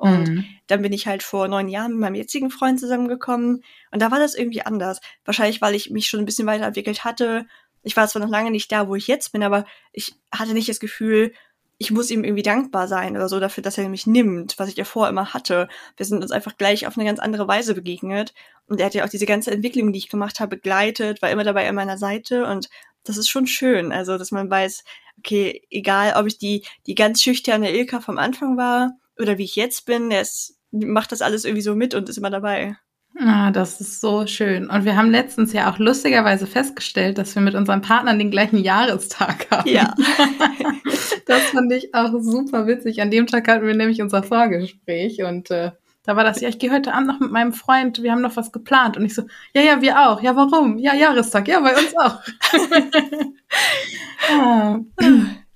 Und 0.00 0.28
mhm. 0.28 0.44
dann 0.66 0.80
bin 0.80 0.94
ich 0.94 1.06
halt 1.06 1.22
vor 1.22 1.46
neun 1.46 1.68
Jahren 1.68 1.92
mit 1.92 2.00
meinem 2.00 2.14
jetzigen 2.14 2.50
Freund 2.50 2.80
zusammengekommen 2.80 3.62
und 3.90 4.00
da 4.00 4.10
war 4.10 4.18
das 4.18 4.34
irgendwie 4.34 4.62
anders. 4.62 4.98
Wahrscheinlich, 5.26 5.60
weil 5.60 5.74
ich 5.74 5.90
mich 5.90 6.08
schon 6.08 6.20
ein 6.20 6.24
bisschen 6.24 6.46
weiterentwickelt 6.46 7.04
hatte. 7.04 7.44
Ich 7.82 7.98
war 7.98 8.08
zwar 8.08 8.22
noch 8.22 8.30
lange 8.30 8.50
nicht 8.50 8.72
da, 8.72 8.88
wo 8.88 8.94
ich 8.96 9.08
jetzt 9.08 9.30
bin, 9.32 9.42
aber 9.42 9.66
ich 9.92 10.14
hatte 10.32 10.54
nicht 10.54 10.70
das 10.70 10.80
Gefühl, 10.80 11.34
ich 11.82 11.90
muss 11.90 12.10
ihm 12.10 12.24
irgendwie 12.24 12.42
dankbar 12.42 12.88
sein 12.88 13.16
oder 13.16 13.30
so 13.30 13.40
dafür, 13.40 13.62
dass 13.62 13.78
er 13.78 13.88
mich 13.88 14.06
nimmt, 14.06 14.58
was 14.58 14.68
ich 14.68 14.76
ja 14.76 14.84
vorher 14.84 15.08
immer 15.08 15.32
hatte. 15.32 15.66
Wir 15.96 16.04
sind 16.04 16.20
uns 16.22 16.30
einfach 16.30 16.58
gleich 16.58 16.86
auf 16.86 16.98
eine 16.98 17.06
ganz 17.06 17.18
andere 17.18 17.48
Weise 17.48 17.74
begegnet. 17.74 18.34
Und 18.66 18.80
er 18.80 18.86
hat 18.86 18.94
ja 18.94 19.02
auch 19.02 19.08
diese 19.08 19.24
ganze 19.24 19.50
Entwicklung, 19.50 19.90
die 19.90 19.98
ich 19.98 20.10
gemacht 20.10 20.40
habe, 20.40 20.56
begleitet, 20.56 21.22
war 21.22 21.30
immer 21.30 21.42
dabei 21.42 21.66
an 21.66 21.74
meiner 21.74 21.96
Seite 21.96 22.46
und 22.46 22.68
das 23.04 23.16
ist 23.16 23.30
schon 23.30 23.46
schön. 23.46 23.92
Also, 23.92 24.18
dass 24.18 24.30
man 24.30 24.50
weiß, 24.50 24.84
okay, 25.20 25.62
egal, 25.70 26.12
ob 26.20 26.26
ich 26.26 26.36
die, 26.36 26.66
die 26.86 26.94
ganz 26.94 27.22
schüchterne 27.22 27.72
Ilka 27.72 28.00
vom 28.00 28.18
Anfang 28.18 28.58
war 28.58 28.92
oder 29.18 29.38
wie 29.38 29.44
ich 29.44 29.56
jetzt 29.56 29.86
bin, 29.86 30.10
der 30.10 30.20
ist, 30.20 30.58
macht 30.70 31.12
das 31.12 31.22
alles 31.22 31.46
irgendwie 31.46 31.62
so 31.62 31.74
mit 31.74 31.94
und 31.94 32.10
ist 32.10 32.18
immer 32.18 32.30
dabei. 32.30 32.76
Ah, 33.18 33.50
das 33.50 33.80
ist 33.80 34.00
so 34.00 34.26
schön. 34.26 34.70
Und 34.70 34.84
wir 34.84 34.96
haben 34.96 35.10
letztens 35.10 35.52
ja 35.52 35.70
auch 35.70 35.78
lustigerweise 35.78 36.46
festgestellt, 36.46 37.18
dass 37.18 37.34
wir 37.34 37.42
mit 37.42 37.54
unseren 37.54 37.82
Partnern 37.82 38.18
den 38.18 38.30
gleichen 38.30 38.58
Jahrestag 38.58 39.46
haben. 39.50 39.68
Ja. 39.68 39.94
das 41.26 41.42
fand 41.50 41.72
ich 41.72 41.94
auch 41.94 42.12
super 42.20 42.66
witzig. 42.66 43.02
An 43.02 43.10
dem 43.10 43.26
Tag 43.26 43.48
hatten 43.48 43.66
wir 43.66 43.74
nämlich 43.74 44.00
unser 44.00 44.22
Vorgespräch 44.22 45.22
und 45.22 45.50
äh, 45.50 45.72
da 46.04 46.16
war 46.16 46.24
das, 46.24 46.40
ja, 46.40 46.48
ich 46.48 46.58
gehe 46.58 46.72
heute 46.72 46.94
Abend 46.94 47.08
noch 47.08 47.20
mit 47.20 47.30
meinem 47.30 47.52
Freund, 47.52 48.02
wir 48.02 48.12
haben 48.12 48.22
noch 48.22 48.36
was 48.36 48.52
geplant. 48.52 48.96
Und 48.96 49.04
ich 49.04 49.14
so, 49.14 49.22
ja, 49.54 49.60
ja, 49.60 49.82
wir 49.82 50.00
auch. 50.00 50.22
Ja, 50.22 50.34
warum? 50.34 50.78
Ja, 50.78 50.94
Jahrestag. 50.94 51.46
Ja, 51.46 51.60
bei 51.60 51.76
uns 51.76 51.94
auch. 51.96 52.20
ah. 54.30 54.78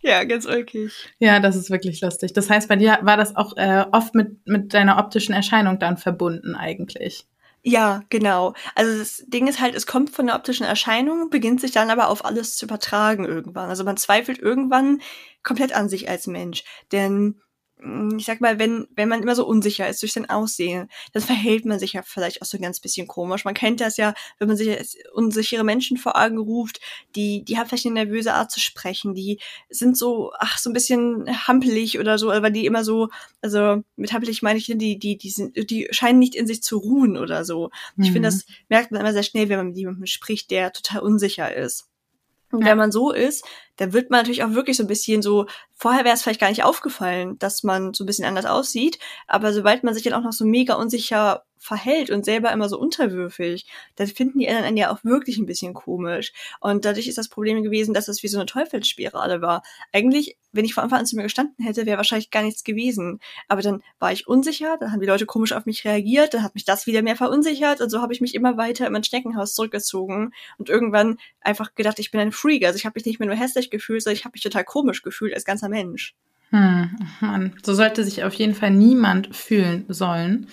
Ja, 0.02 0.22
ganz 0.24 0.44
ulkig. 0.44 0.92
Ja, 1.18 1.40
das 1.40 1.56
ist 1.56 1.70
wirklich 1.70 2.02
lustig. 2.02 2.34
Das 2.34 2.50
heißt, 2.50 2.68
bei 2.68 2.76
dir 2.76 2.98
war 3.00 3.16
das 3.16 3.36
auch 3.36 3.56
äh, 3.56 3.86
oft 3.90 4.14
mit, 4.14 4.46
mit 4.46 4.74
deiner 4.74 4.98
optischen 4.98 5.34
Erscheinung 5.34 5.78
dann 5.78 5.96
verbunden 5.96 6.54
eigentlich. 6.54 7.26
Ja, 7.66 8.02
genau. 8.10 8.52
Also 8.74 8.98
das 8.98 9.24
Ding 9.26 9.46
ist 9.46 9.58
halt, 9.58 9.74
es 9.74 9.86
kommt 9.86 10.10
von 10.10 10.26
der 10.26 10.36
optischen 10.36 10.66
Erscheinung, 10.66 11.30
beginnt 11.30 11.62
sich 11.62 11.72
dann 11.72 11.88
aber 11.90 12.08
auf 12.08 12.22
alles 12.26 12.56
zu 12.58 12.66
übertragen 12.66 13.24
irgendwann. 13.24 13.70
Also 13.70 13.84
man 13.84 13.96
zweifelt 13.96 14.38
irgendwann 14.38 15.00
komplett 15.42 15.72
an 15.74 15.88
sich 15.88 16.06
als 16.10 16.26
Mensch. 16.26 16.62
Denn 16.92 17.40
ich 18.16 18.24
sag 18.24 18.40
mal, 18.40 18.58
wenn, 18.58 18.86
wenn 18.94 19.08
man 19.08 19.22
immer 19.22 19.34
so 19.34 19.46
unsicher 19.46 19.88
ist 19.88 20.02
durch 20.02 20.12
sein 20.12 20.28
Aussehen, 20.30 20.88
dann 21.12 21.22
verhält 21.22 21.64
man 21.64 21.78
sich 21.78 21.94
ja 21.94 22.02
vielleicht 22.02 22.40
auch 22.40 22.46
so 22.46 22.56
ein 22.56 22.62
ganz 22.62 22.80
bisschen 22.80 23.06
komisch. 23.06 23.44
Man 23.44 23.54
kennt 23.54 23.80
das 23.80 23.96
ja, 23.96 24.14
wenn 24.38 24.48
man 24.48 24.56
sich 24.56 24.98
unsichere 25.12 25.64
Menschen 25.64 25.96
vor 25.96 26.16
Augen 26.16 26.38
ruft, 26.38 26.80
die, 27.14 27.44
die 27.44 27.58
haben 27.58 27.68
vielleicht 27.68 27.86
eine 27.86 27.94
nervöse 27.94 28.34
Art 28.34 28.50
zu 28.50 28.60
sprechen, 28.60 29.14
die 29.14 29.38
sind 29.68 29.98
so, 29.98 30.32
ach, 30.38 30.58
so 30.58 30.70
ein 30.70 30.72
bisschen 30.72 31.26
hampelig 31.46 31.98
oder 31.98 32.18
so, 32.18 32.28
weil 32.28 32.52
die 32.52 32.66
immer 32.66 32.84
so, 32.84 33.08
also 33.42 33.82
mit 33.96 34.12
hampelig 34.12 34.42
meine 34.42 34.58
ich, 34.58 34.66
die, 34.66 34.98
die, 34.98 35.18
die 35.18 35.30
sind, 35.30 35.70
die 35.70 35.88
scheinen 35.90 36.18
nicht 36.18 36.34
in 36.34 36.46
sich 36.46 36.62
zu 36.62 36.78
ruhen 36.78 37.16
oder 37.16 37.44
so. 37.44 37.70
Mhm. 37.96 38.04
Ich 38.04 38.12
finde, 38.12 38.28
das 38.28 38.44
merkt 38.68 38.92
man 38.92 39.00
immer 39.00 39.12
sehr 39.12 39.22
schnell, 39.22 39.48
wenn 39.48 39.58
man 39.58 39.68
mit 39.68 39.76
jemandem 39.76 40.06
spricht, 40.06 40.50
der 40.50 40.72
total 40.72 41.02
unsicher 41.02 41.54
ist. 41.54 41.88
Und 42.54 42.62
ja. 42.62 42.68
wenn 42.68 42.78
man 42.78 42.92
so 42.92 43.10
ist, 43.10 43.44
dann 43.76 43.92
wird 43.92 44.10
man 44.10 44.20
natürlich 44.20 44.44
auch 44.44 44.52
wirklich 44.52 44.76
so 44.76 44.84
ein 44.84 44.88
bisschen 44.88 45.22
so, 45.22 45.46
vorher 45.74 46.04
wäre 46.04 46.14
es 46.14 46.22
vielleicht 46.22 46.40
gar 46.40 46.48
nicht 46.48 46.64
aufgefallen, 46.64 47.38
dass 47.38 47.64
man 47.64 47.92
so 47.92 48.04
ein 48.04 48.06
bisschen 48.06 48.24
anders 48.24 48.46
aussieht, 48.46 48.98
aber 49.26 49.52
sobald 49.52 49.82
man 49.82 49.94
sich 49.94 50.04
dann 50.04 50.12
auch 50.12 50.22
noch 50.22 50.32
so 50.32 50.44
mega 50.44 50.74
unsicher 50.74 51.42
verhält 51.64 52.10
und 52.10 52.26
selber 52.26 52.52
immer 52.52 52.68
so 52.68 52.78
unterwürfig, 52.78 53.66
dann 53.96 54.06
finden 54.06 54.38
die 54.38 54.48
anderen 54.48 54.76
ja 54.76 54.92
auch 54.92 55.02
wirklich 55.02 55.38
ein 55.38 55.46
bisschen 55.46 55.72
komisch. 55.72 56.32
Und 56.60 56.84
dadurch 56.84 57.08
ist 57.08 57.16
das 57.16 57.28
Problem 57.28 57.62
gewesen, 57.62 57.94
dass 57.94 58.08
es 58.08 58.22
wie 58.22 58.28
so 58.28 58.38
eine 58.38 58.44
Teufelsspirale 58.46 59.40
war. 59.40 59.62
Eigentlich, 59.90 60.36
wenn 60.52 60.66
ich 60.66 60.74
von 60.74 60.84
Anfang 60.84 61.00
an 61.00 61.06
zu 61.06 61.16
mir 61.16 61.22
gestanden 61.22 61.64
hätte, 61.64 61.86
wäre 61.86 61.96
wahrscheinlich 61.96 62.30
gar 62.30 62.42
nichts 62.42 62.64
gewesen. 62.64 63.18
Aber 63.48 63.62
dann 63.62 63.82
war 63.98 64.12
ich 64.12 64.28
unsicher, 64.28 64.76
dann 64.78 64.92
haben 64.92 65.00
die 65.00 65.06
Leute 65.06 65.24
komisch 65.24 65.52
auf 65.52 65.64
mich 65.64 65.86
reagiert, 65.86 66.34
dann 66.34 66.42
hat 66.42 66.54
mich 66.54 66.66
das 66.66 66.86
wieder 66.86 67.00
mehr 67.00 67.16
verunsichert 67.16 67.80
und 67.80 67.88
so 67.88 68.02
habe 68.02 68.12
ich 68.12 68.20
mich 68.20 68.34
immer 68.34 68.58
weiter 68.58 68.86
in 68.86 68.92
mein 68.92 69.04
Schneckenhaus 69.04 69.54
zurückgezogen 69.54 70.32
und 70.58 70.68
irgendwann 70.68 71.16
einfach 71.40 71.74
gedacht, 71.74 71.98
ich 71.98 72.10
bin 72.10 72.20
ein 72.20 72.32
Freak. 72.32 72.66
Also 72.66 72.76
ich 72.76 72.84
habe 72.84 72.94
mich 72.96 73.06
nicht 73.06 73.20
mehr 73.20 73.28
nur 73.28 73.36
hässlich 73.36 73.70
gefühlt, 73.70 74.02
sondern 74.02 74.18
ich 74.18 74.24
habe 74.26 74.34
mich 74.34 74.42
total 74.42 74.64
komisch 74.64 75.02
gefühlt 75.02 75.32
als 75.32 75.46
ganzer 75.46 75.70
Mensch. 75.70 76.14
Hm, 76.50 76.90
Mann. 77.20 77.56
So 77.64 77.72
sollte 77.72 78.04
sich 78.04 78.22
auf 78.22 78.34
jeden 78.34 78.54
Fall 78.54 78.70
niemand 78.70 79.34
fühlen 79.34 79.86
sollen. 79.88 80.48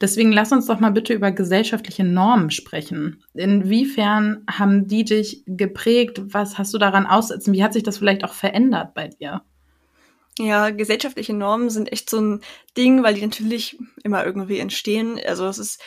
Deswegen 0.00 0.30
lass 0.30 0.52
uns 0.52 0.66
doch 0.66 0.78
mal 0.78 0.92
bitte 0.92 1.12
über 1.12 1.32
gesellschaftliche 1.32 2.04
Normen 2.04 2.50
sprechen. 2.50 3.24
Inwiefern 3.34 4.44
haben 4.48 4.86
die 4.86 5.04
dich 5.04 5.42
geprägt? 5.46 6.20
Was 6.32 6.56
hast 6.56 6.72
du 6.72 6.78
daran 6.78 7.06
aussetzen? 7.06 7.52
Wie 7.52 7.64
hat 7.64 7.72
sich 7.72 7.82
das 7.82 7.98
vielleicht 7.98 8.24
auch 8.24 8.34
verändert 8.34 8.94
bei 8.94 9.08
dir? 9.08 9.42
Ja, 10.38 10.70
gesellschaftliche 10.70 11.34
Normen 11.34 11.68
sind 11.68 11.92
echt 11.92 12.08
so 12.08 12.20
ein 12.20 12.40
Ding, 12.76 13.02
weil 13.02 13.14
die 13.14 13.26
natürlich 13.26 13.76
immer 14.04 14.24
irgendwie 14.24 14.60
entstehen. 14.60 15.18
Also 15.26 15.46
es 15.46 15.58
ist, 15.58 15.82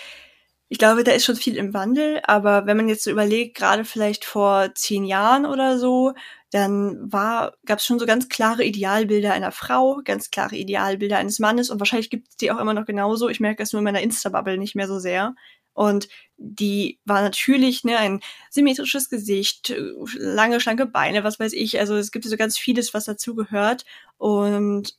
ich 0.71 0.77
glaube, 0.77 1.03
da 1.03 1.11
ist 1.11 1.25
schon 1.25 1.35
viel 1.35 1.57
im 1.57 1.73
Wandel, 1.73 2.21
aber 2.23 2.65
wenn 2.65 2.77
man 2.77 2.87
jetzt 2.87 3.03
so 3.03 3.11
überlegt, 3.11 3.57
gerade 3.57 3.83
vielleicht 3.83 4.23
vor 4.23 4.73
zehn 4.73 5.03
Jahren 5.03 5.45
oder 5.45 5.77
so, 5.77 6.13
dann 6.49 7.11
war, 7.11 7.57
gab 7.65 7.79
es 7.79 7.85
schon 7.85 7.99
so 7.99 8.05
ganz 8.05 8.29
klare 8.29 8.63
Idealbilder 8.63 9.33
einer 9.33 9.51
Frau, 9.51 9.99
ganz 10.05 10.31
klare 10.31 10.55
Idealbilder 10.55 11.17
eines 11.17 11.39
Mannes 11.39 11.71
und 11.71 11.79
wahrscheinlich 11.81 12.09
gibt 12.09 12.29
es 12.29 12.37
die 12.37 12.51
auch 12.51 12.57
immer 12.57 12.73
noch 12.73 12.85
genauso. 12.85 13.27
Ich 13.27 13.41
merke 13.41 13.61
es 13.61 13.73
nur 13.73 13.81
in 13.81 13.83
meiner 13.83 13.99
Insta-Bubble 13.99 14.57
nicht 14.57 14.75
mehr 14.75 14.87
so 14.87 14.97
sehr. 14.97 15.35
Und 15.73 16.07
die 16.37 16.99
war 17.03 17.21
natürlich 17.21 17.83
ne, 17.83 17.97
ein 17.97 18.21
symmetrisches 18.49 19.09
Gesicht, 19.09 19.75
lange, 20.15 20.61
schlanke 20.61 20.85
Beine, 20.85 21.25
was 21.25 21.37
weiß 21.37 21.51
ich. 21.51 21.81
Also 21.81 21.97
es 21.97 22.13
gibt 22.13 22.23
so 22.23 22.37
ganz 22.37 22.57
vieles, 22.57 22.93
was 22.93 23.03
dazugehört. 23.03 23.83
Und 24.17 24.95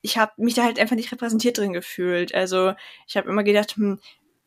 ich 0.00 0.16
habe 0.16 0.32
mich 0.36 0.54
da 0.54 0.64
halt 0.64 0.78
einfach 0.78 0.96
nicht 0.96 1.10
repräsentiert 1.10 1.58
drin 1.58 1.72
gefühlt. 1.72 2.34
Also 2.34 2.74
ich 3.06 3.16
habe 3.16 3.28
immer 3.28 3.42
gedacht, 3.42 3.76
hm, 3.76 3.98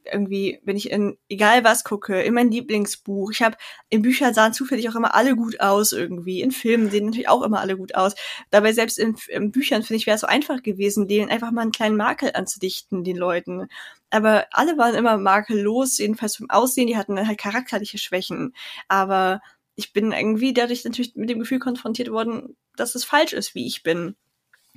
irgendwie, 0.06 0.60
wenn 0.64 0.76
ich 0.76 0.92
in 0.92 1.18
egal 1.30 1.64
was 1.64 1.84
gucke, 1.84 2.22
in 2.22 2.34
mein 2.34 2.52
Lieblingsbuch. 2.52 3.32
Ich 3.32 3.42
habe 3.42 3.58
in 3.90 4.02
Büchern 4.02 4.34
sahen 4.34 4.54
zufällig 4.54 4.90
auch 4.90 4.96
immer 4.96 5.16
alle 5.16 5.36
gut 5.36 5.60
aus 5.60 5.92
irgendwie. 5.92 6.42
In 6.42 6.52
Filmen 6.52 6.90
sehen 6.90 7.06
natürlich 7.06 7.30
auch 7.30 7.42
immer 7.44 7.60
alle 7.60 7.78
gut 7.78 7.96
aus. 7.96 8.16
Dabei 8.50 8.74
selbst 8.74 9.00
in, 9.00 9.16
in 9.30 9.52
Büchern 9.52 9.84
finde 9.84 9.98
ich 9.98 10.08
wäre 10.08 10.16
es 10.16 10.22
so 10.22 10.28
einfach 10.28 10.64
gewesen, 10.64 11.08
denen 11.08 11.30
einfach 11.30 11.52
mal 11.52 11.62
einen 11.62 11.72
kleinen 11.72 11.98
Makel 11.98 12.32
anzudichten 12.34 13.04
den 13.04 13.18
Leuten. 13.18 13.68
Aber 14.10 14.48
alle 14.52 14.78
waren 14.78 14.96
immer 14.96 15.18
makellos, 15.18 15.98
jedenfalls 15.98 16.36
vom 16.36 16.50
Aussehen. 16.50 16.88
Die 16.88 16.98
hatten 16.98 17.16
dann 17.16 17.28
halt 17.28 17.40
charakterliche 17.40 17.98
Schwächen. 17.98 18.54
Aber 18.88 19.42
ich 19.76 19.94
bin 19.94 20.12
irgendwie 20.12 20.54
dadurch 20.54 20.84
natürlich 20.86 21.16
mit 21.16 21.30
dem 21.30 21.40
Gefühl 21.40 21.60
konfrontiert 21.60 22.12
worden, 22.12 22.56
dass 22.76 22.96
es 22.96 23.04
falsch 23.04 23.34
ist, 23.34 23.56
wie 23.56 23.68
ich 23.68 23.84
bin 23.84 24.16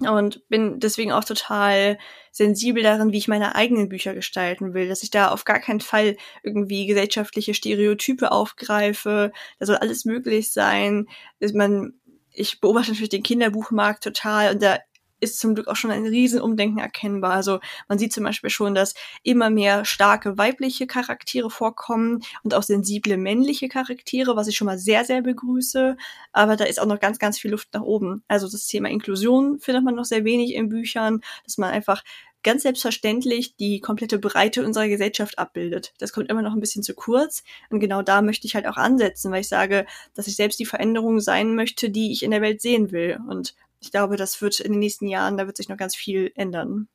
und 0.01 0.47
bin 0.49 0.81
deswegen 0.81 1.13
auch 1.13 1.25
total 1.25 1.99
sensibel 2.33 2.83
darin, 2.83 3.13
wie 3.13 3.19
ich 3.19 3.29
meine 3.29 3.55
eigenen 3.55 3.89
Bücher 3.89 4.15
gestalten 4.15 4.75
will, 4.75 4.89
dass 4.89 5.05
ich 5.05 5.11
da 5.11 5.29
auf 5.29 5.45
gar 5.45 5.61
keinen 5.61 5.81
Fall 5.81 6.17
irgendwie 6.43 6.87
gesellschaftliche 6.87 7.55
Stereotype 7.55 8.33
aufgreife. 8.33 9.33
Da 9.59 9.67
soll 9.67 9.77
alles 9.77 10.05
möglich 10.05 10.53
sein. 10.53 11.07
Dass 11.39 11.53
man, 11.53 11.95
ich 12.33 12.61
beobachte 12.61 12.91
natürlich 12.91 13.11
den 13.11 13.23
Kinderbuchmarkt 13.23 14.03
total 14.03 14.53
und 14.53 14.63
da 14.63 14.79
ist 15.25 15.41
zum 15.41 15.55
Glück 15.55 15.69
auch 15.69 15.77
schon 15.77 15.91
ein 15.91 16.07
Riesenumdenken 16.07 16.79
erkennbar. 16.79 17.33
Also 17.33 17.61
man 17.89 17.99
sieht 17.99 18.13
zum 18.13 18.25
Beispiel 18.25 18.51
schon, 18.51 18.75
dass 18.75 18.95
immer 19.23 19.51
mehr 19.51 19.85
starke 19.85 20.39
weibliche 20.39 20.87
Charaktere 20.87 21.51
vorkommen 21.51 22.21
und 22.43 22.55
auch 22.55 22.63
sensible 22.63 23.17
männliche 23.17 23.69
Charaktere, 23.69 24.37
was 24.37 24.49
ich 24.49 24.57
schon 24.57 24.67
mal 24.67 24.79
sehr, 24.79 25.05
sehr 25.05 25.23
begrüße. 25.23 25.97
Aber 26.33 26.57
da 26.57 26.65
ist 26.65 26.81
auch 26.81 26.87
noch 26.87 27.01
ganz, 27.01 27.19
ganz 27.19 27.39
viel 27.39 27.51
Luft 27.51 27.69
nach 27.75 27.83
oben. 27.83 28.23
Also 28.29 28.49
das 28.49 28.67
Thema 28.67 28.89
Inklusion 28.89 29.59
findet 29.59 29.85
man 29.85 29.95
noch 29.95 30.05
sehr 30.05 30.25
wenig 30.25 30.55
in 30.55 30.69
Büchern, 30.69 31.21
dass 31.45 31.59
man 31.59 31.71
einfach 31.71 32.03
ganz 32.45 32.63
selbstverständlich 32.63 33.57
die 33.57 33.81
komplette 33.81 34.19
Breite 34.19 34.65
unserer 34.65 34.87
Gesellschaft 34.87 35.39
abbildet. 35.39 35.93
Das 35.99 36.13
kommt 36.13 36.31
immer 36.31 36.43
noch 36.43 36.53
ein 36.53 36.61
bisschen 36.61 36.85
zu 36.85 36.95
kurz. 36.95 37.43
Und 37.71 37.81
genau 37.81 38.03
da 38.03 38.23
möchte 38.23 38.47
ich 38.47 38.55
halt 38.55 38.67
auch 38.67 38.77
ansetzen, 38.77 39.33
weil 39.33 39.41
ich 39.41 39.49
sage, 39.49 39.87
dass 40.15 40.29
ich 40.29 40.37
selbst 40.37 40.61
die 40.61 40.67
Veränderung 40.67 41.21
sein 41.21 41.57
möchte, 41.57 41.91
die 41.91 42.13
ich 42.13 42.23
in 42.23 42.31
der 42.31 42.43
Welt 42.43 42.61
sehen 42.61 42.93
will. 42.93 43.19
Und 43.29 43.57
ich 43.85 43.91
glaube, 43.91 44.17
das 44.17 44.41
wird 44.41 44.61
in 44.61 44.73
den 44.73 44.79
nächsten 44.79 45.07
Jahren, 45.07 45.37
da 45.37 45.47
wird 45.47 45.59
sich 45.59 45.69
noch 45.69 45.77
ganz 45.77 45.95
viel 45.95 46.33
ändern. 46.35 46.89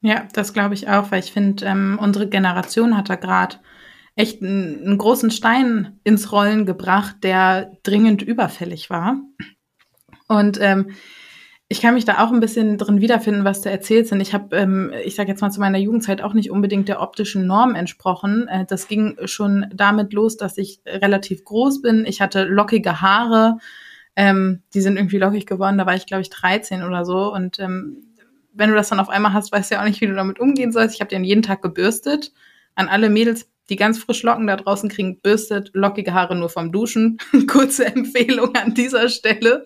Ja, 0.00 0.26
das 0.32 0.52
glaube 0.52 0.74
ich 0.74 0.88
auch, 0.88 1.10
weil 1.10 1.20
ich 1.20 1.32
finde, 1.32 1.64
ähm, 1.64 1.98
unsere 2.00 2.28
Generation 2.28 2.96
hat 2.96 3.08
da 3.08 3.14
gerade 3.14 3.56
echt 4.16 4.42
einen, 4.42 4.98
großen 4.98 5.30
Stein 5.30 6.00
ins 6.02 6.32
Rollen 6.32 6.66
gebracht, 6.66 7.16
der 7.22 7.72
dringend 7.82 8.22
überfällig 8.22 8.90
war. 8.90 9.18
Und 10.26 10.58
ähm, 10.60 10.90
ich 11.68 11.80
kann 11.80 11.94
mich 11.94 12.04
da 12.04 12.24
auch 12.24 12.32
ein 12.32 12.40
bisschen 12.40 12.78
drin 12.78 13.00
wiederfinden, 13.00 13.44
was 13.44 13.60
du 13.60 13.70
erzählst. 13.70 14.12
Und 14.12 14.20
ich 14.20 14.34
habe, 14.34 14.56
ähm, 14.56 14.92
ich 15.04 15.14
sage 15.14 15.30
jetzt 15.30 15.40
mal 15.40 15.50
zu 15.50 15.60
meiner 15.60 15.78
Jugendzeit 15.78 16.22
auch 16.22 16.32
nicht 16.32 16.50
unbedingt 16.50 16.88
der 16.88 17.00
optischen 17.00 17.46
Norm 17.46 17.74
entsprochen. 17.74 18.48
Äh, 18.48 18.64
das 18.66 18.88
ging 18.88 19.16
schon 19.26 19.66
damit 19.72 20.12
los, 20.12 20.36
dass 20.36 20.58
ich 20.58 20.80
relativ 20.86 21.44
groß 21.44 21.82
bin. 21.82 22.04
Ich 22.04 22.20
hatte 22.20 22.44
lockige 22.44 23.00
Haare, 23.00 23.58
ähm, 24.16 24.62
die 24.72 24.80
sind 24.80 24.96
irgendwie 24.96 25.18
lockig 25.18 25.46
geworden. 25.46 25.78
Da 25.78 25.86
war 25.86 25.94
ich, 25.94 26.06
glaube 26.06 26.22
ich, 26.22 26.30
13 26.30 26.82
oder 26.82 27.04
so. 27.04 27.32
Und 27.32 27.58
ähm, 27.58 28.02
wenn 28.54 28.70
du 28.70 28.76
das 28.76 28.88
dann 28.88 28.98
auf 29.00 29.10
einmal 29.10 29.34
hast, 29.34 29.52
weißt 29.52 29.70
du 29.70 29.74
ja 29.74 29.82
auch 29.82 29.86
nicht, 29.86 30.00
wie 30.00 30.06
du 30.06 30.14
damit 30.14 30.40
umgehen 30.40 30.72
sollst. 30.72 30.94
Ich 30.94 31.00
habe 31.00 31.10
den 31.10 31.24
jeden 31.24 31.42
Tag 31.42 31.62
gebürstet. 31.62 32.32
An 32.74 32.88
alle 32.88 33.10
Mädels, 33.10 33.48
die 33.68 33.76
ganz 33.76 33.98
frisch 33.98 34.22
Locken 34.22 34.46
da 34.46 34.56
draußen 34.56 34.88
kriegen, 34.88 35.20
bürstet 35.20 35.70
lockige 35.74 36.14
Haare 36.14 36.34
nur 36.34 36.48
vom 36.48 36.72
Duschen. 36.72 37.18
Kurze 37.46 37.86
Empfehlung 37.86 38.54
an 38.54 38.74
dieser 38.74 39.10
Stelle. 39.10 39.64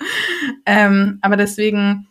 Ähm, 0.67 1.19
aber 1.23 1.37
deswegen, 1.37 2.09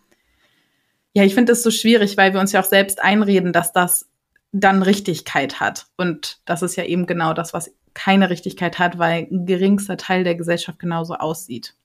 ja, 1.13 1.23
ich 1.23 1.36
finde 1.36 1.52
das 1.52 1.62
so 1.62 1.71
schwierig, 1.71 2.15
weil 2.15 2.34
wir 2.34 2.39
uns 2.39 2.54
ja 2.54 2.62
auch 2.62 2.65
selbst 2.65 3.04
einreden, 3.04 3.52
dass 3.52 3.73
das 3.73 4.08
dann 4.54 4.82
Richtigkeit 4.82 5.60
hat. 5.60 5.88
Und 5.97 6.39
das 6.45 6.62
ist 6.62 6.78
ja 6.78 6.86
eben 6.86 7.06
genau 7.06 7.34
das, 7.34 7.54
was 7.54 7.71
keine 7.93 8.30
Richtigkeit 8.30 8.80
hat, 8.80 8.97
weil 8.97 9.28
ein 9.30 9.45
geringster 9.45 9.97
Teil 9.97 10.23
der 10.23 10.36
Gesellschaft 10.36 10.80
genauso 10.80 11.15
aussieht. 11.15 11.75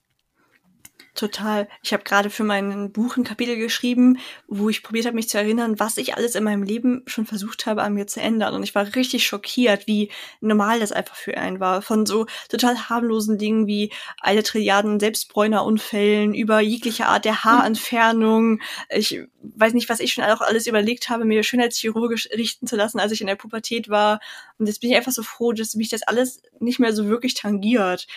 Total. 1.14 1.68
Ich 1.80 1.92
habe 1.92 2.02
gerade 2.02 2.28
für 2.28 2.42
mein 2.42 2.90
Buch 2.90 3.16
ein 3.16 3.22
Kapitel 3.22 3.54
geschrieben, 3.56 4.18
wo 4.48 4.68
ich 4.68 4.82
probiert 4.82 5.06
habe, 5.06 5.14
mich 5.14 5.28
zu 5.28 5.38
erinnern, 5.38 5.78
was 5.78 5.96
ich 5.96 6.16
alles 6.16 6.34
in 6.34 6.42
meinem 6.42 6.64
Leben 6.64 7.04
schon 7.06 7.24
versucht 7.24 7.66
habe, 7.66 7.82
an 7.82 7.94
mir 7.94 8.08
zu 8.08 8.20
ändern. 8.20 8.52
Und 8.52 8.64
ich 8.64 8.74
war 8.74 8.96
richtig 8.96 9.24
schockiert, 9.24 9.86
wie 9.86 10.10
normal 10.40 10.80
das 10.80 10.90
einfach 10.90 11.14
für 11.14 11.36
einen 11.36 11.60
war. 11.60 11.82
Von 11.82 12.04
so 12.04 12.26
total 12.48 12.88
harmlosen 12.88 13.38
Dingen 13.38 13.68
wie 13.68 13.92
alle 14.20 14.42
Trilliarden 14.42 14.98
Selbstbräunerunfällen 14.98 16.34
über 16.34 16.58
jegliche 16.58 17.06
Art 17.06 17.24
der 17.24 17.44
Haarentfernung. 17.44 18.60
Ich 18.90 19.20
weiß 19.40 19.72
nicht, 19.72 19.88
was 19.88 20.00
ich 20.00 20.12
schon 20.12 20.24
auch 20.24 20.40
alles 20.40 20.66
überlegt 20.66 21.10
habe, 21.10 21.24
mir 21.24 21.44
schönheitschirurgisch 21.44 22.28
richten 22.32 22.66
zu 22.66 22.74
lassen, 22.74 22.98
als 22.98 23.12
ich 23.12 23.20
in 23.20 23.28
der 23.28 23.36
Pubertät 23.36 23.88
war. 23.88 24.18
Und 24.58 24.66
jetzt 24.66 24.80
bin 24.80 24.90
ich 24.90 24.96
einfach 24.96 25.12
so 25.12 25.22
froh, 25.22 25.52
dass 25.52 25.76
mich 25.76 25.90
das 25.90 26.02
alles 26.02 26.42
nicht 26.58 26.80
mehr 26.80 26.92
so 26.92 27.06
wirklich 27.06 27.34
tangiert. 27.34 28.08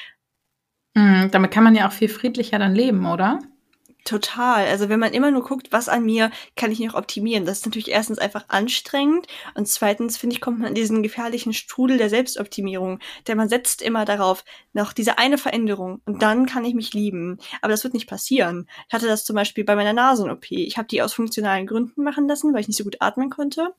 Mhm, 0.98 1.30
damit 1.32 1.52
kann 1.52 1.64
man 1.64 1.76
ja 1.76 1.88
auch 1.88 1.92
viel 1.92 2.10
friedlicher 2.10 2.58
dann 2.58 2.74
leben, 2.74 3.06
oder? 3.06 3.40
Total. 4.04 4.66
Also 4.68 4.90
wenn 4.90 5.00
man 5.02 5.14
immer 5.14 5.30
nur 5.32 5.44
guckt, 5.44 5.72
was 5.72 5.90
an 5.90 6.06
mir 6.06 6.32
kann 6.56 6.72
ich 6.72 6.80
noch 6.80 6.96
optimieren, 6.96 7.46
das 7.46 7.60
ist 7.60 7.66
natürlich 7.66 7.90
erstens 7.92 8.18
einfach 8.20 8.46
anstrengend 8.48 9.28
und 9.54 9.68
zweitens 9.68 10.18
finde 10.18 10.34
ich 10.36 10.42
kommt 10.42 10.60
man 10.60 10.70
in 10.70 10.76
diesen 10.76 11.04
gefährlichen 11.04 11.54
Strudel 11.54 11.98
der 11.98 12.10
Selbstoptimierung, 12.10 13.00
denn 13.28 13.38
man 13.38 13.50
setzt 13.50 13.82
immer 13.84 14.06
darauf 14.06 14.44
noch 14.74 14.94
diese 14.94 15.18
eine 15.20 15.38
Veränderung 15.38 16.02
und 16.06 16.22
dann 16.24 16.46
kann 16.48 16.66
ich 16.66 16.74
mich 16.74 16.94
lieben. 16.94 17.38
Aber 17.62 17.72
das 17.72 17.84
wird 17.84 17.94
nicht 17.94 18.10
passieren. 18.10 18.68
Ich 18.88 18.94
hatte 18.94 19.08
das 19.08 19.26
zum 19.26 19.36
Beispiel 19.36 19.66
bei 19.66 19.76
meiner 19.76 19.94
Nasen-OP. 19.94 20.52
Ich 20.52 20.78
habe 20.78 20.88
die 20.88 21.02
aus 21.04 21.14
funktionalen 21.14 21.68
Gründen 21.68 22.04
machen 22.04 22.28
lassen, 22.28 22.54
weil 22.54 22.62
ich 22.62 22.68
nicht 22.70 22.78
so 22.78 22.86
gut 22.86 22.98
atmen 23.02 23.30
konnte. 23.30 23.74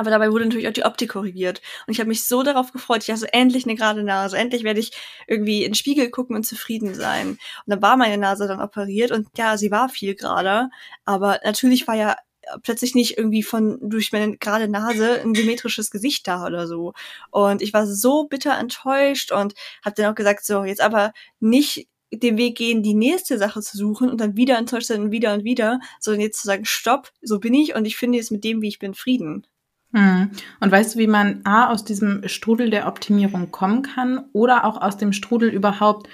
Aber 0.00 0.10
dabei 0.10 0.30
wurde 0.30 0.44
natürlich 0.44 0.68
auch 0.68 0.72
die 0.72 0.84
Optik 0.84 1.10
korrigiert. 1.10 1.60
Und 1.86 1.92
ich 1.92 2.00
habe 2.00 2.08
mich 2.08 2.24
so 2.24 2.42
darauf 2.42 2.72
gefreut. 2.72 3.02
Ich 3.02 3.10
hatte 3.10 3.32
endlich 3.32 3.64
eine 3.64 3.74
gerade 3.74 4.02
Nase. 4.02 4.36
Endlich 4.36 4.64
werde 4.64 4.80
ich 4.80 4.92
irgendwie 5.26 5.64
in 5.64 5.70
den 5.70 5.74
Spiegel 5.74 6.10
gucken 6.10 6.36
und 6.36 6.44
zufrieden 6.44 6.94
sein. 6.94 7.30
Und 7.30 7.38
dann 7.66 7.82
war 7.82 7.96
meine 7.96 8.18
Nase 8.18 8.46
dann 8.48 8.60
operiert 8.60 9.10
und 9.10 9.28
ja, 9.36 9.56
sie 9.56 9.70
war 9.70 9.88
viel 9.88 10.14
gerader. 10.14 10.70
Aber 11.04 11.40
natürlich 11.44 11.86
war 11.86 11.94
ja 11.94 12.16
plötzlich 12.62 12.94
nicht 12.94 13.16
irgendwie 13.18 13.42
von 13.42 13.78
durch 13.82 14.12
meine 14.12 14.36
gerade 14.36 14.68
Nase 14.68 15.20
ein 15.22 15.34
symmetrisches 15.34 15.90
Gesicht 15.90 16.26
da 16.28 16.44
oder 16.46 16.66
so. 16.66 16.92
Und 17.30 17.62
ich 17.62 17.72
war 17.72 17.86
so 17.86 18.24
bitter 18.24 18.58
enttäuscht 18.58 19.32
und 19.32 19.54
habe 19.84 19.94
dann 19.96 20.12
auch 20.12 20.14
gesagt, 20.14 20.44
so, 20.44 20.64
jetzt 20.64 20.80
aber 20.80 21.12
nicht 21.40 21.88
den 22.12 22.38
Weg 22.38 22.56
gehen, 22.56 22.82
die 22.82 22.94
nächste 22.94 23.38
Sache 23.38 23.60
zu 23.60 23.76
suchen 23.76 24.08
und 24.10 24.20
dann 24.20 24.36
wieder 24.36 24.58
enttäuscht 24.58 24.86
sein 24.88 25.02
und 25.02 25.10
wieder 25.10 25.34
und 25.34 25.44
wieder, 25.44 25.80
sondern 26.00 26.20
jetzt 26.20 26.40
zu 26.40 26.46
sagen, 26.46 26.64
stopp, 26.64 27.10
so 27.22 27.40
bin 27.40 27.54
ich 27.54 27.74
und 27.74 27.84
ich 27.86 27.96
finde 27.96 28.18
jetzt 28.18 28.30
mit 28.30 28.44
dem, 28.44 28.62
wie 28.62 28.68
ich 28.68 28.78
bin, 28.78 28.94
Frieden. 28.94 29.46
Hm. 29.94 30.32
Und 30.58 30.72
weißt 30.72 30.94
du, 30.96 30.98
wie 30.98 31.06
man 31.06 31.40
A 31.44 31.70
aus 31.70 31.84
diesem 31.84 32.26
Strudel 32.26 32.68
der 32.68 32.88
Optimierung 32.88 33.52
kommen 33.52 33.82
kann 33.82 34.24
oder 34.32 34.64
auch 34.64 34.80
aus 34.82 34.96
dem 34.96 35.12
Strudel 35.12 35.50
überhaupt 35.50 36.08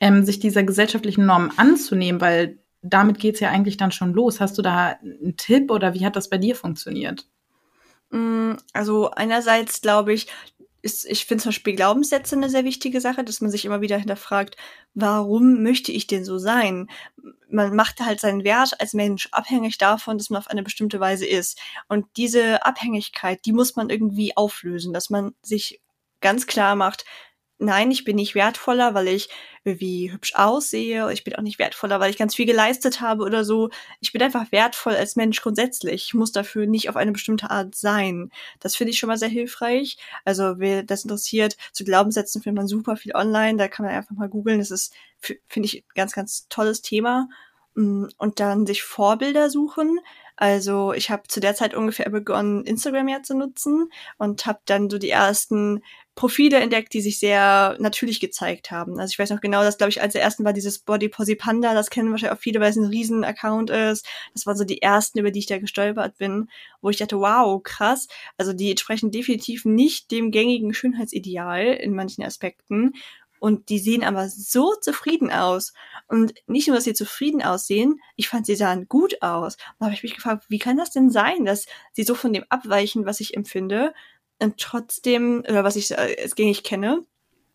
ähm, 0.00 0.24
sich 0.24 0.40
dieser 0.40 0.62
gesellschaftlichen 0.62 1.26
Normen 1.26 1.52
anzunehmen, 1.58 2.22
weil 2.22 2.58
damit 2.80 3.18
geht's 3.18 3.40
ja 3.40 3.50
eigentlich 3.50 3.76
dann 3.76 3.92
schon 3.92 4.14
los. 4.14 4.40
Hast 4.40 4.56
du 4.56 4.62
da 4.62 4.96
einen 5.02 5.36
Tipp 5.36 5.70
oder 5.70 5.92
wie 5.92 6.06
hat 6.06 6.16
das 6.16 6.30
bei 6.30 6.38
dir 6.38 6.56
funktioniert? 6.56 7.26
Hm, 8.10 8.56
also 8.72 9.10
einerseits 9.10 9.82
glaube 9.82 10.14
ich, 10.14 10.28
ist, 10.82 11.04
ich 11.06 11.26
finde 11.26 11.42
zum 11.42 11.50
Beispiel 11.50 11.74
Glaubenssätze 11.74 12.36
eine 12.36 12.50
sehr 12.50 12.64
wichtige 12.64 13.00
Sache, 13.00 13.24
dass 13.24 13.40
man 13.40 13.50
sich 13.50 13.64
immer 13.64 13.80
wieder 13.80 13.98
hinterfragt, 13.98 14.56
warum 14.94 15.62
möchte 15.62 15.92
ich 15.92 16.06
denn 16.06 16.24
so 16.24 16.38
sein? 16.38 16.88
Man 17.48 17.74
macht 17.74 18.00
halt 18.00 18.20
seinen 18.20 18.44
Wert 18.44 18.80
als 18.80 18.92
Mensch 18.92 19.28
abhängig 19.32 19.78
davon, 19.78 20.18
dass 20.18 20.30
man 20.30 20.40
auf 20.40 20.48
eine 20.48 20.62
bestimmte 20.62 21.00
Weise 21.00 21.26
ist. 21.26 21.60
Und 21.88 22.06
diese 22.16 22.64
Abhängigkeit, 22.64 23.40
die 23.44 23.52
muss 23.52 23.76
man 23.76 23.90
irgendwie 23.90 24.36
auflösen, 24.36 24.92
dass 24.92 25.10
man 25.10 25.34
sich 25.42 25.80
ganz 26.20 26.46
klar 26.46 26.76
macht, 26.76 27.04
nein, 27.58 27.90
ich 27.90 28.04
bin 28.04 28.16
nicht 28.16 28.34
wertvoller, 28.34 28.94
weil 28.94 29.08
ich 29.08 29.28
irgendwie 29.64 30.12
hübsch 30.12 30.34
aussehe. 30.34 31.12
Ich 31.12 31.24
bin 31.24 31.34
auch 31.34 31.42
nicht 31.42 31.58
wertvoller, 31.58 32.00
weil 32.00 32.10
ich 32.10 32.18
ganz 32.18 32.34
viel 32.34 32.46
geleistet 32.46 33.00
habe 33.00 33.24
oder 33.24 33.44
so. 33.44 33.70
Ich 34.00 34.12
bin 34.12 34.22
einfach 34.22 34.52
wertvoll 34.52 34.94
als 34.94 35.16
Mensch 35.16 35.40
grundsätzlich. 35.42 36.06
Ich 36.06 36.14
muss 36.14 36.32
dafür 36.32 36.66
nicht 36.66 36.88
auf 36.88 36.96
eine 36.96 37.12
bestimmte 37.12 37.50
Art 37.50 37.74
sein. 37.74 38.30
Das 38.60 38.76
finde 38.76 38.92
ich 38.92 38.98
schon 38.98 39.08
mal 39.08 39.18
sehr 39.18 39.28
hilfreich. 39.28 39.96
Also, 40.24 40.58
wer 40.58 40.82
das 40.82 41.04
interessiert, 41.04 41.56
zu 41.72 41.84
Glaubenssätzen 41.84 42.42
findet 42.42 42.58
man 42.62 42.68
super 42.68 42.96
viel 42.96 43.14
online. 43.14 43.58
Da 43.58 43.68
kann 43.68 43.86
man 43.86 43.94
einfach 43.94 44.14
mal 44.14 44.28
googeln. 44.28 44.58
Das 44.58 44.70
ist, 44.70 44.94
finde 45.20 45.66
ich, 45.66 45.84
ganz, 45.94 46.12
ganz 46.12 46.48
tolles 46.48 46.82
Thema. 46.82 47.28
Mm, 47.74 48.06
und 48.18 48.40
dann 48.40 48.66
sich 48.66 48.82
Vorbilder 48.82 49.50
suchen. 49.50 50.00
Also 50.36 50.92
ich 50.92 51.10
habe 51.10 51.22
zu 51.28 51.40
der 51.40 51.54
Zeit 51.54 51.74
ungefähr 51.74 52.10
begonnen, 52.10 52.64
Instagram 52.64 53.08
ja 53.08 53.22
zu 53.22 53.34
nutzen 53.34 53.90
und 54.18 54.44
habe 54.46 54.60
dann 54.66 54.90
so 54.90 54.98
die 54.98 55.10
ersten 55.10 55.82
Profile 56.16 56.60
entdeckt, 56.60 56.94
die 56.94 57.02
sich 57.02 57.18
sehr 57.20 57.76
natürlich 57.78 58.20
gezeigt 58.20 58.70
haben. 58.70 58.98
Also 58.98 59.12
ich 59.12 59.18
weiß 59.18 59.28
noch 59.28 59.42
genau, 59.42 59.62
dass, 59.62 59.76
glaube 59.76 59.90
ich, 59.90 60.00
als 60.00 60.14
der 60.14 60.22
ersten 60.22 60.46
war 60.46 60.54
dieses 60.54 60.78
Body 60.78 61.10
Posy 61.10 61.36
Panda, 61.36 61.74
das 61.74 61.90
kennen 61.90 62.10
wahrscheinlich 62.10 62.36
auch 62.36 62.42
viele, 62.42 62.58
weil 62.58 62.70
es 62.70 62.76
ein 62.76 62.86
riesen 62.86 63.22
Account 63.22 63.68
ist. 63.68 64.06
Das 64.32 64.46
waren 64.46 64.56
so 64.56 64.64
die 64.64 64.80
ersten, 64.80 65.18
über 65.18 65.30
die 65.30 65.40
ich 65.40 65.46
da 65.46 65.58
gestolpert 65.58 66.16
bin, 66.16 66.48
wo 66.80 66.88
ich 66.88 66.96
dachte, 66.96 67.20
wow, 67.20 67.62
krass. 67.62 68.08
Also 68.38 68.54
die 68.54 68.70
entsprechen 68.70 69.10
definitiv 69.10 69.66
nicht 69.66 70.10
dem 70.10 70.30
gängigen 70.30 70.72
Schönheitsideal 70.72 71.66
in 71.66 71.94
manchen 71.94 72.24
Aspekten. 72.24 72.94
Und 73.38 73.68
die 73.68 73.78
sehen 73.78 74.02
aber 74.02 74.30
so 74.30 74.74
zufrieden 74.80 75.30
aus. 75.30 75.74
Und 76.08 76.32
nicht 76.46 76.66
nur, 76.68 76.76
dass 76.76 76.84
sie 76.84 76.94
zufrieden 76.94 77.42
aussehen, 77.42 78.00
ich 78.16 78.28
fand, 78.28 78.46
sie 78.46 78.56
sahen 78.56 78.88
gut 78.88 79.20
aus. 79.20 79.56
Und 79.56 79.74
da 79.80 79.86
habe 79.86 79.94
ich 79.94 80.02
mich 80.02 80.14
gefragt, 80.14 80.46
wie 80.48 80.58
kann 80.58 80.78
das 80.78 80.92
denn 80.92 81.10
sein, 81.10 81.44
dass 81.44 81.66
sie 81.92 82.04
so 82.04 82.14
von 82.14 82.32
dem 82.32 82.44
abweichen, 82.48 83.04
was 83.04 83.20
ich 83.20 83.36
empfinde, 83.36 83.92
und 84.38 84.58
trotzdem, 84.58 85.42
oder 85.48 85.64
was 85.64 85.76
ich 85.76 85.90
äh, 85.90 86.16
als 86.22 86.34
gängig 86.34 86.62
kenne, 86.62 87.04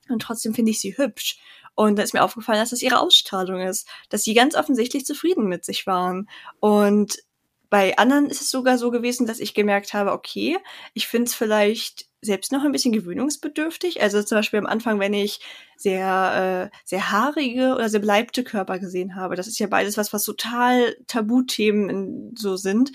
und 0.10 0.22
trotzdem 0.22 0.54
finde 0.54 0.72
ich 0.72 0.80
sie 0.80 0.98
hübsch. 0.98 1.40
Und 1.74 1.98
da 1.98 2.04
ist 2.04 2.14
mir 2.14 2.24
aufgefallen, 2.24 2.60
dass 2.60 2.72
das 2.72 2.82
ihre 2.82 3.00
Ausstrahlung 3.00 3.62
ist, 3.62 3.88
dass 4.10 4.24
sie 4.24 4.34
ganz 4.34 4.56
offensichtlich 4.56 5.06
zufrieden 5.06 5.48
mit 5.48 5.64
sich 5.64 5.88
waren. 5.88 6.30
Und 6.60 7.24
bei 7.70 7.98
anderen 7.98 8.26
ist 8.26 8.42
es 8.42 8.50
sogar 8.50 8.78
so 8.78 8.92
gewesen, 8.92 9.26
dass 9.26 9.40
ich 9.40 9.54
gemerkt 9.54 9.94
habe, 9.94 10.12
okay, 10.12 10.58
ich 10.94 11.08
finde 11.08 11.30
es 11.30 11.34
vielleicht 11.34 12.08
selbst 12.22 12.52
noch 12.52 12.64
ein 12.64 12.74
bisschen 12.74 12.92
gewöhnungsbedürftig. 12.92 14.02
Also 14.02 14.22
zum 14.22 14.38
Beispiel 14.38 14.60
am 14.60 14.66
Anfang, 14.66 15.00
wenn 15.00 15.14
ich 15.14 15.40
sehr, 15.78 16.70
äh, 16.72 16.78
sehr 16.84 17.12
haarige 17.12 17.74
oder 17.74 17.90
sehr 17.90 18.02
bleibte 18.02 18.44
Körper 18.44 18.78
gesehen 18.78 19.16
habe. 19.16 19.36
Das 19.36 19.48
ist 19.48 19.58
ja 19.58 19.68
beides 19.68 19.98
was, 19.98 20.12
was 20.12 20.26
total 20.26 20.96
Tabuthemen 21.08 22.36
so 22.38 22.58
sind 22.58 22.92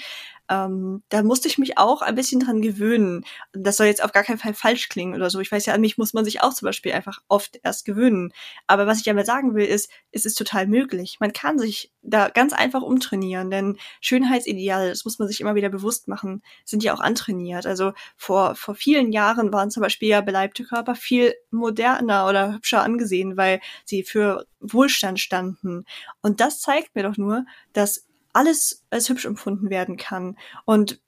ähm, 0.48 1.02
da 1.08 1.22
musste 1.22 1.48
ich 1.48 1.58
mich 1.58 1.78
auch 1.78 2.02
ein 2.02 2.14
bisschen 2.14 2.40
dran 2.40 2.62
gewöhnen. 2.62 3.24
Das 3.52 3.76
soll 3.76 3.86
jetzt 3.86 4.02
auf 4.02 4.12
gar 4.12 4.22
keinen 4.22 4.38
Fall 4.38 4.54
falsch 4.54 4.88
klingen 4.88 5.14
oder 5.14 5.30
so. 5.30 5.40
Ich 5.40 5.50
weiß 5.50 5.66
ja, 5.66 5.74
an 5.74 5.80
mich 5.80 5.98
muss 5.98 6.14
man 6.14 6.24
sich 6.24 6.42
auch 6.42 6.54
zum 6.54 6.66
Beispiel 6.66 6.92
einfach 6.92 7.20
oft 7.28 7.58
erst 7.62 7.84
gewöhnen. 7.84 8.32
Aber 8.66 8.86
was 8.86 8.98
ich 8.98 9.04
damit 9.04 9.26
sagen 9.26 9.54
will, 9.54 9.66
ist, 9.66 9.90
es 10.12 10.24
ist 10.24 10.36
total 10.36 10.66
möglich. 10.66 11.18
Man 11.20 11.32
kann 11.32 11.58
sich 11.58 11.92
da 12.02 12.28
ganz 12.28 12.52
einfach 12.52 12.82
umtrainieren, 12.82 13.50
denn 13.50 13.78
Schönheitsideale, 14.00 14.88
das 14.88 15.04
muss 15.04 15.18
man 15.18 15.28
sich 15.28 15.40
immer 15.40 15.54
wieder 15.54 15.68
bewusst 15.68 16.08
machen, 16.08 16.42
sind 16.64 16.84
ja 16.84 16.94
auch 16.94 17.00
antrainiert. 17.00 17.66
Also 17.66 17.92
vor, 18.16 18.54
vor 18.54 18.74
vielen 18.74 19.12
Jahren 19.12 19.52
waren 19.52 19.70
zum 19.70 19.82
Beispiel 19.82 20.08
ja 20.08 20.20
beleibte 20.20 20.64
Körper 20.64 20.94
viel 20.94 21.34
moderner 21.50 22.28
oder 22.28 22.54
hübscher 22.54 22.82
angesehen, 22.82 23.36
weil 23.36 23.60
sie 23.84 24.02
für 24.02 24.46
Wohlstand 24.60 25.20
standen. 25.20 25.84
Und 26.22 26.40
das 26.40 26.60
zeigt 26.60 26.94
mir 26.94 27.02
doch 27.02 27.16
nur, 27.16 27.44
dass 27.72 28.06
alles 28.36 28.84
als 28.90 29.08
hübsch 29.08 29.24
empfunden 29.24 29.70
werden 29.70 29.96
kann. 29.96 30.36
Und 30.64 31.00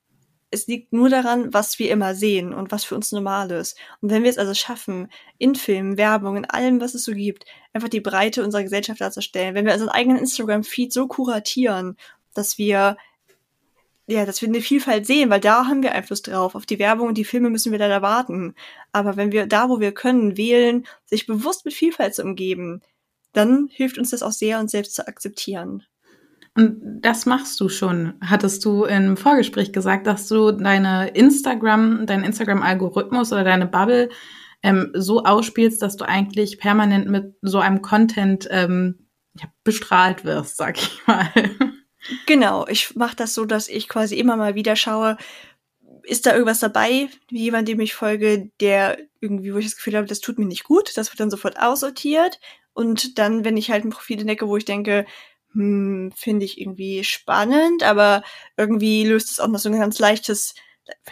es 0.51 0.65
liegt 0.65 0.93
nur 0.93 1.09
daran, 1.09 1.53
was 1.53 1.77
wir 1.77 1.91
immer 1.91 2.15
sehen 2.15 2.53
und 2.53 2.71
was 2.71 2.83
für 2.83 2.95
uns 2.95 3.11
normal 3.11 3.51
ist. 3.51 3.77
Und 4.01 4.09
wenn 4.09 4.23
wir 4.23 4.31
es 4.31 4.39
also 4.39 4.55
schaffen, 4.55 5.09
in 5.37 5.53
Filmen, 5.53 5.97
Werbung, 5.97 6.37
in 6.37 6.45
allem, 6.45 6.81
was 6.81 6.95
es 6.95 7.03
so 7.03 7.13
gibt, 7.13 7.45
einfach 7.71 7.89
die 7.89 8.01
Breite 8.01 8.43
unserer 8.43 8.63
Gesellschaft 8.63 8.99
darzustellen, 8.99 9.53
wenn 9.53 9.65
wir 9.65 9.73
unseren 9.73 9.89
eigenen 9.89 10.17
Instagram-Feed 10.17 10.91
so 10.91 11.07
kuratieren, 11.07 11.97
dass 12.33 12.57
wir 12.57 12.97
ja, 14.07 14.25
dass 14.25 14.41
wir 14.41 14.49
eine 14.49 14.61
Vielfalt 14.61 15.05
sehen, 15.05 15.29
weil 15.29 15.39
da 15.39 15.67
haben 15.67 15.83
wir 15.83 15.91
Einfluss 15.91 16.23
drauf. 16.23 16.55
Auf 16.55 16.65
die 16.65 16.79
Werbung 16.79 17.09
und 17.09 17.17
die 17.19 17.25
Filme 17.25 17.51
müssen 17.51 17.71
wir 17.71 17.77
leider 17.77 18.01
warten. 18.01 18.55
Aber 18.91 19.17
wenn 19.17 19.31
wir 19.31 19.45
da, 19.45 19.69
wo 19.69 19.79
wir 19.79 19.91
können, 19.91 20.35
wählen, 20.35 20.87
sich 21.05 21.27
bewusst 21.27 21.63
mit 21.63 21.75
Vielfalt 21.75 22.15
zu 22.15 22.23
umgeben, 22.23 22.81
dann 23.33 23.69
hilft 23.71 23.99
uns 23.99 24.09
das 24.09 24.23
auch 24.23 24.31
sehr, 24.31 24.59
uns 24.59 24.71
selbst 24.71 24.95
zu 24.95 25.07
akzeptieren. 25.07 25.83
Und 26.59 26.81
das 27.01 27.25
machst 27.25 27.57
du 27.61 27.69
schon, 27.69 28.15
hattest 28.19 28.65
du 28.65 28.83
im 28.83 29.15
Vorgespräch 29.15 29.71
gesagt, 29.71 30.05
dass 30.07 30.27
du 30.27 30.51
deine 30.51 31.07
Instagram, 31.07 32.05
deinen 32.05 32.25
Instagram-Algorithmus 32.25 33.31
oder 33.31 33.45
deine 33.45 33.65
Bubble 33.65 34.09
ähm, 34.61 34.91
so 34.93 35.23
ausspielst, 35.23 35.81
dass 35.81 35.95
du 35.95 36.03
eigentlich 36.03 36.59
permanent 36.59 37.07
mit 37.07 37.33
so 37.41 37.59
einem 37.59 37.81
Content 37.81 38.45
ähm, 38.51 39.07
ja, 39.39 39.45
bestrahlt 39.63 40.25
wirst, 40.25 40.57
sag 40.57 40.77
ich 40.77 40.99
mal. 41.07 41.29
Genau, 42.25 42.67
ich 42.67 42.93
mache 42.93 43.15
das 43.15 43.33
so, 43.33 43.45
dass 43.45 43.69
ich 43.69 43.87
quasi 43.87 44.19
immer 44.19 44.35
mal 44.35 44.55
wieder 44.55 44.75
schaue, 44.75 45.15
ist 46.03 46.25
da 46.25 46.33
irgendwas 46.33 46.59
dabei, 46.59 47.07
wie 47.29 47.43
jemand, 47.43 47.69
dem 47.69 47.79
ich 47.79 47.93
folge, 47.93 48.51
der 48.59 48.97
irgendwie, 49.21 49.53
wo 49.53 49.59
ich 49.59 49.65
das 49.65 49.77
Gefühl 49.77 49.95
habe, 49.95 50.07
das 50.07 50.19
tut 50.19 50.37
mir 50.37 50.45
nicht 50.45 50.65
gut, 50.65 50.91
das 50.97 51.09
wird 51.09 51.21
dann 51.21 51.31
sofort 51.31 51.57
aussortiert. 51.57 52.41
Und 52.73 53.17
dann, 53.17 53.45
wenn 53.45 53.55
ich 53.55 53.71
halt 53.71 53.85
ein 53.85 53.91
Profil 53.91 54.19
entdecke, 54.19 54.49
wo 54.49 54.57
ich 54.57 54.65
denke, 54.65 55.05
hm, 55.53 56.11
finde 56.15 56.45
ich 56.45 56.59
irgendwie 56.59 57.03
spannend, 57.03 57.83
aber 57.83 58.23
irgendwie 58.57 59.05
löst 59.05 59.31
es 59.31 59.39
auch 59.39 59.47
noch 59.47 59.59
so 59.59 59.69
ein 59.69 59.79
ganz 59.79 59.99
leichtes, 59.99 60.53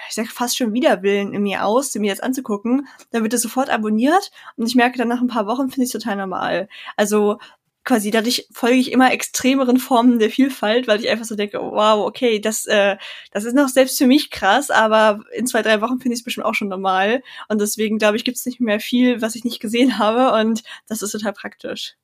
ich 0.10 0.16
sag 0.16 0.28
fast 0.28 0.58
schon 0.58 0.74
Widerwillen 0.74 1.34
in 1.34 1.44
mir 1.44 1.66
aus, 1.66 1.94
mir 1.96 2.08
jetzt 2.08 2.24
anzugucken. 2.24 2.88
Dann 3.12 3.24
wird 3.24 3.34
es 3.34 3.42
sofort 3.42 3.70
abonniert 3.70 4.32
und 4.56 4.68
ich 4.68 4.76
merke 4.76 4.98
dann 4.98 5.08
nach 5.08 5.22
ein 5.22 5.28
paar 5.28 5.48
Wochen 5.48 5.70
finde 5.70 5.84
ich 5.84 5.94
es 5.94 6.02
total 6.02 6.18
normal. 6.18 6.70
Also 6.96 7.38
quasi 7.88 8.12
dadurch 8.12 8.48
folge 8.52 8.78
ich 8.78 8.92
immer 8.92 9.14
extremeren 9.14 9.78
Formen 9.78 10.20
der 10.20 10.30
Vielfalt, 10.30 10.88
weil 10.88 11.00
ich 11.00 11.10
einfach 11.10 11.26
so 11.26 11.36
denke, 11.36 11.60
wow, 11.60 12.06
okay, 12.06 12.40
das, 12.40 12.66
äh, 12.66 12.98
das 13.32 13.46
ist 13.46 13.56
noch 13.56 13.70
selbst 13.70 13.98
für 13.98 14.08
mich 14.08 14.30
krass, 14.30 14.70
aber 14.70 15.22
in 15.34 15.48
zwei, 15.48 15.62
drei 15.62 15.80
Wochen 15.82 16.00
finde 16.00 16.14
ich 16.14 16.20
es 16.20 16.24
bestimmt 16.26 16.46
auch 16.46 16.54
schon 16.54 16.68
normal. 16.68 17.24
Und 17.48 17.62
deswegen 17.62 17.98
glaube 17.98 18.18
ich, 18.18 18.26
gibt 18.26 18.38
es 18.38 18.46
nicht 18.46 18.60
mehr 18.60 18.82
viel, 18.82 19.22
was 19.22 19.36
ich 19.36 19.46
nicht 19.46 19.62
gesehen 19.62 20.00
habe 20.00 20.38
und 20.40 20.64
das 20.88 21.02
ist 21.02 21.12
total 21.12 21.34
praktisch. 21.34 21.96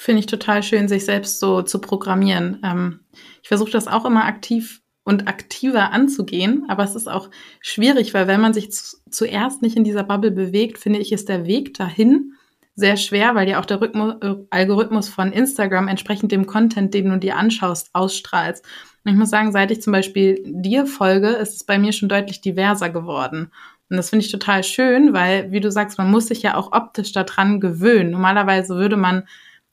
Finde 0.00 0.20
ich 0.20 0.26
total 0.26 0.62
schön, 0.62 0.86
sich 0.86 1.04
selbst 1.04 1.40
so 1.40 1.62
zu 1.62 1.80
programmieren. 1.80 2.60
Ähm, 2.62 3.00
ich 3.42 3.48
versuche 3.48 3.72
das 3.72 3.88
auch 3.88 4.04
immer 4.04 4.26
aktiv 4.26 4.80
und 5.02 5.26
aktiver 5.26 5.90
anzugehen, 5.90 6.66
aber 6.68 6.84
es 6.84 6.94
ist 6.94 7.08
auch 7.08 7.30
schwierig, 7.60 8.14
weil 8.14 8.28
wenn 8.28 8.40
man 8.40 8.54
sich 8.54 8.70
zuerst 8.70 9.60
nicht 9.60 9.76
in 9.76 9.82
dieser 9.82 10.04
Bubble 10.04 10.30
bewegt, 10.30 10.78
finde 10.78 11.00
ich, 11.00 11.10
ist 11.10 11.28
der 11.28 11.46
Weg 11.46 11.74
dahin 11.74 12.34
sehr 12.76 12.96
schwer, 12.96 13.34
weil 13.34 13.48
ja 13.48 13.58
auch 13.58 13.64
der 13.64 13.80
Rhythmus, 13.80 14.14
äh, 14.22 14.36
Algorithmus 14.50 15.08
von 15.08 15.32
Instagram 15.32 15.88
entsprechend 15.88 16.30
dem 16.30 16.46
Content, 16.46 16.94
den 16.94 17.10
du 17.10 17.18
dir 17.18 17.36
anschaust, 17.36 17.90
ausstrahlst. 17.92 18.64
Und 19.04 19.10
ich 19.10 19.18
muss 19.18 19.30
sagen, 19.30 19.50
seit 19.50 19.72
ich 19.72 19.82
zum 19.82 19.92
Beispiel 19.92 20.44
dir 20.46 20.86
folge, 20.86 21.30
ist 21.30 21.54
es 21.54 21.64
bei 21.64 21.76
mir 21.76 21.92
schon 21.92 22.08
deutlich 22.08 22.40
diverser 22.40 22.88
geworden. 22.88 23.50
Und 23.90 23.96
das 23.96 24.10
finde 24.10 24.24
ich 24.24 24.30
total 24.30 24.62
schön, 24.62 25.12
weil, 25.12 25.50
wie 25.50 25.60
du 25.60 25.72
sagst, 25.72 25.98
man 25.98 26.08
muss 26.08 26.28
sich 26.28 26.42
ja 26.42 26.54
auch 26.54 26.70
optisch 26.70 27.10
daran 27.10 27.58
gewöhnen. 27.58 28.12
Normalerweise 28.12 28.76
würde 28.76 28.96
man 28.96 29.24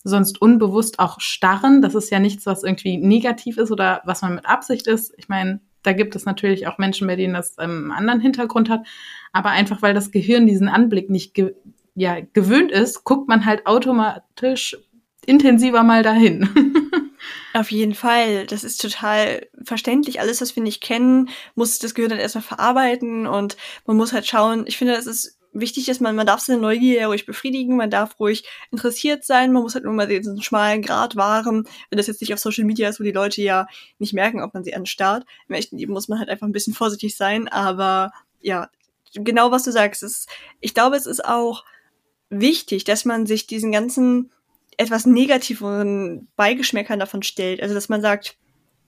sonst 0.05 0.41
unbewusst 0.41 0.99
auch 0.99 1.19
starren. 1.19 1.81
Das 1.81 1.95
ist 1.95 2.11
ja 2.11 2.19
nichts, 2.19 2.45
was 2.45 2.63
irgendwie 2.63 2.97
negativ 2.97 3.57
ist 3.57 3.71
oder 3.71 4.01
was 4.05 4.21
man 4.21 4.35
mit 4.35 4.45
Absicht 4.45 4.87
ist. 4.87 5.13
Ich 5.17 5.27
meine, 5.27 5.59
da 5.83 5.93
gibt 5.93 6.15
es 6.15 6.25
natürlich 6.25 6.67
auch 6.67 6.77
Menschen, 6.77 7.07
bei 7.07 7.15
denen 7.15 7.33
das 7.33 7.57
einen 7.57 7.91
anderen 7.91 8.21
Hintergrund 8.21 8.69
hat. 8.69 8.85
Aber 9.33 9.49
einfach, 9.49 9.81
weil 9.81 9.93
das 9.93 10.11
Gehirn 10.11 10.45
diesen 10.45 10.69
Anblick 10.69 11.09
nicht 11.09 11.33
ge 11.33 11.55
ja, 11.97 12.17
gewöhnt 12.33 12.73
ist, 12.73 13.05
guckt 13.05 13.29
man 13.29 13.45
halt 13.45 13.65
automatisch 13.65 14.77
intensiver 15.25 15.81
mal 15.83 16.03
dahin. 16.03 16.49
Auf 17.53 17.71
jeden 17.71 17.95
Fall. 17.95 18.45
Das 18.47 18.65
ist 18.65 18.81
total 18.81 19.47
verständlich. 19.63 20.19
Alles, 20.19 20.41
was 20.41 20.57
wir 20.57 20.63
nicht 20.63 20.83
kennen, 20.83 21.29
muss 21.55 21.79
das 21.79 21.95
Gehirn 21.95 22.09
dann 22.09 22.19
erstmal 22.19 22.43
verarbeiten 22.43 23.27
und 23.27 23.55
man 23.85 23.95
muss 23.95 24.11
halt 24.11 24.27
schauen. 24.27 24.65
Ich 24.67 24.77
finde, 24.77 24.93
das 24.93 25.07
ist 25.07 25.34
wichtig 25.55 25.89
ist, 25.89 26.01
man, 26.01 26.15
man 26.15 26.27
darf 26.27 26.41
seine 26.41 26.59
Neugier 26.59 27.07
ruhig 27.07 27.25
befriedigen, 27.25 27.77
man 27.77 27.89
darf 27.89 28.19
ruhig 28.19 28.43
interessiert 28.71 29.25
sein, 29.25 29.51
man 29.51 29.63
muss 29.63 29.73
halt 29.73 29.85
nur 29.85 29.93
mal 29.93 30.07
diesen 30.07 30.41
schmalen 30.41 30.81
Grad 30.81 31.15
wahren, 31.15 31.67
wenn 31.89 31.97
das 31.97 32.07
jetzt 32.07 32.21
nicht 32.21 32.33
auf 32.33 32.39
Social 32.39 32.65
Media 32.65 32.89
ist, 32.89 32.99
wo 32.99 33.03
die 33.03 33.11
Leute 33.11 33.41
ja 33.41 33.67
nicht 33.97 34.13
merken, 34.13 34.41
ob 34.41 34.53
man 34.53 34.63
sie 34.63 34.75
anstarrt. 34.75 35.25
Im 35.47 35.55
echten 35.55 35.77
Leben 35.77 35.93
muss 35.93 36.07
man 36.07 36.19
halt 36.19 36.29
einfach 36.29 36.45
ein 36.45 36.51
bisschen 36.51 36.73
vorsichtig 36.73 37.15
sein, 37.15 37.47
aber 37.47 38.11
ja, 38.41 38.69
genau 39.13 39.51
was 39.51 39.63
du 39.63 39.71
sagst, 39.71 40.03
ist, 40.03 40.29
ich 40.59 40.73
glaube, 40.73 40.97
es 40.97 41.05
ist 41.05 41.23
auch 41.25 41.63
wichtig, 42.29 42.83
dass 42.83 43.05
man 43.05 43.25
sich 43.25 43.47
diesen 43.47 43.71
ganzen 43.71 44.31
etwas 44.77 45.05
negativeren 45.05 46.27
Beigeschmäckern 46.35 46.99
davon 46.99 47.23
stellt. 47.23 47.61
Also, 47.61 47.73
dass 47.73 47.89
man 47.89 48.01
sagt, 48.01 48.37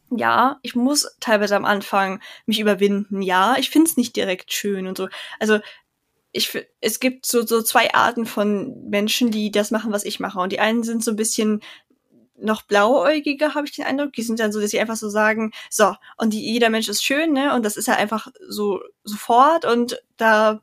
ja, 0.10 0.60
ich 0.62 0.76
muss 0.76 1.16
teilweise 1.20 1.56
am 1.56 1.66
Anfang 1.66 2.22
mich 2.46 2.60
überwinden. 2.60 3.22
Ja, 3.22 3.56
ich 3.58 3.70
find's 3.70 3.98
nicht 3.98 4.16
direkt 4.16 4.54
schön 4.54 4.88
und 4.88 4.98
so. 4.98 5.10
Also 5.40 5.60
ich, 6.32 6.68
es 6.82 7.00
gibt 7.00 7.26
so, 7.26 7.46
so 7.46 7.62
zwei 7.62 7.94
Arten 7.94 8.26
von 8.26 8.90
Menschen, 8.90 9.32
die 9.32 9.52
das 9.52 9.72
machen, 9.72 9.92
was 9.92 10.04
ich 10.04 10.20
mache. 10.20 10.40
Und 10.40 10.52
die 10.52 10.60
einen 10.60 10.84
sind 10.84 11.04
so 11.04 11.12
ein 11.12 11.18
bisschen 11.18 11.62
noch 12.40 12.62
blauäugiger, 12.64 13.56
habe 13.56 13.66
ich 13.66 13.74
den 13.74 13.86
Eindruck. 13.86 14.14
Die 14.14 14.22
sind 14.22 14.40
dann 14.40 14.52
so, 14.52 14.62
dass 14.62 14.72
sie 14.72 14.80
einfach 14.80 14.96
so 14.96 15.10
sagen, 15.10 15.52
so, 15.70 15.96
und 16.18 16.34
die, 16.34 16.42
jeder 16.42 16.70
Mensch 16.70 16.88
ist 16.88 17.04
schön, 17.04 17.34
ne? 17.34 17.56
Und 17.56 17.66
das 17.66 17.78
ist 17.78 17.88
ja 17.88 17.96
einfach 17.96 18.28
so 18.48 18.82
sofort 19.04 19.66
und 19.66 20.02
da 20.18 20.62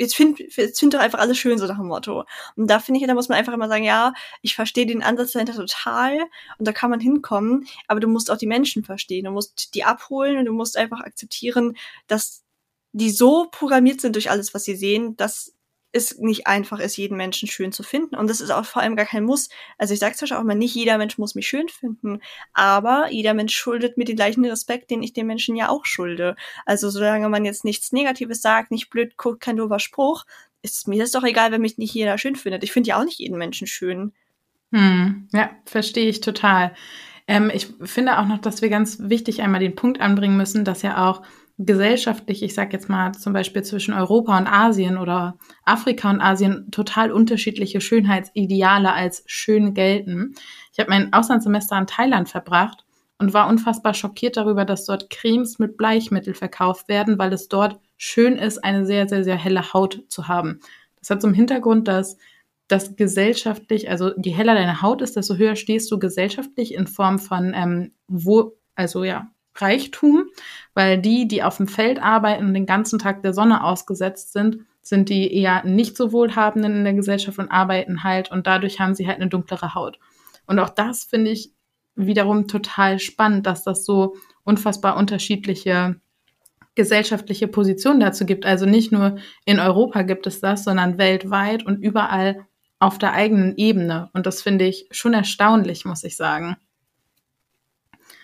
jetzt 0.00 0.16
find, 0.16 0.38
jetzt 0.56 0.80
find 0.80 0.94
doch 0.94 1.00
einfach 1.00 1.18
alles 1.18 1.36
schön, 1.38 1.58
so 1.58 1.66
nach 1.66 1.76
dem 1.76 1.88
Motto. 1.88 2.24
Und 2.56 2.68
da 2.68 2.78
finde 2.78 3.00
ich, 3.00 3.06
da 3.06 3.14
muss 3.14 3.28
man 3.28 3.36
einfach 3.36 3.52
immer 3.52 3.68
sagen, 3.68 3.84
ja, 3.84 4.14
ich 4.40 4.54
verstehe 4.54 4.86
den 4.86 5.02
Ansatz 5.02 5.32
dahinter 5.32 5.54
total 5.54 6.18
und 6.58 6.66
da 6.66 6.72
kann 6.72 6.90
man 6.90 7.00
hinkommen, 7.00 7.66
aber 7.86 8.00
du 8.00 8.08
musst 8.08 8.30
auch 8.30 8.38
die 8.38 8.46
Menschen 8.46 8.82
verstehen, 8.82 9.26
du 9.26 9.30
musst 9.30 9.74
die 9.74 9.84
abholen 9.84 10.38
und 10.38 10.46
du 10.46 10.52
musst 10.52 10.78
einfach 10.78 11.00
akzeptieren, 11.00 11.76
dass 12.06 12.44
die 12.92 13.10
so 13.10 13.48
programmiert 13.50 14.00
sind 14.00 14.16
durch 14.16 14.30
alles, 14.30 14.54
was 14.54 14.64
sie 14.64 14.76
sehen, 14.76 15.16
dass 15.16 15.54
es 15.92 16.18
nicht 16.18 16.46
einfach 16.46 16.78
ist, 16.78 16.96
jeden 16.96 17.16
Menschen 17.16 17.48
schön 17.48 17.72
zu 17.72 17.82
finden. 17.82 18.14
Und 18.14 18.30
das 18.30 18.40
ist 18.40 18.50
auch 18.50 18.64
vor 18.64 18.82
allem 18.82 18.96
gar 18.96 19.06
kein 19.06 19.24
Muss. 19.24 19.48
Also 19.76 19.92
ich 19.92 20.00
sage 20.00 20.14
zwar 20.14 20.38
auch 20.38 20.44
mal, 20.44 20.54
nicht 20.54 20.74
jeder 20.74 20.98
Mensch 20.98 21.18
muss 21.18 21.34
mich 21.34 21.48
schön 21.48 21.68
finden, 21.68 22.20
aber 22.52 23.10
jeder 23.10 23.34
Mensch 23.34 23.54
schuldet 23.54 23.96
mir 23.96 24.04
den 24.04 24.16
gleichen 24.16 24.44
Respekt, 24.44 24.90
den 24.90 25.02
ich 25.02 25.12
den 25.12 25.26
Menschen 25.26 25.56
ja 25.56 25.68
auch 25.68 25.84
schulde. 25.84 26.36
Also 26.64 26.90
solange 26.90 27.28
man 27.28 27.44
jetzt 27.44 27.64
nichts 27.64 27.92
Negatives 27.92 28.40
sagt, 28.40 28.70
nicht 28.70 28.90
blöd 28.90 29.16
guckt, 29.16 29.40
kein 29.40 29.56
doofer 29.56 29.80
Spruch, 29.80 30.26
ist 30.62 30.86
mir 30.86 31.02
das 31.02 31.10
doch 31.10 31.24
egal, 31.24 31.52
wenn 31.52 31.62
mich 31.62 31.78
nicht 31.78 31.94
jeder 31.94 32.18
schön 32.18 32.36
findet. 32.36 32.62
Ich 32.62 32.72
finde 32.72 32.88
ja 32.88 33.00
auch 33.00 33.04
nicht 33.04 33.18
jeden 33.18 33.38
Menschen 33.38 33.66
schön. 33.66 34.12
Hm, 34.72 35.28
ja, 35.32 35.50
verstehe 35.64 36.08
ich 36.08 36.20
total. 36.20 36.74
Ähm, 37.26 37.50
ich 37.52 37.68
finde 37.82 38.18
auch 38.18 38.26
noch, 38.26 38.38
dass 38.38 38.62
wir 38.62 38.68
ganz 38.68 38.98
wichtig 39.00 39.42
einmal 39.42 39.60
den 39.60 39.74
Punkt 39.74 40.00
anbringen 40.00 40.36
müssen, 40.36 40.64
dass 40.64 40.82
ja 40.82 41.08
auch 41.08 41.22
gesellschaftlich, 41.66 42.42
ich 42.42 42.54
sage 42.54 42.72
jetzt 42.72 42.88
mal 42.88 43.12
zum 43.12 43.34
Beispiel 43.34 43.62
zwischen 43.62 43.92
Europa 43.92 44.36
und 44.38 44.46
Asien 44.46 44.96
oder 44.96 45.36
Afrika 45.64 46.10
und 46.10 46.20
Asien, 46.20 46.70
total 46.70 47.12
unterschiedliche 47.12 47.82
Schönheitsideale 47.82 48.92
als 48.92 49.22
schön 49.26 49.74
gelten. 49.74 50.34
Ich 50.72 50.78
habe 50.80 50.88
mein 50.88 51.12
Auslandssemester 51.12 51.78
in 51.78 51.86
Thailand 51.86 52.30
verbracht 52.30 52.86
und 53.18 53.34
war 53.34 53.46
unfassbar 53.46 53.92
schockiert 53.92 54.38
darüber, 54.38 54.64
dass 54.64 54.86
dort 54.86 55.10
Cremes 55.10 55.58
mit 55.58 55.76
Bleichmittel 55.76 56.32
verkauft 56.32 56.88
werden, 56.88 57.18
weil 57.18 57.32
es 57.34 57.48
dort 57.48 57.78
schön 57.98 58.36
ist, 58.36 58.64
eine 58.64 58.86
sehr, 58.86 59.06
sehr, 59.06 59.22
sehr 59.22 59.36
helle 59.36 59.74
Haut 59.74 60.02
zu 60.08 60.28
haben. 60.28 60.60
Das 60.98 61.10
hat 61.10 61.20
zum 61.20 61.34
Hintergrund, 61.34 61.88
dass 61.88 62.16
das 62.68 62.96
gesellschaftlich, 62.96 63.90
also 63.90 64.12
je 64.16 64.32
heller 64.32 64.54
deine 64.54 64.80
Haut 64.80 65.02
ist, 65.02 65.16
desto 65.16 65.34
höher 65.34 65.56
stehst 65.56 65.90
du 65.90 65.98
gesellschaftlich 65.98 66.72
in 66.72 66.86
Form 66.86 67.18
von 67.18 67.52
ähm, 67.54 67.92
wo, 68.08 68.56
also 68.74 69.04
ja, 69.04 69.28
Reichtum, 69.60 70.26
weil 70.74 70.98
die, 70.98 71.28
die 71.28 71.42
auf 71.42 71.56
dem 71.56 71.68
Feld 71.68 72.02
arbeiten 72.02 72.46
und 72.46 72.54
den 72.54 72.66
ganzen 72.66 72.98
Tag 72.98 73.22
der 73.22 73.34
Sonne 73.34 73.64
ausgesetzt 73.64 74.32
sind, 74.32 74.58
sind 74.82 75.08
die 75.08 75.32
eher 75.34 75.64
nicht 75.64 75.96
so 75.96 76.12
wohlhabenden 76.12 76.76
in 76.76 76.84
der 76.84 76.94
Gesellschaft 76.94 77.38
und 77.38 77.50
arbeiten 77.50 78.02
halt 78.02 78.30
und 78.30 78.46
dadurch 78.46 78.80
haben 78.80 78.94
sie 78.94 79.06
halt 79.06 79.16
eine 79.16 79.28
dunklere 79.28 79.74
Haut. 79.74 79.98
Und 80.46 80.58
auch 80.58 80.70
das 80.70 81.04
finde 81.04 81.30
ich 81.30 81.52
wiederum 81.94 82.48
total 82.48 82.98
spannend, 82.98 83.46
dass 83.46 83.64
das 83.64 83.84
so 83.84 84.16
unfassbar 84.44 84.96
unterschiedliche 84.96 86.00
gesellschaftliche 86.74 87.48
Positionen 87.48 88.00
dazu 88.00 88.24
gibt. 88.24 88.46
Also 88.46 88.64
nicht 88.64 88.92
nur 88.92 89.16
in 89.44 89.60
Europa 89.60 90.02
gibt 90.02 90.26
es 90.26 90.40
das, 90.40 90.64
sondern 90.64 90.98
weltweit 90.98 91.64
und 91.66 91.82
überall 91.82 92.46
auf 92.78 92.98
der 92.98 93.12
eigenen 93.12 93.56
Ebene. 93.56 94.08
Und 94.14 94.26
das 94.26 94.40
finde 94.40 94.66
ich 94.66 94.88
schon 94.90 95.12
erstaunlich, 95.12 95.84
muss 95.84 96.04
ich 96.04 96.16
sagen. 96.16 96.56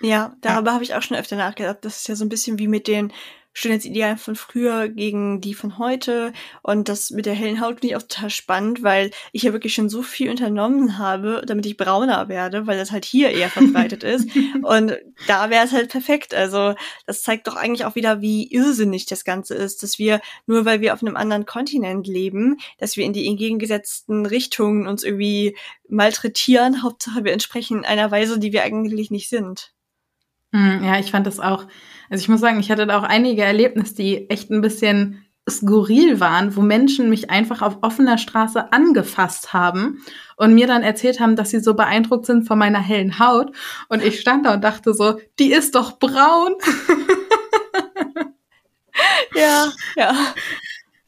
Ja, 0.01 0.37
darüber 0.41 0.71
ja. 0.71 0.75
habe 0.75 0.85
ich 0.85 0.95
auch 0.95 1.03
schon 1.03 1.17
öfter 1.17 1.37
nachgedacht. 1.37 1.79
Das 1.83 1.99
ist 1.99 2.09
ja 2.09 2.17
so 2.17 2.25
ein 2.25 2.29
bisschen 2.29 2.59
wie 2.59 2.69
mit 2.69 2.87
den 2.87 3.13
Schönheitsidealen 3.57 4.19
von 4.19 4.37
früher 4.37 4.91
gegen 4.91 5.41
die 5.41 5.55
von 5.55 5.79
heute. 5.79 6.35
Und 6.61 6.91
das 6.91 7.11
mit 7.11 7.25
der 7.25 7.33
hellen 7.33 7.63
Haut 7.63 7.81
finde 7.81 7.87
ich 7.87 7.97
auch 7.97 8.03
total 8.03 8.29
spannend, 8.29 8.83
weil 8.83 9.13
ich 9.33 9.45
ja 9.45 9.55
wirklich 9.55 9.73
schon 9.73 9.89
so 9.89 10.03
viel 10.03 10.29
unternommen 10.29 10.99
habe, 10.99 11.43
damit 11.47 11.65
ich 11.65 11.79
brauner 11.79 12.29
werde, 12.29 12.67
weil 12.67 12.77
das 12.77 12.93
halt 12.93 13.07
hier 13.07 13.31
eher 13.31 13.49
verbreitet 13.49 14.05
ist. 14.05 14.29
Und 14.63 14.99
da 15.27 15.49
wäre 15.49 15.65
es 15.65 15.73
halt 15.73 15.89
perfekt. 15.89 16.35
Also 16.35 16.75
das 17.07 17.23
zeigt 17.23 17.47
doch 17.47 17.57
eigentlich 17.57 17.87
auch 17.87 17.95
wieder, 17.95 18.21
wie 18.21 18.47
irrsinnig 18.53 19.07
das 19.07 19.25
Ganze 19.25 19.55
ist, 19.55 19.83
dass 19.83 19.99
wir, 19.99 20.21
nur 20.47 20.67
weil 20.67 20.83
wir 20.83 20.93
auf 20.93 21.01
einem 21.01 21.17
anderen 21.17 21.47
Kontinent 21.47 22.07
leben, 22.07 22.59
dass 22.77 22.99
wir 22.99 23.07
in 23.07 23.15
die 23.15 23.27
entgegengesetzten 23.27 24.27
Richtungen 24.27 24.87
uns 24.87 25.03
irgendwie 25.03 25.57
malträtieren. 25.89 26.83
Hauptsache 26.83 27.25
wir 27.25 27.33
entsprechen 27.33 27.87
einer 27.87 28.11
Weise, 28.11 28.39
die 28.39 28.53
wir 28.53 28.65
eigentlich 28.65 29.11
nicht 29.11 29.31
sind. 29.31 29.73
Hm, 30.57 30.85
ja, 30.85 30.99
ich 30.99 31.11
fand 31.11 31.27
das 31.27 31.39
auch, 31.39 31.67
also 32.09 32.23
ich 32.23 32.31
muss 32.31 32.41
sagen, 32.41 32.59
ich 32.59 32.71
hatte 32.71 32.87
da 32.87 32.99
auch 32.99 33.03
einige 33.03 33.43
Erlebnisse, 33.43 33.95
die 33.95 34.31
echt 34.31 34.51
ein 34.51 34.63
bisschen 34.63 35.23
skurril 35.49 36.19
waren, 36.19 36.57
wo 36.57 36.63
Menschen 36.63 37.11
mich 37.11 37.29
einfach 37.29 37.61
auf 37.61 37.79
offener 37.83 38.17
Straße 38.17 38.73
angefasst 38.73 39.53
haben 39.53 40.03
und 40.37 40.55
mir 40.55 40.67
dann 40.67 40.83
erzählt 40.83 41.21
haben, 41.21 41.37
dass 41.37 41.51
sie 41.51 41.61
so 41.61 41.75
beeindruckt 41.75 42.25
sind 42.25 42.49
von 42.49 42.59
meiner 42.59 42.81
hellen 42.81 43.19
Haut. 43.19 43.55
Und 43.91 44.03
ich 44.03 44.19
stand 44.19 44.47
da 44.47 44.55
und 44.55 44.65
dachte 44.65 44.95
so, 44.95 45.21
die 45.39 45.53
ist 45.53 45.75
doch 45.75 45.99
braun. 45.99 46.55
ja, 49.35 49.71
ja. 49.95 50.15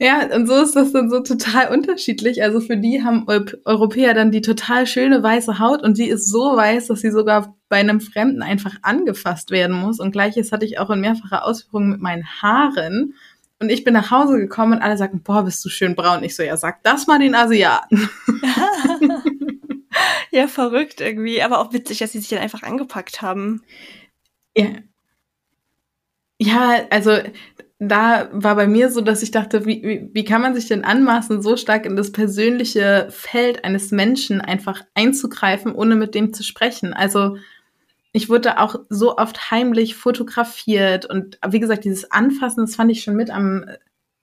Ja, 0.00 0.32
und 0.32 0.46
so 0.46 0.54
ist 0.54 0.76
das 0.76 0.92
dann 0.92 1.10
so 1.10 1.20
total 1.20 1.72
unterschiedlich. 1.72 2.42
Also 2.42 2.60
für 2.60 2.76
die 2.76 3.02
haben 3.02 3.26
Europäer 3.64 4.14
dann 4.14 4.30
die 4.30 4.40
total 4.40 4.86
schöne 4.86 5.22
weiße 5.22 5.58
Haut 5.58 5.82
und 5.82 5.98
die 5.98 6.08
ist 6.08 6.28
so 6.30 6.56
weiß, 6.56 6.86
dass 6.86 7.00
sie 7.00 7.10
sogar 7.10 7.56
bei 7.68 7.78
einem 7.78 8.00
Fremden 8.00 8.42
einfach 8.42 8.76
angefasst 8.82 9.50
werden 9.50 9.74
muss. 9.74 9.98
Und 9.98 10.12
gleiches 10.12 10.52
hatte 10.52 10.64
ich 10.64 10.78
auch 10.78 10.90
in 10.90 11.00
mehrfacher 11.00 11.44
Ausführung 11.44 11.88
mit 11.90 12.00
meinen 12.00 12.24
Haaren. 12.40 13.14
Und 13.58 13.70
ich 13.70 13.82
bin 13.82 13.92
nach 13.94 14.12
Hause 14.12 14.38
gekommen 14.38 14.74
und 14.74 14.82
alle 14.82 14.96
sagten, 14.96 15.22
boah, 15.22 15.42
bist 15.42 15.64
du 15.64 15.68
schön 15.68 15.96
braun. 15.96 16.22
Ich 16.22 16.36
so, 16.36 16.44
ja, 16.44 16.56
sag 16.56 16.80
das 16.84 17.08
mal 17.08 17.18
den 17.18 17.34
Asiaten. 17.34 18.08
ja, 20.30 20.46
verrückt 20.46 21.00
irgendwie, 21.00 21.42
aber 21.42 21.58
auch 21.58 21.72
witzig, 21.72 21.98
dass 21.98 22.12
sie 22.12 22.20
sich 22.20 22.28
dann 22.28 22.38
einfach 22.38 22.62
angepackt 22.62 23.20
haben. 23.20 23.62
Ja. 24.56 24.66
Ja, 26.40 26.86
also 26.90 27.18
da 27.78 28.28
war 28.32 28.56
bei 28.56 28.66
mir 28.66 28.90
so, 28.90 29.00
dass 29.00 29.22
ich 29.22 29.30
dachte, 29.30 29.64
wie, 29.64 29.82
wie, 29.82 30.10
wie 30.12 30.24
kann 30.24 30.42
man 30.42 30.54
sich 30.54 30.66
denn 30.66 30.84
anmaßen, 30.84 31.42
so 31.42 31.56
stark 31.56 31.86
in 31.86 31.96
das 31.96 32.10
persönliche 32.10 33.08
Feld 33.10 33.64
eines 33.64 33.92
Menschen 33.92 34.40
einfach 34.40 34.82
einzugreifen, 34.94 35.72
ohne 35.72 35.94
mit 35.94 36.14
dem 36.14 36.32
zu 36.32 36.42
sprechen? 36.42 36.92
Also 36.92 37.36
ich 38.12 38.28
wurde 38.28 38.58
auch 38.58 38.76
so 38.88 39.16
oft 39.16 39.50
heimlich 39.50 39.94
fotografiert 39.94 41.06
und 41.06 41.38
wie 41.46 41.60
gesagt, 41.60 41.84
dieses 41.84 42.10
Anfassen, 42.10 42.66
das 42.66 42.74
fand 42.74 42.90
ich 42.90 43.02
schon 43.02 43.14
mit 43.14 43.30
am 43.30 43.64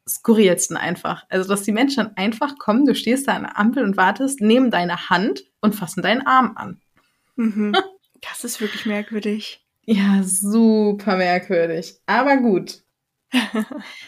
skurrilsten 0.07 0.77
einfach. 0.77 1.25
Also, 1.29 1.47
dass 1.47 1.63
die 1.63 1.71
Menschen 1.71 2.03
dann 2.03 2.17
einfach 2.17 2.57
kommen, 2.57 2.85
du 2.85 2.93
stehst 2.95 3.27
da 3.27 3.33
an 3.33 3.43
der 3.43 3.57
Ampel 3.57 3.83
und 3.83 3.97
wartest, 3.97 4.41
nehmen 4.41 4.69
deine 4.71 5.09
Hand 5.09 5.45
und 5.61 5.75
fassen 5.75 6.01
deinen 6.01 6.25
Arm 6.25 6.53
an. 6.55 6.79
Mhm. 7.35 7.75
Das 8.31 8.43
ist 8.43 8.59
wirklich 8.59 8.87
merkwürdig. 8.87 9.63
Ja, 9.85 10.23
super 10.23 11.15
merkwürdig. 11.15 11.99
Aber 12.07 12.37
gut, 12.37 12.81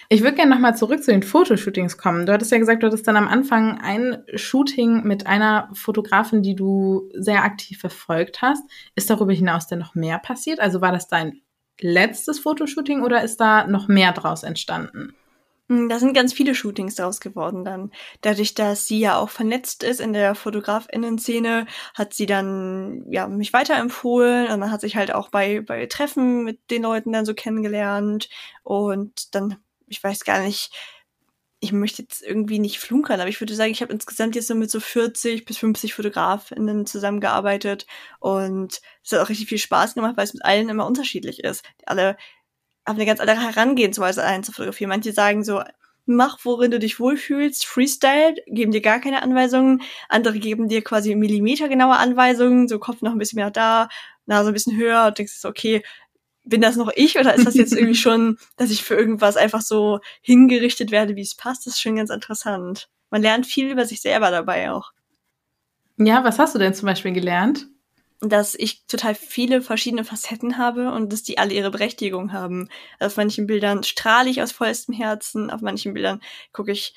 ich 0.10 0.22
würde 0.22 0.36
gerne 0.36 0.52
nochmal 0.52 0.76
zurück 0.76 1.04
zu 1.04 1.12
den 1.12 1.24
Fotoshootings 1.24 1.98
kommen. 1.98 2.26
Du 2.26 2.34
hattest 2.34 2.52
ja 2.52 2.58
gesagt, 2.58 2.84
du 2.84 2.88
hattest 2.88 3.08
dann 3.08 3.18
am 3.18 3.28
Anfang 3.28 3.80
ein 3.82 4.24
Shooting 4.36 5.04
mit 5.04 5.28
einer 5.28 5.70
Fotografin, 5.74 6.42
die 6.42 6.56
du 6.56 7.10
sehr 7.14 7.44
aktiv 7.44 7.80
verfolgt 7.80 8.42
hast. 8.42 8.64
Ist 8.96 9.10
darüber 9.10 9.34
hinaus 9.34 9.68
denn 9.68 9.80
noch 9.80 9.96
mehr 9.96 10.20
passiert? 10.20 10.60
Also 10.60 10.82
war 10.82 10.92
das 10.92 11.08
dein 11.08 11.42
letztes 11.80 12.40
Fotoshooting 12.40 13.04
oder 13.04 13.24
ist 13.24 13.38
da 13.38 13.68
noch 13.68 13.88
mehr 13.88 14.12
draus 14.12 14.44
entstanden? 14.44 15.14
Hm, 15.70 15.90
da 15.90 16.00
sind 16.00 16.14
ganz 16.14 16.32
viele 16.34 16.56
Shootings 16.56 16.96
draus 16.96 17.20
geworden 17.20 17.66
dann. 17.66 17.92
Dadurch, 18.22 18.54
dass 18.54 18.88
sie 18.88 19.00
ja 19.00 19.18
auch 19.18 19.30
vernetzt 19.30 19.84
ist 19.84 20.00
in 20.00 20.14
der 20.14 20.34
Fotografinnen-Szene, 20.34 21.66
hat 21.94 22.14
sie 22.14 22.26
dann 22.26 23.04
ja 23.10 23.28
mich 23.28 23.52
weiterempfohlen 23.52 24.50
und 24.50 24.62
dann 24.62 24.72
hat 24.72 24.82
sich 24.82 24.96
halt 24.96 25.14
auch 25.14 25.30
bei 25.30 25.62
bei 25.62 25.86
Treffen 25.88 26.44
mit 26.46 26.72
den 26.72 26.84
Leuten 26.84 27.12
dann 27.12 27.26
so 27.26 27.34
kennengelernt 27.34 28.30
und 28.64 29.36
dann 29.36 29.58
ich 29.90 30.04
weiß 30.04 30.24
gar 30.26 30.42
nicht, 30.42 30.72
ich 31.60 31.72
möchte 31.72 32.04
jetzt 32.04 32.22
irgendwie 32.22 32.60
nicht 32.60 32.80
flunkern, 32.80 33.20
aber 33.20 33.30
ich 33.30 33.42
würde 33.42 33.56
sagen, 33.56 33.72
ich 33.72 33.82
habe 33.82 33.92
insgesamt 33.92 34.36
jetzt 34.36 34.48
so 34.48 34.54
mit 34.56 34.70
so 34.70 34.80
40 34.80 35.44
bis 35.46 35.58
50 35.58 35.94
Fotografinnen 35.96 36.86
zusammengearbeitet 36.86 37.88
und 38.20 38.80
es 39.04 39.12
hat 39.12 39.20
auch 39.22 39.30
richtig 39.30 39.48
viel 39.50 39.58
Spaß 39.58 39.96
gemacht, 39.96 40.18
weil 40.18 40.26
es 40.26 40.34
mit 40.36 40.46
allen 40.46 40.70
immer 40.70 40.86
unterschiedlich 40.86 41.40
ist. 41.44 41.64
Alle 41.86 42.16
haben 42.88 42.96
eine 42.96 43.06
ganz 43.06 43.20
andere 43.20 43.42
Herangehensweise 43.42 44.24
ein 44.24 44.44
zu 44.44 44.52
fotografieren. 44.52 44.90
Manche 44.90 45.12
sagen 45.12 45.44
so, 45.44 45.62
mach, 46.06 46.40
worin 46.44 46.72
du 46.72 46.80
dich 46.80 47.00
wohlfühlst, 47.00 47.66
Freestyle, 47.66 48.36
geben 48.48 48.72
dir 48.72 48.82
gar 48.82 49.00
keine 49.00 49.22
Anweisungen. 49.22 49.82
Andere 50.10 50.40
geben 50.40 50.70
dir 50.70 50.84
quasi 50.84 51.14
millimetergenaue 51.14 51.98
Anweisungen, 51.98 52.68
so 52.68 52.80
Kopf 52.80 53.02
noch 53.02 53.12
ein 53.12 53.18
bisschen 53.18 53.38
mehr 53.38 53.52
da, 53.52 53.90
Nase 54.26 54.50
ein 54.50 54.54
bisschen 54.54 54.78
höher 54.78 55.08
und 55.08 55.18
denkst 55.18 55.34
so, 55.34 55.50
okay, 55.50 55.84
bin 56.44 56.62
das 56.62 56.78
noch 56.78 56.92
ich 56.96 57.20
oder 57.20 57.36
ist 57.36 57.46
das 57.46 57.56
jetzt 57.56 57.74
irgendwie 57.74 57.96
schon, 57.96 58.38
dass 58.56 58.72
ich 58.72 58.84
für 58.84 58.96
irgendwas 58.96 59.36
einfach 59.36 59.62
so 59.62 60.00
hingerichtet 60.22 60.92
werde, 60.92 61.18
wie 61.18 61.22
es 61.22 61.36
passt? 61.36 61.68
Das 61.68 61.74
ist 61.74 61.82
schon 61.82 61.98
ganz 61.98 62.10
interessant. 62.10 62.90
Man 63.10 63.22
lernt 63.22 63.46
viel 63.46 63.70
über 63.70 63.86
sich 63.86 64.02
selber 64.02 64.32
dabei 64.32 64.72
auch. 64.72 64.92
Ja, 65.98 66.24
was 66.24 66.40
hast 66.40 66.56
du 66.56 66.60
denn 66.60 66.74
zum 66.74 66.86
Beispiel 66.86 67.12
gelernt? 67.12 67.68
Dass 68.22 68.56
ich 68.56 68.86
total 68.88 69.16
viele 69.16 69.62
verschiedene 69.62 70.04
Facetten 70.04 70.58
habe 70.58 70.92
und 70.92 71.14
dass 71.14 71.24
die 71.24 71.38
alle 71.38 71.54
ihre 71.54 71.72
Berechtigung 71.72 72.34
haben. 72.34 72.70
Auf 73.00 73.18
manchen 73.18 73.46
Bildern 73.48 73.84
strahle 73.84 74.30
ich 74.30 74.42
aus 74.42 74.52
vollstem 74.52 74.96
Herzen, 74.96 75.50
auf 75.52 75.62
manchen 75.62 75.94
Bildern 75.94 76.22
gucke 76.52 76.72
ich 76.72 76.94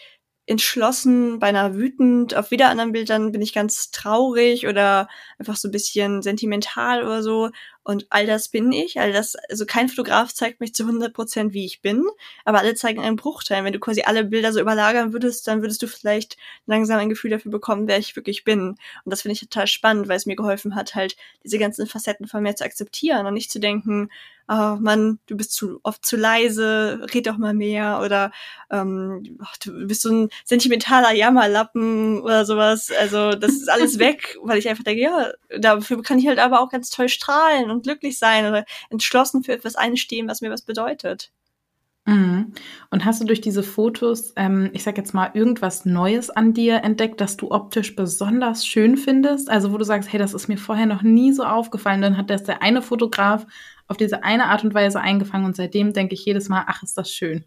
entschlossen, 0.50 1.38
beinahe 1.38 1.76
wütend. 1.76 2.34
Auf 2.34 2.50
wieder 2.50 2.70
anderen 2.70 2.90
Bildern 2.90 3.30
bin 3.30 3.40
ich 3.40 3.52
ganz 3.52 3.92
traurig 3.92 4.66
oder 4.66 5.08
einfach 5.38 5.54
so 5.54 5.68
ein 5.68 5.70
bisschen 5.70 6.22
sentimental 6.22 7.04
oder 7.04 7.22
so. 7.22 7.50
Und 7.84 8.06
all 8.10 8.26
das 8.26 8.48
bin 8.48 8.72
ich. 8.72 8.98
All 8.98 9.12
das, 9.12 9.36
also 9.48 9.64
kein 9.64 9.88
Fotograf 9.88 10.34
zeigt 10.34 10.58
mich 10.58 10.74
zu 10.74 10.82
100 10.82 11.14
Prozent, 11.14 11.54
wie 11.54 11.64
ich 11.64 11.82
bin, 11.82 12.04
aber 12.44 12.58
alle 12.58 12.74
zeigen 12.74 13.00
einen 13.00 13.14
Bruchteil. 13.14 13.62
Wenn 13.62 13.72
du 13.72 13.78
quasi 13.78 14.02
alle 14.02 14.24
Bilder 14.24 14.52
so 14.52 14.60
überlagern 14.60 15.12
würdest, 15.12 15.46
dann 15.46 15.62
würdest 15.62 15.82
du 15.82 15.86
vielleicht 15.86 16.36
langsam 16.66 16.98
ein 16.98 17.08
Gefühl 17.08 17.30
dafür 17.30 17.52
bekommen, 17.52 17.86
wer 17.86 17.98
ich 17.98 18.16
wirklich 18.16 18.42
bin. 18.42 18.70
Und 18.70 18.78
das 19.04 19.22
finde 19.22 19.34
ich 19.34 19.40
total 19.40 19.68
spannend, 19.68 20.08
weil 20.08 20.16
es 20.16 20.26
mir 20.26 20.36
geholfen 20.36 20.74
hat, 20.74 20.96
halt 20.96 21.16
diese 21.44 21.58
ganzen 21.58 21.86
Facetten 21.86 22.26
von 22.26 22.42
mir 22.42 22.56
zu 22.56 22.64
akzeptieren 22.64 23.24
und 23.24 23.34
nicht 23.34 23.52
zu 23.52 23.60
denken, 23.60 24.10
oh 24.50 24.76
Mann, 24.80 25.20
du 25.26 25.36
bist 25.36 25.52
zu 25.52 25.78
oft 25.84 26.04
zu 26.04 26.16
leise, 26.16 27.06
red 27.14 27.28
doch 27.28 27.38
mal 27.38 27.54
mehr 27.54 28.00
oder 28.04 28.32
ähm, 28.70 29.38
ach, 29.40 29.56
du 29.58 29.86
bist 29.86 30.02
so 30.02 30.10
ein 30.10 30.28
sentimentaler 30.44 31.12
Jammerlappen 31.12 32.20
oder 32.20 32.44
sowas. 32.44 32.90
Also 32.98 33.30
das 33.32 33.52
ist 33.52 33.70
alles 33.70 33.98
weg, 34.00 34.36
weil 34.42 34.58
ich 34.58 34.68
einfach 34.68 34.82
denke, 34.82 35.02
ja, 35.02 35.32
dafür 35.58 36.02
kann 36.02 36.18
ich 36.18 36.26
halt 36.26 36.40
aber 36.40 36.60
auch 36.60 36.70
ganz 36.70 36.90
toll 36.90 37.08
strahlen 37.08 37.70
und 37.70 37.84
glücklich 37.84 38.18
sein 38.18 38.46
oder 38.46 38.64
entschlossen 38.90 39.44
für 39.44 39.52
etwas 39.52 39.76
einstehen, 39.76 40.26
was 40.26 40.40
mir 40.40 40.50
was 40.50 40.62
bedeutet. 40.62 41.30
Mhm. 42.06 42.54
Und 42.90 43.04
hast 43.04 43.20
du 43.20 43.26
durch 43.26 43.40
diese 43.40 43.62
Fotos, 43.62 44.32
ähm, 44.36 44.70
ich 44.72 44.82
sag 44.82 44.96
jetzt 44.96 45.12
mal, 45.12 45.30
irgendwas 45.34 45.84
Neues 45.84 46.30
an 46.30 46.54
dir 46.54 46.82
entdeckt, 46.82 47.20
das 47.20 47.36
du 47.36 47.50
optisch 47.50 47.94
besonders 47.94 48.66
schön 48.66 48.96
findest? 48.96 49.50
Also 49.50 49.72
wo 49.72 49.78
du 49.78 49.84
sagst, 49.84 50.10
hey, 50.12 50.18
das 50.18 50.34
ist 50.34 50.48
mir 50.48 50.58
vorher 50.58 50.86
noch 50.86 51.02
nie 51.02 51.32
so 51.32 51.44
aufgefallen. 51.44 52.00
Dann 52.00 52.16
hat 52.16 52.30
das 52.30 52.44
der 52.44 52.62
eine 52.62 52.82
Fotograf 52.82 53.46
auf 53.86 53.96
diese 53.96 54.22
eine 54.22 54.46
Art 54.46 54.64
und 54.64 54.72
Weise 54.72 55.00
eingefangen 55.00 55.46
und 55.46 55.56
seitdem 55.56 55.92
denke 55.92 56.14
ich 56.14 56.24
jedes 56.24 56.48
Mal, 56.48 56.64
ach, 56.66 56.82
ist 56.82 56.96
das 56.96 57.10
schön. 57.10 57.44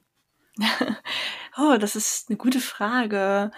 oh, 1.57 1.77
das 1.79 1.95
ist 1.95 2.29
eine 2.29 2.37
gute 2.37 2.59
Frage. 2.59 3.51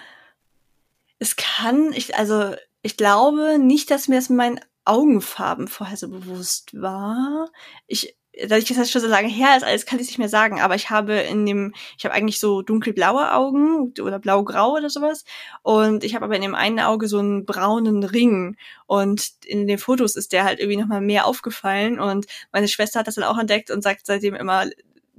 Es 1.20 1.36
kann, 1.36 1.92
ich, 1.94 2.16
also 2.18 2.56
ich 2.82 2.96
glaube 2.96 3.58
nicht, 3.60 3.92
dass 3.92 4.08
mir 4.08 4.16
das 4.16 4.30
mit 4.30 4.38
meinen 4.38 4.60
Augenfarben 4.86 5.68
vorher 5.68 5.98
so 5.98 6.08
bewusst 6.10 6.80
war. 6.80 7.50
Ich 7.88 8.16
dadurch, 8.42 8.66
dass 8.66 8.78
das 8.78 8.92
schon 8.92 9.02
so 9.02 9.08
lange 9.08 9.28
her 9.28 9.56
ist, 9.56 9.64
alles 9.64 9.86
kann 9.86 10.00
ich 10.00 10.08
nicht 10.08 10.20
mehr 10.20 10.30
sagen, 10.30 10.60
aber 10.60 10.76
ich 10.76 10.90
habe 10.90 11.14
in 11.14 11.46
dem, 11.46 11.74
ich 11.98 12.06
habe 12.06 12.14
eigentlich 12.14 12.40
so 12.40 12.62
dunkelblaue 12.62 13.34
Augen 13.34 13.94
oder 14.02 14.20
blau-grau 14.20 14.74
oder 14.74 14.90
sowas 14.90 15.24
und 15.64 16.04
ich 16.04 16.16
habe 16.16 16.26
aber 16.26 16.36
in 16.36 16.42
dem 16.42 16.56
einen 16.56 16.80
Auge 16.80 17.08
so 17.08 17.20
einen 17.20 17.46
braunen 17.46 18.04
Ring 18.04 18.58
und 18.88 19.32
in 19.46 19.68
den 19.68 19.78
Fotos 19.78 20.16
ist 20.16 20.34
der 20.34 20.44
halt 20.44 20.60
irgendwie 20.60 20.80
nochmal 20.80 21.02
mehr 21.02 21.26
aufgefallen 21.26 22.00
und 22.00 22.26
meine 22.52 22.68
Schwester 22.68 23.00
hat 23.00 23.08
das 23.08 23.16
dann 23.16 23.24
auch 23.24 23.38
entdeckt 23.38 23.72
und 23.72 23.82
sagt 23.82 24.06
seitdem 24.06 24.36
immer 24.36 24.66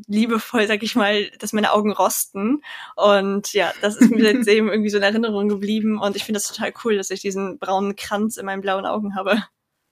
liebevoll, 0.09 0.67
sag 0.67 0.83
ich 0.83 0.95
mal, 0.95 1.31
dass 1.39 1.55
meine 1.55 1.73
Augen 1.73 1.93
rosten 1.93 2.62
und 2.97 3.53
ja, 3.55 3.73
das 3.81 3.97
ist 3.97 4.11
mir 4.11 4.25
seitdem 4.45 4.69
irgendwie 4.69 4.91
so 4.91 4.99
in 4.99 5.03
Erinnerung 5.03 5.49
geblieben 5.49 5.99
und 5.99 6.17
ich 6.17 6.25
finde 6.25 6.39
das 6.39 6.49
total 6.49 6.73
cool, 6.85 6.97
dass 6.97 7.11
ich 7.11 7.21
diesen 7.21 7.59
braunen 7.59 7.97
Kranz 7.97 8.37
in 8.37 8.47
meinen 8.47 8.61
blauen 8.61 8.85
Augen 8.85 9.14
habe. 9.14 9.43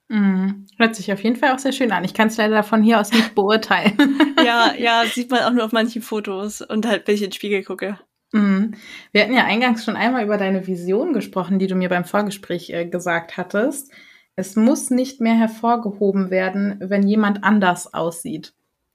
Mhm. 0.07 0.67
Hört 0.77 0.95
sich 0.95 1.11
auf 1.11 1.23
jeden 1.23 1.35
Fall 1.35 1.53
auch 1.53 1.59
sehr 1.59 1.71
schön 1.71 1.91
an. 1.91 2.03
Ich 2.03 2.13
kann 2.13 2.27
es 2.27 2.37
leider 2.37 2.63
von 2.63 2.83
hier 2.83 2.99
aus 2.99 3.11
nicht 3.11 3.33
beurteilen. 3.33 3.97
ja, 4.45 4.73
ja, 4.77 5.03
sieht 5.11 5.31
man 5.31 5.41
auch 5.41 5.51
nur 5.51 5.65
auf 5.65 5.71
manchen 5.71 6.01
Fotos 6.01 6.61
und 6.61 6.85
halt, 6.85 7.07
wenn 7.07 7.15
ich 7.15 7.23
in 7.23 7.29
den 7.29 7.33
Spiegel 7.33 7.63
gucke. 7.63 7.99
Mhm. 8.31 8.75
Wir 9.11 9.23
hatten 9.23 9.33
ja 9.33 9.45
eingangs 9.45 9.83
schon 9.83 9.95
einmal 9.95 10.23
über 10.23 10.37
deine 10.37 10.67
Vision 10.67 11.13
gesprochen, 11.13 11.57
die 11.57 11.67
du 11.67 11.75
mir 11.75 11.89
beim 11.89 12.05
Vorgespräch 12.05 12.69
äh, 12.69 12.85
gesagt 12.85 13.37
hattest. 13.37 13.91
Es 14.35 14.55
muss 14.55 14.89
nicht 14.89 15.21
mehr 15.21 15.35
hervorgehoben 15.35 16.29
werden, 16.29 16.77
wenn 16.81 17.07
jemand 17.07 17.43
anders 17.43 17.93
aussieht. 17.93 18.53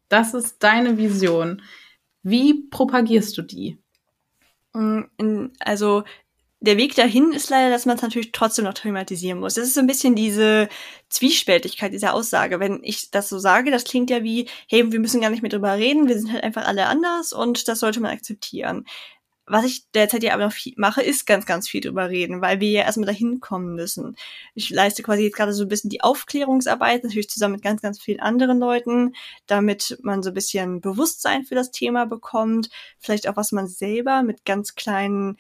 Das 0.08 0.34
ist 0.34 0.62
deine 0.62 0.98
Vision. 0.98 1.62
Wie 2.22 2.68
propagierst 2.68 3.36
du 3.38 3.42
die? 3.42 3.78
Mm, 4.74 5.46
also 5.60 6.04
der 6.60 6.76
Weg 6.76 6.94
dahin 6.94 7.32
ist 7.32 7.48
leider, 7.48 7.70
dass 7.70 7.86
man 7.86 7.96
es 7.96 8.02
natürlich 8.02 8.32
trotzdem 8.32 8.66
noch 8.66 8.74
thematisieren 8.74 9.40
muss. 9.40 9.54
Das 9.54 9.66
ist 9.66 9.74
so 9.74 9.80
ein 9.80 9.86
bisschen 9.86 10.14
diese 10.14 10.68
Zwiespältigkeit 11.08 11.92
dieser 11.92 12.12
Aussage. 12.12 12.60
Wenn 12.60 12.80
ich 12.82 13.10
das 13.10 13.30
so 13.30 13.38
sage, 13.38 13.70
das 13.70 13.84
klingt 13.84 14.10
ja 14.10 14.22
wie, 14.22 14.46
hey, 14.68 14.92
wir 14.92 15.00
müssen 15.00 15.22
gar 15.22 15.30
nicht 15.30 15.42
mehr 15.42 15.50
drüber 15.50 15.74
reden, 15.76 16.08
wir 16.08 16.18
sind 16.18 16.32
halt 16.32 16.44
einfach 16.44 16.66
alle 16.66 16.86
anders 16.86 17.32
und 17.32 17.66
das 17.66 17.80
sollte 17.80 18.00
man 18.00 18.12
akzeptieren. 18.12 18.84
Was 19.46 19.64
ich 19.64 19.90
derzeit 19.92 20.22
ja 20.22 20.34
aber 20.34 20.44
noch 20.44 20.54
mache, 20.76 21.02
ist 21.02 21.26
ganz, 21.26 21.44
ganz 21.44 21.68
viel 21.68 21.80
drüber 21.80 22.08
reden, 22.08 22.40
weil 22.40 22.60
wir 22.60 22.70
ja 22.70 22.82
erstmal 22.82 23.06
dahin 23.06 23.40
kommen 23.40 23.74
müssen. 23.74 24.14
Ich 24.54 24.70
leiste 24.70 25.02
quasi 25.02 25.24
jetzt 25.24 25.36
gerade 25.36 25.52
so 25.52 25.64
ein 25.64 25.68
bisschen 25.68 25.90
die 25.90 26.02
Aufklärungsarbeit, 26.02 27.02
natürlich 27.02 27.30
zusammen 27.30 27.54
mit 27.54 27.62
ganz, 27.62 27.82
ganz 27.82 28.00
vielen 28.00 28.20
anderen 28.20 28.60
Leuten, 28.60 29.14
damit 29.46 29.98
man 30.02 30.22
so 30.22 30.30
ein 30.30 30.34
bisschen 30.34 30.80
Bewusstsein 30.80 31.44
für 31.44 31.56
das 31.56 31.72
Thema 31.72 32.06
bekommt, 32.06 32.68
vielleicht 33.00 33.28
auch 33.28 33.36
was 33.36 33.50
man 33.50 33.66
selber 33.66 34.22
mit 34.22 34.44
ganz 34.44 34.76
kleinen 34.76 35.36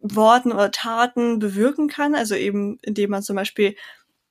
Worten 0.00 0.52
oder 0.52 0.70
Taten 0.70 1.38
bewirken 1.38 1.88
kann. 1.88 2.14
Also 2.14 2.34
eben, 2.34 2.78
indem 2.82 3.10
man 3.10 3.22
zum 3.22 3.36
Beispiel 3.36 3.76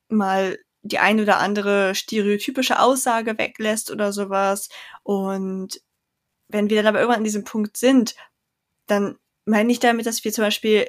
mal 0.09 0.57
die 0.81 0.99
eine 0.99 1.23
oder 1.23 1.39
andere 1.39 1.95
stereotypische 1.95 2.79
Aussage 2.79 3.37
weglässt 3.37 3.91
oder 3.91 4.13
sowas. 4.13 4.69
Und 5.03 5.81
wenn 6.47 6.69
wir 6.69 6.77
dann 6.77 6.87
aber 6.87 6.99
irgendwann 6.99 7.19
an 7.19 7.25
diesem 7.25 7.43
Punkt 7.43 7.77
sind, 7.77 8.15
dann 8.87 9.17
meine 9.45 9.71
ich 9.71 9.79
damit, 9.79 10.05
dass 10.05 10.23
wir 10.23 10.31
zum 10.31 10.45
Beispiel 10.45 10.87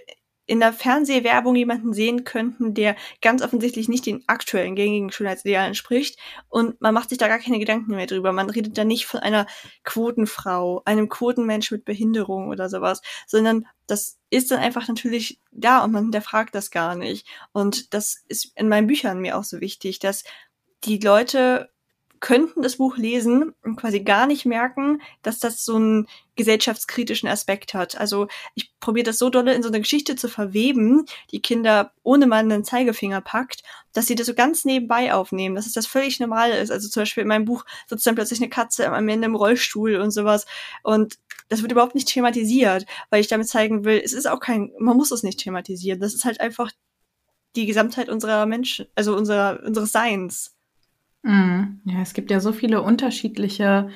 in 0.48 0.60
der 0.60 0.72
Fernsehwerbung 0.72 1.54
jemanden 1.54 1.92
sehen 1.92 2.24
könnten, 2.24 2.72
der 2.72 2.96
ganz 3.20 3.42
offensichtlich 3.42 3.88
nicht 3.88 4.06
den 4.06 4.24
aktuellen 4.26 4.74
gängigen 4.74 5.12
Schönheitsidealen 5.12 5.68
entspricht 5.68 6.18
und 6.48 6.80
man 6.80 6.94
macht 6.94 7.10
sich 7.10 7.18
da 7.18 7.28
gar 7.28 7.38
keine 7.38 7.58
Gedanken 7.58 7.94
mehr 7.94 8.06
drüber. 8.06 8.32
Man 8.32 8.48
redet 8.48 8.76
da 8.78 8.84
nicht 8.84 9.04
von 9.04 9.20
einer 9.20 9.46
Quotenfrau, 9.84 10.80
einem 10.86 11.10
Quotenmensch 11.10 11.70
mit 11.70 11.84
Behinderung 11.84 12.48
oder 12.48 12.70
sowas, 12.70 13.02
sondern 13.26 13.66
das 13.86 14.18
ist 14.30 14.50
dann 14.50 14.58
einfach 14.58 14.88
natürlich 14.88 15.38
da 15.52 15.84
und 15.84 15.92
man 15.92 16.04
hinterfragt 16.04 16.54
das 16.54 16.70
gar 16.70 16.96
nicht. 16.96 17.26
Und 17.52 17.92
das 17.92 18.24
ist 18.26 18.52
in 18.56 18.68
meinen 18.68 18.86
Büchern 18.86 19.20
mir 19.20 19.36
auch 19.36 19.44
so 19.44 19.60
wichtig, 19.60 19.98
dass 19.98 20.24
die 20.84 20.98
Leute 20.98 21.68
könnten 22.20 22.62
das 22.62 22.76
Buch 22.76 22.96
lesen 22.96 23.54
und 23.62 23.76
quasi 23.76 24.00
gar 24.00 24.26
nicht 24.26 24.46
merken, 24.46 25.00
dass 25.22 25.38
das 25.38 25.64
so 25.64 25.76
einen 25.76 26.06
gesellschaftskritischen 26.36 27.28
Aspekt 27.28 27.74
hat. 27.74 27.98
Also 27.98 28.28
ich 28.54 28.72
probiere 28.80 29.04
das 29.04 29.18
so 29.18 29.30
dolle 29.30 29.54
in 29.54 29.62
so 29.62 29.68
eine 29.68 29.80
Geschichte 29.80 30.16
zu 30.16 30.28
verweben, 30.28 31.04
die 31.32 31.40
Kinder 31.40 31.92
ohne 32.02 32.26
man 32.26 32.50
einen 32.50 32.64
Zeigefinger 32.64 33.20
packt, 33.20 33.62
dass 33.92 34.06
sie 34.06 34.14
das 34.14 34.26
so 34.26 34.34
ganz 34.34 34.64
nebenbei 34.64 35.12
aufnehmen, 35.12 35.56
dass 35.56 35.66
es 35.66 35.72
das 35.72 35.86
völlig 35.86 36.20
normal 36.20 36.52
ist. 36.52 36.70
Also 36.70 36.88
zum 36.88 37.02
Beispiel 37.02 37.22
in 37.22 37.28
meinem 37.28 37.44
Buch 37.44 37.64
sitzt 37.86 38.06
dann 38.06 38.14
plötzlich 38.14 38.40
eine 38.40 38.50
Katze 38.50 38.90
am 38.90 39.08
Ende 39.08 39.26
im 39.26 39.34
Rollstuhl 39.34 39.96
und 39.96 40.10
sowas 40.10 40.46
und 40.82 41.18
das 41.48 41.62
wird 41.62 41.72
überhaupt 41.72 41.94
nicht 41.94 42.08
thematisiert, 42.08 42.84
weil 43.10 43.20
ich 43.20 43.28
damit 43.28 43.48
zeigen 43.48 43.84
will, 43.84 44.00
es 44.04 44.12
ist 44.12 44.26
auch 44.28 44.40
kein, 44.40 44.70
man 44.78 44.96
muss 44.96 45.10
es 45.10 45.22
nicht 45.22 45.40
thematisieren. 45.40 45.98
Das 45.98 46.14
ist 46.14 46.24
halt 46.24 46.40
einfach 46.40 46.70
die 47.56 47.66
Gesamtheit 47.66 48.08
unserer 48.08 48.46
Menschen, 48.46 48.86
also 48.94 49.16
unserer, 49.16 49.62
unseres 49.64 49.92
Seins. 49.92 50.54
Mhm. 51.22 51.80
Ja, 51.84 52.00
es 52.00 52.14
gibt 52.14 52.30
ja 52.30 52.40
so 52.40 52.52
viele 52.52 52.82
unterschiedliche 52.82 53.88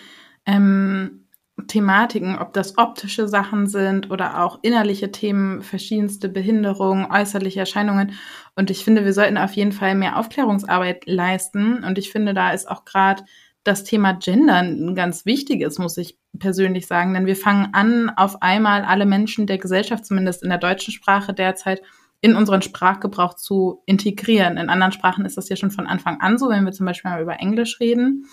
ähm, 0.47 1.27
Thematiken, 1.69 2.39
ob 2.39 2.53
das 2.53 2.79
optische 2.79 3.29
Sachen 3.29 3.67
sind 3.67 4.11
oder 4.11 4.43
auch 4.43 4.59
innerliche 4.63 5.13
Themen, 5.13 5.63
verschiedenste 5.63 6.29
Behinderungen, 6.29 7.07
äußerliche 7.11 7.61
Erscheinungen. 7.61 8.15
Und 8.57 8.71
ich 8.71 8.85
finde, 8.85 9.05
wir 9.05 9.13
sollten 9.13 9.39
auf 9.39 9.53
jeden 9.53 9.73
Fall 9.73 9.95
mehr 9.95 10.19
Aufklärungsarbeit 10.19 11.07
leisten. 11.07 11.85
Und 11.85 11.99
ich 11.99 12.11
finde, 12.11 12.35
da 12.35 12.51
ist 12.53 12.69
auch 12.69 12.85
gerade 12.85 13.23
das 13.65 13.85
Thema 13.85 14.13
Gendern 14.13 14.89
ein 14.89 14.95
ganz 14.95 15.25
wichtiges, 15.25 15.79
muss 15.79 15.97
ich 15.99 16.19
persönlich 16.39 16.87
sagen. 16.87 17.15
Denn 17.15 17.27
wir 17.27 17.37
fangen 17.37 17.73
an, 17.75 18.11
auf 18.11 18.43
einmal 18.43 18.83
alle 18.83 19.07
Menschen 19.07 19.47
der 19.47 19.59
Gesellschaft, 19.59 20.05
zumindest 20.05 20.43
in 20.43 20.49
der 20.49 20.59
deutschen 20.59 20.93
Sprache 20.93 21.33
derzeit, 21.33 21.83
in 22.23 22.37
unseren 22.37 22.63
Sprachgebrauch 22.63 23.35
zu 23.35 23.83
integrieren. 23.85 24.57
In 24.57 24.71
anderen 24.71 24.93
Sprachen 24.93 25.27
ist 25.27 25.37
das 25.37 25.49
ja 25.49 25.57
schon 25.57 25.73
von 25.73 25.89
Anfang 25.89 26.21
an 26.21 26.39
so, 26.39 26.49
wenn 26.49 26.65
wir 26.65 26.73
zum 26.73 26.87
Beispiel 26.87 27.11
mal 27.11 27.21
über 27.21 27.41
Englisch 27.41 27.81
reden. 27.81 28.27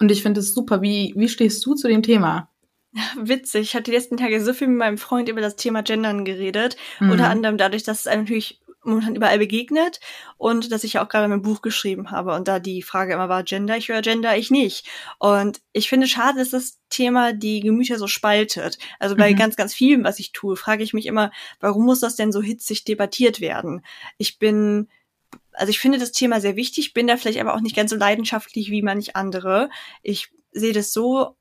Und 0.00 0.10
ich 0.10 0.22
finde 0.22 0.40
es 0.40 0.52
super. 0.52 0.82
Wie, 0.82 1.14
wie 1.16 1.28
stehst 1.28 1.64
du 1.64 1.74
zu 1.74 1.86
dem 1.86 2.02
Thema? 2.02 2.50
Witzig. 3.16 3.62
Ich 3.62 3.74
hatte 3.74 3.84
die 3.84 3.96
letzten 3.96 4.16
Tage 4.16 4.42
so 4.42 4.52
viel 4.52 4.66
mit 4.66 4.78
meinem 4.78 4.98
Freund 4.98 5.28
über 5.28 5.40
das 5.40 5.54
Thema 5.54 5.82
Gendern 5.82 6.24
geredet. 6.24 6.76
Mhm. 6.98 7.12
Unter 7.12 7.30
anderem 7.30 7.56
dadurch, 7.56 7.84
dass 7.84 8.00
es 8.00 8.06
natürlich 8.06 8.60
momentan 8.88 9.16
überall 9.16 9.38
begegnet 9.38 10.00
und 10.36 10.72
dass 10.72 10.84
ich 10.84 10.94
ja 10.94 11.04
auch 11.04 11.08
gerade 11.08 11.28
mein 11.28 11.42
Buch 11.42 11.62
geschrieben 11.62 12.10
habe 12.10 12.34
und 12.34 12.48
da 12.48 12.58
die 12.58 12.82
Frage 12.82 13.14
immer 13.14 13.28
war, 13.28 13.42
gender 13.42 13.76
ich 13.76 13.90
oder 13.90 14.02
gender 14.02 14.36
ich 14.36 14.50
nicht. 14.50 14.86
Und 15.18 15.60
ich 15.72 15.88
finde 15.88 16.06
schade, 16.06 16.38
dass 16.38 16.50
das 16.50 16.78
Thema 16.90 17.32
die 17.32 17.60
Gemüter 17.60 17.98
so 17.98 18.06
spaltet. 18.06 18.78
Also 18.98 19.16
bei 19.16 19.32
mhm. 19.32 19.36
ganz, 19.36 19.56
ganz 19.56 19.74
vielem, 19.74 20.04
was 20.04 20.18
ich 20.18 20.32
tue, 20.32 20.56
frage 20.56 20.82
ich 20.82 20.94
mich 20.94 21.06
immer, 21.06 21.30
warum 21.60 21.84
muss 21.84 22.00
das 22.00 22.16
denn 22.16 22.32
so 22.32 22.42
hitzig 22.42 22.84
debattiert 22.84 23.40
werden? 23.40 23.84
Ich 24.16 24.38
bin 24.38 24.88
also 25.52 25.70
ich 25.70 25.80
finde 25.80 25.98
das 25.98 26.12
Thema 26.12 26.40
sehr 26.40 26.56
wichtig, 26.56 26.94
bin 26.94 27.08
da 27.08 27.16
vielleicht 27.16 27.40
aber 27.40 27.54
auch 27.54 27.60
nicht 27.60 27.74
ganz 27.74 27.90
so 27.90 27.96
leidenschaftlich 27.96 28.70
wie 28.70 28.80
manch 28.80 29.16
andere. 29.16 29.70
Ich 30.02 30.30
sehe 30.52 30.72
das 30.72 30.92
so, 30.92 31.36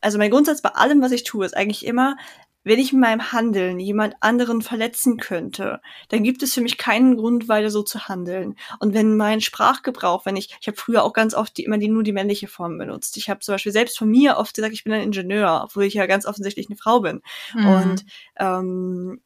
also 0.00 0.18
mein 0.18 0.30
Grundsatz 0.30 0.62
bei 0.62 0.70
allem, 0.70 1.00
was 1.00 1.12
ich 1.12 1.22
tue, 1.22 1.46
ist 1.46 1.56
eigentlich 1.56 1.86
immer, 1.86 2.16
wenn 2.64 2.78
ich 2.78 2.92
in 2.92 3.00
meinem 3.00 3.32
Handeln 3.32 3.80
jemand 3.80 4.14
anderen 4.20 4.62
verletzen 4.62 5.16
könnte, 5.16 5.80
dann 6.08 6.22
gibt 6.22 6.42
es 6.42 6.54
für 6.54 6.60
mich 6.60 6.78
keinen 6.78 7.16
Grund, 7.16 7.48
weiter 7.48 7.70
so 7.70 7.82
zu 7.82 8.08
handeln. 8.08 8.56
Und 8.78 8.94
wenn 8.94 9.16
mein 9.16 9.40
Sprachgebrauch, 9.40 10.26
wenn 10.26 10.36
ich, 10.36 10.56
ich 10.60 10.68
habe 10.68 10.76
früher 10.76 11.02
auch 11.02 11.12
ganz 11.12 11.34
oft 11.34 11.56
die, 11.56 11.64
immer 11.64 11.78
die, 11.78 11.88
nur 11.88 12.02
die 12.02 12.12
männliche 12.12 12.48
Form 12.48 12.78
benutzt. 12.78 13.16
Ich 13.16 13.28
habe 13.28 13.40
zum 13.40 13.54
Beispiel 13.54 13.72
selbst 13.72 13.98
von 13.98 14.08
mir 14.08 14.36
oft 14.36 14.54
gesagt, 14.54 14.74
ich 14.74 14.84
bin 14.84 14.92
ein 14.92 15.02
Ingenieur, 15.02 15.62
obwohl 15.64 15.84
ich 15.84 15.94
ja 15.94 16.06
ganz 16.06 16.26
offensichtlich 16.26 16.68
eine 16.68 16.76
Frau 16.76 17.00
bin. 17.00 17.22
Mhm. 17.54 17.66
Und 17.66 18.04
ähm, 18.38 19.20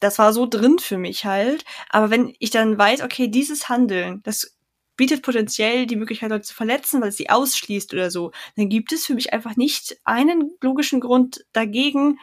das 0.00 0.18
war 0.18 0.32
so 0.32 0.46
drin 0.46 0.78
für 0.78 0.98
mich 0.98 1.24
halt. 1.24 1.64
Aber 1.88 2.10
wenn 2.10 2.34
ich 2.38 2.50
dann 2.50 2.76
weiß, 2.76 3.02
okay, 3.02 3.28
dieses 3.28 3.68
Handeln, 3.68 4.22
das 4.24 4.56
bietet 4.96 5.22
potenziell 5.22 5.86
die 5.86 5.96
Möglichkeit, 5.96 6.30
Leute 6.30 6.42
zu 6.42 6.54
verletzen, 6.54 7.00
weil 7.00 7.10
es 7.10 7.16
sie 7.16 7.30
ausschließt 7.30 7.92
oder 7.92 8.10
so, 8.10 8.32
dann 8.56 8.68
gibt 8.68 8.92
es 8.92 9.06
für 9.06 9.14
mich 9.14 9.32
einfach 9.32 9.56
nicht 9.56 9.98
einen 10.04 10.52
logischen 10.62 11.00
Grund 11.00 11.44
dagegen, 11.52 12.18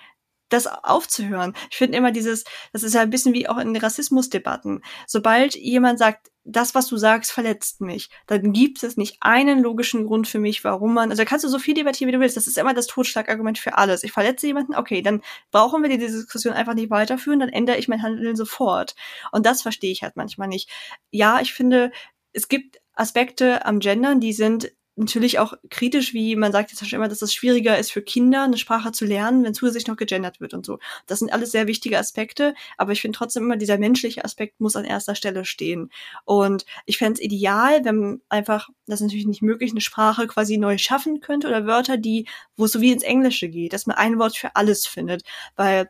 das 0.54 0.68
aufzuhören. 0.68 1.54
Ich 1.72 1.78
finde 1.78 1.97
immer 1.97 2.12
dieses, 2.12 2.43
das 2.72 2.84
ist 2.84 2.93
ja 2.93 3.01
ein 3.01 3.10
bisschen 3.10 3.34
wie 3.34 3.49
auch 3.49 3.58
in 3.58 3.76
Rassismusdebatten. 3.76 4.84
Sobald 5.08 5.56
jemand 5.56 5.99
sagt, 5.99 6.32
das, 6.45 6.76
was 6.76 6.88
du 6.88 6.97
sagst, 6.97 7.32
verletzt 7.32 7.82
mich, 7.82 8.10
dann 8.28 8.51
gibt 8.51 8.84
es 8.84 8.97
nicht 8.97 9.18
einen 9.22 9.62
logischen 9.64 10.06
Grund 10.06 10.28
für 10.28 10.39
mich, 10.39 10.64
warum 10.64 10.93
man, 10.93 11.10
also 11.10 11.24
kannst 11.24 11.45
du 11.45 11.49
so 11.49 11.58
viel 11.58 11.74
debattieren, 11.74 12.10
wie 12.10 12.16
du 12.16 12.20
willst. 12.20 12.36
Das 12.36 12.47
ist 12.47 12.58
immer 12.58 12.74
das 12.74 12.88
Totschlagargument 12.88 13.58
für 13.58 13.78
alles. 13.78 14.04
Ich 14.04 14.12
verletze 14.12 14.47
jemanden, 14.47 14.76
okay, 14.76 15.01
dann 15.01 15.22
brauchen 15.51 15.82
wir 15.82 15.89
die 15.89 15.97
Diskussion 15.97 16.54
einfach 16.54 16.74
nicht 16.74 16.89
weiterführen, 16.89 17.39
dann 17.39 17.49
ändere 17.49 17.78
ich 17.78 17.88
mein 17.88 18.01
Handeln 18.01 18.36
sofort. 18.36 18.95
Und 19.32 19.45
das 19.45 19.62
verstehe 19.62 19.91
ich 19.91 20.04
halt 20.04 20.18
manchmal 20.18 20.49
nicht. 20.49 20.70
Ja, 21.12 21.39
ich 21.39 21.54
finde, 21.54 21.91
es 22.34 22.49
gibt 22.49 22.82
Aspekte 22.93 23.66
am 23.66 23.80
Gendern, 23.80 24.20
die 24.20 24.34
sind 24.34 24.72
natürlich 24.96 25.39
auch 25.39 25.54
kritisch, 25.70 26.14
wie 26.14 26.36
man 26.36 26.52
sagt 26.52 26.72
jetzt 26.72 26.88
schon 26.88 26.98
immer, 26.98 27.08
dass 27.08 27.22
es 27.22 27.34
schwieriger 27.34 27.78
ist 27.78 27.91
für 27.91 28.02
Kinder, 28.02 28.44
eine 28.44 28.58
Sprache 28.58 28.91
zu 28.91 29.06
lernen, 29.06 29.44
wenn 29.44 29.54
zusätzlich 29.54 29.88
noch 29.88 29.98
gegendert 29.98 30.39
wird 30.39 30.54
und 30.54 30.66
so. 30.66 30.80
Das 31.08 31.20
sind 31.20 31.32
alles 31.34 31.52
sehr 31.52 31.68
wichtige 31.68 31.98
Aspekte, 31.98 32.54
aber 32.78 32.91
ich 32.91 33.02
finde 33.02 33.18
trotzdem 33.18 33.44
immer, 33.44 33.58
dieser 33.58 33.78
menschliche 33.78 34.24
Aspekt 34.24 34.60
muss 34.60 34.76
an 34.76 34.86
erster 34.86 35.16
Stelle 35.16 35.46
stehen. 35.46 35.89
Und 36.26 36.66
ich 36.86 36.98
fände 36.98 37.14
es 37.14 37.22
ideal, 37.22 37.84
wenn 37.86 38.22
einfach, 38.30 38.70
das 38.86 39.02
ist 39.02 39.08
natürlich 39.08 39.28
nicht 39.28 39.41
möglich, 39.41 39.72
eine 39.72 39.82
Sprache 39.82 40.28
quasi 40.28 40.58
neu 40.58 40.78
schaffen 40.78 41.22
könnte 41.22 41.48
oder 41.48 41.66
Wörter, 41.66 41.98
die, 41.98 42.28
wo 42.56 42.66
es 42.66 42.72
so 42.72 42.82
wie 42.82 42.91
ins 42.91 43.04
Englische 43.04 43.50
geht, 43.50 43.74
dass 43.74 43.88
man 43.88 43.98
ein 43.98 44.20
Wort 44.20 44.38
für 44.38 44.56
alles 44.56 44.86
findet. 44.86 45.24
Weil 45.56 45.89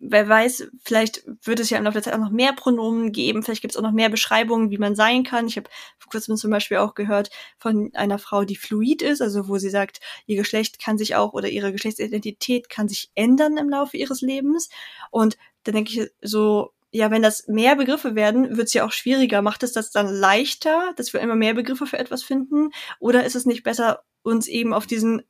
wer 0.00 0.28
weiß, 0.28 0.70
vielleicht 0.82 1.22
wird 1.42 1.60
es 1.60 1.70
ja 1.70 1.78
im 1.78 1.84
Laufe 1.84 1.94
der 1.94 2.02
Zeit 2.02 2.14
auch 2.14 2.18
noch 2.18 2.30
mehr 2.30 2.52
Pronomen 2.52 3.12
geben, 3.12 3.42
vielleicht 3.42 3.60
gibt 3.60 3.74
es 3.74 3.78
auch 3.78 3.82
noch 3.82 3.92
mehr 3.92 4.08
Beschreibungen, 4.08 4.70
wie 4.70 4.78
man 4.78 4.94
sein 4.94 5.22
kann. 5.22 5.46
Ich 5.46 5.56
habe 5.56 5.68
vor 5.98 6.10
kurzem 6.10 6.36
zum 6.36 6.50
Beispiel 6.50 6.78
auch 6.78 6.94
gehört 6.94 7.30
von 7.58 7.90
einer 7.94 8.18
Frau, 8.18 8.44
die 8.44 8.56
fluid 8.56 9.02
ist, 9.02 9.20
also 9.20 9.48
wo 9.48 9.58
sie 9.58 9.70
sagt, 9.70 10.00
ihr 10.26 10.36
Geschlecht 10.36 10.82
kann 10.82 10.98
sich 10.98 11.14
auch 11.14 11.34
oder 11.34 11.48
ihre 11.48 11.72
Geschlechtsidentität 11.72 12.68
kann 12.68 12.88
sich 12.88 13.10
ändern 13.14 13.58
im 13.58 13.68
Laufe 13.68 13.96
ihres 13.96 14.22
Lebens. 14.22 14.70
Und 15.10 15.36
da 15.64 15.72
denke 15.72 15.92
ich 15.92 16.10
so, 16.22 16.72
ja, 16.92 17.10
wenn 17.10 17.22
das 17.22 17.46
mehr 17.46 17.76
Begriffe 17.76 18.14
werden, 18.14 18.56
wird 18.56 18.68
es 18.68 18.74
ja 18.74 18.84
auch 18.84 18.92
schwieriger. 18.92 19.42
Macht 19.42 19.62
es 19.62 19.72
das 19.72 19.92
dann 19.92 20.08
leichter, 20.08 20.92
dass 20.96 21.12
wir 21.12 21.20
immer 21.20 21.36
mehr 21.36 21.54
Begriffe 21.54 21.86
für 21.86 21.98
etwas 21.98 22.22
finden? 22.22 22.70
Oder 22.98 23.24
ist 23.24 23.36
es 23.36 23.46
nicht 23.46 23.62
besser, 23.62 24.02
uns 24.22 24.48
eben 24.48 24.74
auf 24.74 24.86
diesen 24.86 25.22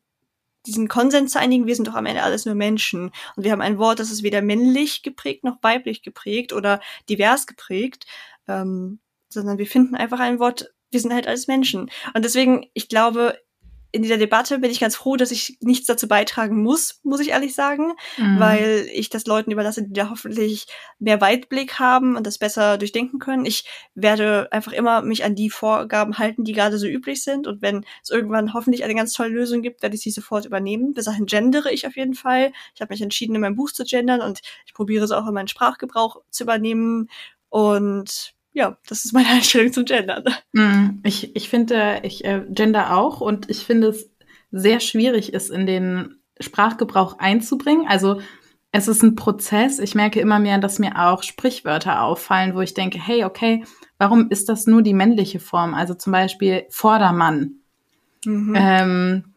diesen 0.66 0.88
Konsens 0.88 1.32
zu 1.32 1.40
einigen, 1.40 1.66
wir 1.66 1.74
sind 1.74 1.88
doch 1.88 1.94
am 1.94 2.06
Ende 2.06 2.22
alles 2.22 2.46
nur 2.46 2.54
Menschen. 2.54 3.10
Und 3.36 3.44
wir 3.44 3.52
haben 3.52 3.60
ein 3.60 3.78
Wort, 3.78 3.98
das 3.98 4.10
ist 4.10 4.22
weder 4.22 4.42
männlich 4.42 5.02
geprägt 5.02 5.44
noch 5.44 5.58
weiblich 5.62 6.02
geprägt 6.02 6.52
oder 6.52 6.80
divers 7.08 7.46
geprägt, 7.46 8.06
ähm, 8.48 9.00
sondern 9.28 9.58
wir 9.58 9.66
finden 9.66 9.94
einfach 9.94 10.20
ein 10.20 10.38
Wort, 10.38 10.72
wir 10.90 11.00
sind 11.00 11.12
halt 11.14 11.26
alles 11.26 11.46
Menschen. 11.46 11.90
Und 12.14 12.24
deswegen, 12.24 12.66
ich 12.74 12.88
glaube, 12.88 13.38
in 13.92 14.02
dieser 14.02 14.18
Debatte 14.18 14.58
bin 14.58 14.70
ich 14.70 14.80
ganz 14.80 14.94
froh, 14.94 15.16
dass 15.16 15.30
ich 15.30 15.58
nichts 15.60 15.86
dazu 15.86 16.06
beitragen 16.06 16.62
muss, 16.62 17.00
muss 17.02 17.20
ich 17.20 17.30
ehrlich 17.30 17.54
sagen, 17.54 17.92
mhm. 18.16 18.38
weil 18.38 18.88
ich 18.92 19.10
das 19.10 19.26
Leuten 19.26 19.50
überlasse, 19.50 19.82
die 19.82 19.92
da 19.92 20.10
hoffentlich 20.10 20.66
mehr 20.98 21.20
Weitblick 21.20 21.78
haben 21.78 22.16
und 22.16 22.26
das 22.26 22.38
besser 22.38 22.78
durchdenken 22.78 23.18
können. 23.18 23.44
Ich 23.44 23.64
werde 23.94 24.48
einfach 24.52 24.72
immer 24.72 25.02
mich 25.02 25.24
an 25.24 25.34
die 25.34 25.50
Vorgaben 25.50 26.18
halten, 26.18 26.44
die 26.44 26.52
gerade 26.52 26.78
so 26.78 26.86
üblich 26.86 27.22
sind 27.22 27.46
und 27.46 27.62
wenn 27.62 27.84
es 28.02 28.10
irgendwann 28.10 28.54
hoffentlich 28.54 28.84
eine 28.84 28.94
ganz 28.94 29.12
tolle 29.12 29.30
Lösung 29.30 29.62
gibt, 29.62 29.82
werde 29.82 29.96
ich 29.96 30.02
sie 30.02 30.10
sofort 30.10 30.44
übernehmen. 30.44 30.94
Bis 30.94 31.06
dahin 31.06 31.26
gendere 31.26 31.72
ich 31.72 31.86
auf 31.86 31.96
jeden 31.96 32.14
Fall. 32.14 32.52
Ich 32.74 32.80
habe 32.80 32.92
mich 32.92 33.02
entschieden, 33.02 33.34
in 33.34 33.40
meinem 33.40 33.56
Buch 33.56 33.72
zu 33.72 33.84
gendern 33.84 34.20
und 34.20 34.40
ich 34.66 34.74
probiere 34.74 35.04
es 35.04 35.10
auch 35.10 35.26
in 35.26 35.34
meinen 35.34 35.48
Sprachgebrauch 35.48 36.22
zu 36.30 36.44
übernehmen 36.44 37.08
und 37.48 38.34
ja, 38.52 38.76
das 38.88 39.04
ist 39.04 39.12
meine 39.12 39.28
Einstellung 39.30 39.72
zum 39.72 39.84
Gendern. 39.84 40.24
Mm, 40.52 41.00
ich, 41.04 41.34
ich 41.36 41.48
finde, 41.48 42.00
ich 42.02 42.24
äh, 42.24 42.44
gender 42.48 42.96
auch 42.96 43.20
und 43.20 43.50
ich 43.50 43.64
finde 43.64 43.88
es 43.88 44.10
sehr 44.50 44.80
schwierig 44.80 45.32
ist, 45.32 45.50
in 45.50 45.66
den 45.66 46.16
Sprachgebrauch 46.40 47.18
einzubringen. 47.18 47.86
Also 47.86 48.20
es 48.72 48.88
ist 48.88 49.02
ein 49.02 49.16
Prozess. 49.16 49.78
Ich 49.78 49.94
merke 49.94 50.20
immer 50.20 50.38
mehr, 50.38 50.58
dass 50.58 50.78
mir 50.78 50.96
auch 50.96 51.22
Sprichwörter 51.22 52.02
auffallen, 52.02 52.54
wo 52.54 52.60
ich 52.60 52.74
denke, 52.74 52.98
hey, 52.98 53.24
okay, 53.24 53.64
warum 53.98 54.30
ist 54.30 54.48
das 54.48 54.66
nur 54.66 54.82
die 54.82 54.94
männliche 54.94 55.40
Form? 55.40 55.74
Also 55.74 55.94
zum 55.94 56.12
Beispiel 56.12 56.64
Vordermann. 56.70 57.56
Mhm. 58.24 58.54
Ähm, 58.56 59.29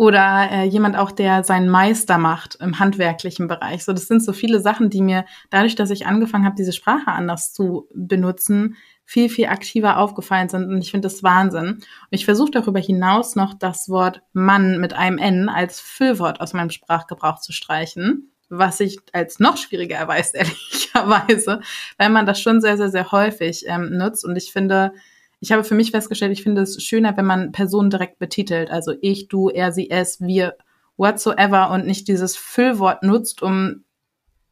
oder 0.00 0.48
äh, 0.50 0.64
jemand 0.64 0.96
auch, 0.96 1.10
der 1.10 1.44
seinen 1.44 1.68
Meister 1.68 2.16
macht 2.16 2.54
im 2.54 2.78
handwerklichen 2.78 3.48
Bereich. 3.48 3.84
So, 3.84 3.92
das 3.92 4.08
sind 4.08 4.24
so 4.24 4.32
viele 4.32 4.58
Sachen, 4.58 4.88
die 4.88 5.02
mir 5.02 5.26
dadurch, 5.50 5.74
dass 5.74 5.90
ich 5.90 6.06
angefangen 6.06 6.46
habe, 6.46 6.56
diese 6.56 6.72
Sprache 6.72 7.08
anders 7.08 7.52
zu 7.52 7.86
benutzen, 7.92 8.78
viel, 9.04 9.28
viel 9.28 9.48
aktiver 9.48 9.98
aufgefallen 9.98 10.48
sind. 10.48 10.70
Und 10.70 10.80
ich 10.80 10.90
finde 10.90 11.04
das 11.04 11.22
Wahnsinn. 11.22 11.66
Und 11.66 11.84
ich 12.12 12.24
versuche 12.24 12.50
darüber 12.50 12.80
hinaus 12.80 13.36
noch 13.36 13.52
das 13.52 13.90
Wort 13.90 14.22
Mann 14.32 14.80
mit 14.80 14.94
einem 14.94 15.18
N 15.18 15.50
als 15.50 15.80
Füllwort 15.80 16.40
aus 16.40 16.54
meinem 16.54 16.70
Sprachgebrauch 16.70 17.38
zu 17.40 17.52
streichen, 17.52 18.32
was 18.48 18.78
sich 18.78 19.00
als 19.12 19.38
noch 19.38 19.58
schwieriger 19.58 19.98
erweist, 19.98 20.34
ehrlicherweise, 20.94 21.60
weil 21.98 22.08
man 22.08 22.24
das 22.24 22.40
schon 22.40 22.62
sehr, 22.62 22.78
sehr, 22.78 22.88
sehr 22.88 23.12
häufig 23.12 23.66
ähm, 23.66 23.98
nutzt. 23.98 24.24
Und 24.24 24.34
ich 24.36 24.50
finde, 24.50 24.94
ich 25.40 25.52
habe 25.52 25.64
für 25.64 25.74
mich 25.74 25.90
festgestellt, 25.90 26.32
ich 26.32 26.42
finde 26.42 26.62
es 26.62 26.82
schöner, 26.82 27.16
wenn 27.16 27.24
man 27.26 27.52
Personen 27.52 27.90
direkt 27.90 28.18
betitelt. 28.18 28.70
Also 28.70 28.92
ich, 29.00 29.28
du, 29.28 29.48
er, 29.48 29.72
sie, 29.72 29.90
es, 29.90 30.20
wir, 30.20 30.56
whatsoever 30.96 31.70
und 31.70 31.86
nicht 31.86 32.08
dieses 32.08 32.36
Füllwort 32.36 33.02
nutzt, 33.02 33.42
um 33.42 33.84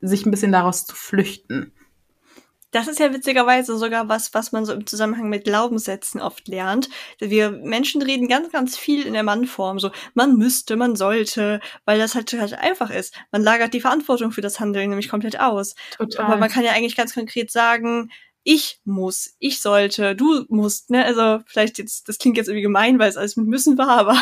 sich 0.00 0.24
ein 0.24 0.30
bisschen 0.30 0.52
daraus 0.52 0.86
zu 0.86 0.96
flüchten. 0.96 1.72
Das 2.70 2.86
ist 2.86 2.98
ja 2.98 3.12
witzigerweise 3.14 3.78
sogar 3.78 4.10
was, 4.10 4.34
was 4.34 4.52
man 4.52 4.66
so 4.66 4.74
im 4.74 4.86
Zusammenhang 4.86 5.30
mit 5.30 5.44
Glaubenssätzen 5.44 6.20
oft 6.20 6.48
lernt. 6.48 6.90
Wir 7.18 7.50
Menschen 7.50 8.02
reden 8.02 8.28
ganz, 8.28 8.52
ganz 8.52 8.76
viel 8.76 9.06
in 9.06 9.14
der 9.14 9.22
Mannform. 9.22 9.78
So, 9.78 9.90
man 10.12 10.36
müsste, 10.36 10.76
man 10.76 10.94
sollte, 10.94 11.60
weil 11.86 11.98
das 11.98 12.14
halt, 12.14 12.30
halt 12.34 12.54
einfach 12.54 12.90
ist. 12.90 13.14
Man 13.30 13.42
lagert 13.42 13.72
die 13.72 13.80
Verantwortung 13.80 14.32
für 14.32 14.42
das 14.42 14.60
Handeln 14.60 14.90
nämlich 14.90 15.08
komplett 15.08 15.40
aus. 15.40 15.74
Total. 15.96 16.26
Aber 16.26 16.36
man 16.36 16.50
kann 16.50 16.64
ja 16.64 16.72
eigentlich 16.72 16.96
ganz 16.96 17.14
konkret 17.14 17.50
sagen, 17.50 18.10
ich 18.50 18.80
muss, 18.86 19.36
ich 19.40 19.60
sollte, 19.60 20.16
du 20.16 20.46
musst, 20.48 20.88
ne? 20.88 21.04
Also 21.04 21.40
vielleicht 21.44 21.76
jetzt, 21.76 22.08
das 22.08 22.16
klingt 22.16 22.38
jetzt 22.38 22.48
irgendwie 22.48 22.62
gemein, 22.62 22.98
weil 22.98 23.10
es 23.10 23.18
alles 23.18 23.36
mit 23.36 23.46
müssen 23.46 23.76
war, 23.76 23.90
aber 23.90 24.16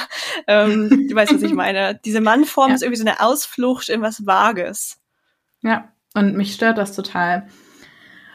ähm, 0.48 1.06
du 1.08 1.14
weißt, 1.14 1.32
was 1.32 1.42
ich 1.42 1.52
meine. 1.54 2.00
Diese 2.04 2.20
Mannform 2.20 2.70
ja. 2.70 2.74
ist 2.74 2.82
irgendwie 2.82 2.98
so 2.98 3.06
eine 3.06 3.20
Ausflucht 3.20 3.88
in 3.88 4.02
was 4.02 4.26
Vages. 4.26 4.98
Ja, 5.62 5.92
und 6.14 6.36
mich 6.36 6.54
stört 6.54 6.76
das 6.76 6.96
total. 6.96 7.46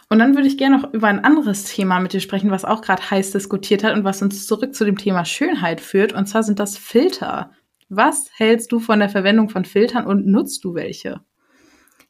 Und 0.08 0.20
dann 0.20 0.36
würde 0.36 0.48
ich 0.48 0.58
gerne 0.58 0.78
noch 0.78 0.94
über 0.94 1.08
ein 1.08 1.26
anderes 1.26 1.66
Thema 1.66 2.00
mit 2.00 2.14
dir 2.14 2.22
sprechen, 2.22 2.52
was 2.52 2.64
auch 2.64 2.82
gerade 2.82 3.12
heiß 3.12 3.32
diskutiert 3.32 3.84
hat 3.84 3.94
und 3.94 4.06
was 4.06 4.22
uns 4.22 4.48
zurück 4.48 4.74
zu 4.74 4.86
dem 4.86 4.98
Thema 4.98 5.26
Schönheit 5.26 5.82
führt. 5.82 6.14
Und 6.14 6.26
zwar 6.26 6.44
sind 6.44 6.60
das 6.60 6.78
Filter. 6.78 7.52
Was 7.90 8.30
hältst 8.34 8.72
du 8.72 8.80
von 8.80 9.00
der 9.00 9.10
Verwendung 9.10 9.50
von 9.50 9.66
Filtern 9.66 10.06
und 10.06 10.26
nutzt 10.26 10.64
du 10.64 10.74
welche? 10.74 11.20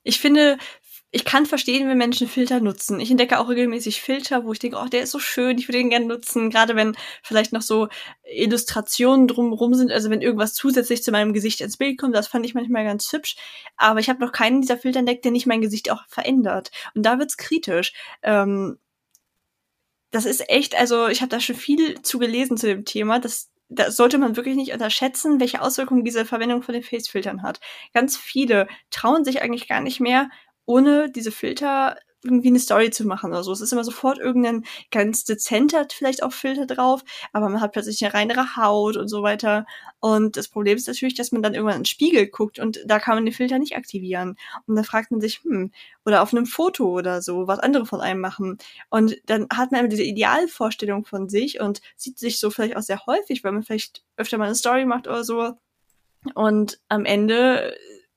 Ich 0.03 0.19
finde, 0.19 0.57
ich 1.13 1.25
kann 1.25 1.45
verstehen, 1.45 1.89
wenn 1.89 1.97
Menschen 1.97 2.27
Filter 2.29 2.61
nutzen. 2.61 3.01
Ich 3.01 3.11
entdecke 3.11 3.37
auch 3.39 3.49
regelmäßig 3.49 4.01
Filter, 4.01 4.45
wo 4.45 4.53
ich 4.53 4.59
denke, 4.59 4.77
oh, 4.81 4.87
der 4.87 5.03
ist 5.03 5.11
so 5.11 5.19
schön, 5.19 5.57
ich 5.57 5.67
würde 5.67 5.79
den 5.79 5.89
gerne 5.89 6.05
nutzen. 6.05 6.49
Gerade 6.49 6.75
wenn 6.77 6.95
vielleicht 7.21 7.51
noch 7.51 7.61
so 7.61 7.89
Illustrationen 8.23 9.27
drumherum 9.27 9.73
sind, 9.73 9.91
also 9.91 10.09
wenn 10.09 10.21
irgendwas 10.21 10.53
zusätzlich 10.53 11.03
zu 11.03 11.11
meinem 11.11 11.33
Gesicht 11.33 11.59
ins 11.59 11.75
Bild 11.75 11.99
kommt, 11.99 12.15
das 12.15 12.29
fand 12.29 12.45
ich 12.45 12.53
manchmal 12.53 12.85
ganz 12.85 13.11
hübsch. 13.11 13.35
Aber 13.75 13.99
ich 13.99 14.09
habe 14.09 14.21
noch 14.21 14.31
keinen 14.31 14.61
dieser 14.61 14.77
Filter 14.77 14.99
entdeckt, 14.99 15.25
der 15.25 15.33
nicht 15.33 15.47
mein 15.47 15.61
Gesicht 15.61 15.91
auch 15.91 16.05
verändert. 16.07 16.71
Und 16.95 17.05
da 17.05 17.19
wird's 17.19 17.35
kritisch. 17.35 17.91
Ähm, 18.23 18.77
das 20.11 20.25
ist 20.25 20.49
echt, 20.49 20.75
also 20.79 21.07
ich 21.07 21.21
habe 21.21 21.29
da 21.29 21.39
schon 21.41 21.55
viel 21.55 22.01
zu 22.03 22.19
gelesen 22.19 22.55
zu 22.57 22.67
dem 22.67 22.85
Thema. 22.85 23.19
Das, 23.19 23.49
da 23.69 23.91
sollte 23.91 24.17
man 24.17 24.37
wirklich 24.37 24.55
nicht 24.55 24.73
unterschätzen, 24.73 25.41
welche 25.41 25.61
Auswirkungen 25.61 26.05
diese 26.05 26.25
Verwendung 26.25 26.63
von 26.63 26.73
den 26.73 26.83
Facefiltern 26.83 27.43
hat. 27.43 27.59
Ganz 27.93 28.15
viele 28.17 28.67
trauen 28.91 29.25
sich 29.25 29.41
eigentlich 29.41 29.67
gar 29.67 29.81
nicht 29.81 29.99
mehr 29.99 30.29
ohne 30.65 31.11
diese 31.11 31.31
Filter 31.31 31.97
irgendwie 32.23 32.49
eine 32.49 32.59
Story 32.59 32.91
zu 32.91 33.05
machen 33.05 33.31
oder 33.31 33.43
so. 33.43 33.51
Es 33.51 33.61
ist 33.61 33.73
immer 33.73 33.83
sofort 33.83 34.19
irgendein 34.19 34.65
ganz 34.91 35.23
dezenter 35.23 35.87
vielleicht 35.91 36.23
auch 36.23 36.33
Filter 36.33 36.65
drauf, 36.65 37.03
aber 37.33 37.49
man 37.49 37.61
hat 37.61 37.71
plötzlich 37.71 38.03
eine 38.03 38.13
reinere 38.13 38.55
Haut 38.55 38.95
und 38.97 39.07
so 39.07 39.23
weiter. 39.23 39.65
Und 39.99 40.37
das 40.37 40.47
Problem 40.47 40.77
ist 40.77 40.87
natürlich, 40.87 41.15
dass 41.15 41.31
man 41.31 41.41
dann 41.41 41.53
irgendwann 41.53 41.77
in 41.77 41.81
den 41.81 41.85
Spiegel 41.85 42.27
guckt 42.27 42.59
und 42.59 42.79
da 42.85 42.99
kann 42.99 43.15
man 43.15 43.25
den 43.25 43.33
Filter 43.33 43.59
nicht 43.59 43.75
aktivieren. 43.75 44.37
Und 44.67 44.75
dann 44.75 44.85
fragt 44.85 45.11
man 45.11 45.21
sich, 45.21 45.41
hm, 45.43 45.71
oder 46.05 46.21
auf 46.21 46.33
einem 46.33 46.45
Foto 46.45 46.89
oder 46.89 47.21
so, 47.21 47.47
was 47.47 47.59
andere 47.59 47.85
von 47.85 48.01
einem 48.01 48.21
machen. 48.21 48.57
Und 48.89 49.17
dann 49.25 49.47
hat 49.53 49.71
man 49.71 49.81
immer 49.81 49.89
diese 49.89 50.03
Idealvorstellung 50.03 51.05
von 51.05 51.29
sich 51.29 51.59
und 51.59 51.81
sieht 51.95 52.19
sich 52.19 52.39
so 52.39 52.51
vielleicht 52.51 52.77
auch 52.77 52.81
sehr 52.81 53.05
häufig, 53.05 53.43
weil 53.43 53.51
man 53.51 53.63
vielleicht 53.63 54.03
öfter 54.17 54.37
mal 54.37 54.45
eine 54.45 54.55
Story 54.55 54.85
macht 54.85 55.07
oder 55.07 55.23
so. 55.23 55.53
Und 56.35 56.79
am 56.87 57.05
Ende 57.05 57.75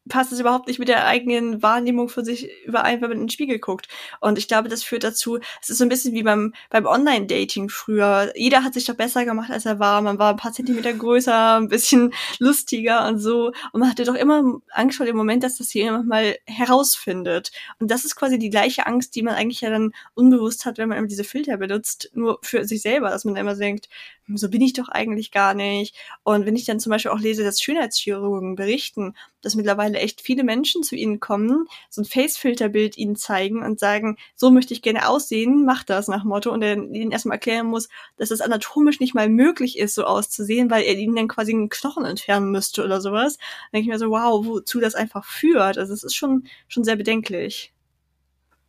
passt 0.08 0.32
es 0.32 0.40
überhaupt 0.40 0.68
nicht 0.68 0.78
mit 0.78 0.88
der 0.88 1.06
eigenen 1.06 1.62
Wahrnehmung 1.62 2.08
von 2.08 2.24
sich 2.24 2.50
überein, 2.66 3.00
wenn 3.00 3.08
man 3.08 3.18
in 3.18 3.24
den 3.24 3.30
Spiegel 3.30 3.58
guckt. 3.58 3.88
Und 4.20 4.38
ich 4.38 4.48
glaube, 4.48 4.68
das 4.68 4.82
führt 4.82 5.04
dazu, 5.04 5.38
es 5.62 5.70
ist 5.70 5.78
so 5.78 5.84
ein 5.84 5.88
bisschen 5.88 6.14
wie 6.14 6.22
beim, 6.22 6.52
beim 6.70 6.86
Online-Dating 6.86 7.68
früher. 7.68 8.32
Jeder 8.36 8.62
hat 8.64 8.74
sich 8.74 8.84
doch 8.84 8.94
besser 8.94 9.24
gemacht, 9.24 9.50
als 9.50 9.66
er 9.66 9.78
war. 9.78 10.02
Man 10.02 10.18
war 10.18 10.30
ein 10.30 10.36
paar 10.36 10.52
Zentimeter 10.52 10.92
größer, 10.92 11.56
ein 11.56 11.68
bisschen 11.68 12.12
lustiger 12.38 13.06
und 13.08 13.18
so. 13.18 13.52
Und 13.72 13.80
man 13.80 13.90
hatte 13.90 14.04
doch 14.04 14.14
immer 14.14 14.60
Angst 14.70 14.98
vor 14.98 15.06
dem 15.06 15.16
Moment, 15.16 15.42
dass 15.42 15.58
das 15.58 15.72
jemand 15.72 16.06
mal 16.06 16.36
herausfindet. 16.46 17.52
Und 17.78 17.90
das 17.90 18.04
ist 18.04 18.16
quasi 18.16 18.38
die 18.38 18.50
gleiche 18.50 18.86
Angst, 18.86 19.14
die 19.14 19.22
man 19.22 19.34
eigentlich 19.34 19.62
ja 19.62 19.70
dann 19.70 19.92
unbewusst 20.14 20.66
hat, 20.66 20.78
wenn 20.78 20.88
man 20.88 20.98
immer 20.98 21.06
diese 21.06 21.24
Filter 21.24 21.56
benutzt, 21.56 22.10
nur 22.14 22.38
für 22.42 22.64
sich 22.64 22.82
selber, 22.82 23.10
dass 23.10 23.24
man 23.24 23.36
immer 23.36 23.54
denkt, 23.54 23.88
so 24.34 24.48
bin 24.48 24.62
ich 24.62 24.72
doch 24.72 24.88
eigentlich 24.88 25.30
gar 25.30 25.54
nicht. 25.54 25.94
Und 26.22 26.46
wenn 26.46 26.56
ich 26.56 26.64
dann 26.64 26.80
zum 26.80 26.90
Beispiel 26.90 27.10
auch 27.10 27.18
lese, 27.20 27.44
dass 27.44 27.60
Schönheitschirurgen 27.60 28.54
berichten, 28.54 29.14
dass 29.42 29.54
mittlerweile 29.54 29.98
echt 29.98 30.22
viele 30.22 30.44
Menschen 30.44 30.82
zu 30.82 30.96
ihnen 30.96 31.20
kommen, 31.20 31.66
so 31.90 32.00
ein 32.00 32.06
Facefilterbild 32.06 32.96
ihnen 32.96 33.16
zeigen 33.16 33.62
und 33.62 33.78
sagen, 33.78 34.16
so 34.34 34.50
möchte 34.50 34.72
ich 34.72 34.80
gerne 34.82 35.08
aussehen, 35.08 35.64
mach 35.66 35.84
das 35.84 36.08
nach 36.08 36.24
Motto 36.24 36.50
und 36.52 36.62
er 36.62 36.74
ihnen 36.74 37.10
erstmal 37.12 37.36
erklären 37.36 37.66
muss, 37.66 37.88
dass 38.16 38.30
es 38.30 38.40
anatomisch 38.40 39.00
nicht 39.00 39.14
mal 39.14 39.28
möglich 39.28 39.78
ist, 39.78 39.94
so 39.94 40.04
auszusehen, 40.04 40.70
weil 40.70 40.84
er 40.84 40.96
ihnen 40.96 41.16
dann 41.16 41.28
quasi 41.28 41.52
einen 41.52 41.68
Knochen 41.68 42.06
entfernen 42.06 42.50
müsste 42.50 42.82
oder 42.84 43.00
sowas. 43.02 43.36
Dann 43.36 43.80
denke 43.80 43.86
ich 43.88 43.92
mir 43.92 43.98
so, 43.98 44.10
wow, 44.10 44.46
wozu 44.46 44.80
das 44.80 44.94
einfach 44.94 45.24
führt. 45.26 45.76
Also 45.76 45.92
es 45.92 46.02
ist 46.02 46.14
schon, 46.14 46.44
schon 46.68 46.84
sehr 46.84 46.96
bedenklich. 46.96 47.73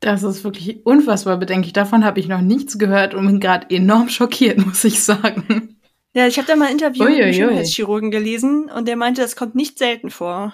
Das 0.06 0.22
ist 0.22 0.44
wirklich 0.44 0.86
unfassbar 0.86 1.38
bedenklich. 1.38 1.74
Davon 1.74 2.06
habe 2.06 2.20
ich 2.20 2.28
noch 2.28 2.42
nichts 2.42 2.78
gehört 2.78 3.16
und 3.16 3.26
bin 3.26 3.40
gerade 3.40 3.68
enorm 3.76 4.08
schockiert, 4.08 4.60
muss 4.66 4.84
ich 4.84 5.04
sagen. 5.04 5.80
Ja, 6.14 6.28
ich 6.28 6.38
habe 6.38 6.48
da 6.48 6.56
mal 6.56 6.68
ein 6.68 6.74
Interview 6.74 7.06
ui, 7.06 7.10
mit 7.10 7.24
einem 7.24 7.34
Schönheitschirurgen 7.34 8.12
gelesen 8.12 8.70
und 8.70 8.88
der 8.88 8.98
meinte, 8.98 9.24
das 9.24 9.36
kommt 9.36 9.56
nicht 9.56 9.80
selten 9.80 10.12
vor. 10.12 10.54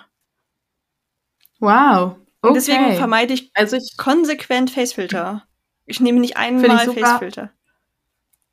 Wow. 1.59 2.15
Okay. 2.41 2.47
Und 2.47 2.53
deswegen 2.53 2.95
vermeide 2.95 3.33
ich, 3.33 3.51
also 3.53 3.75
ich 3.75 3.97
konsequent 3.97 4.71
Facefilter. 4.71 5.43
Ich 5.85 5.99
nehme 5.99 6.21
nicht 6.21 6.37
einmal 6.37 6.87
Facefilter. 6.87 7.51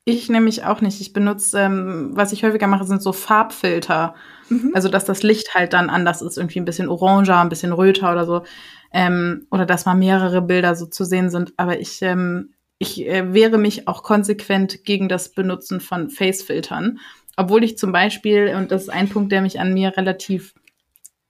Ich 0.03 0.27
nehme 0.27 0.45
mich 0.45 0.65
auch 0.65 0.81
nicht. 0.81 0.99
Ich 0.99 1.13
benutze, 1.13 1.59
ähm, 1.59 2.11
was 2.13 2.33
ich 2.33 2.43
häufiger 2.43 2.67
mache, 2.67 2.83
sind 2.83 3.01
so 3.01 3.13
Farbfilter. 3.13 4.15
Mhm. 4.49 4.71
Also, 4.73 4.89
dass 4.89 5.05
das 5.05 5.23
Licht 5.23 5.55
halt 5.55 5.71
dann 5.71 5.89
anders 5.89 6.21
ist, 6.21 6.37
irgendwie 6.37 6.59
ein 6.59 6.65
bisschen 6.65 6.89
oranger, 6.89 7.39
ein 7.39 7.49
bisschen 7.49 7.71
röter 7.71 8.11
oder 8.11 8.25
so. 8.25 8.43
Ähm, 8.91 9.47
oder 9.51 9.65
dass 9.65 9.85
mal 9.85 9.95
mehrere 9.95 10.41
Bilder 10.41 10.75
so 10.75 10.85
zu 10.85 11.05
sehen 11.05 11.29
sind. 11.29 11.53
Aber 11.57 11.79
ich 11.79 12.01
ähm, 12.01 12.53
ich 12.79 13.05
äh, 13.05 13.33
wehre 13.33 13.57
mich 13.57 13.87
auch 13.87 14.03
konsequent 14.03 14.85
gegen 14.85 15.09
das 15.09 15.29
Benutzen 15.29 15.81
von 15.81 16.09
Face-Filtern. 16.09 16.99
Obwohl 17.35 17.63
ich 17.63 17.77
zum 17.77 17.91
Beispiel, 17.91 18.55
und 18.55 18.71
das 18.71 18.83
ist 18.83 18.89
ein 18.89 19.09
Punkt, 19.09 19.31
der 19.31 19.41
mich 19.41 19.59
an 19.59 19.73
mir 19.73 19.95
relativ 19.95 20.55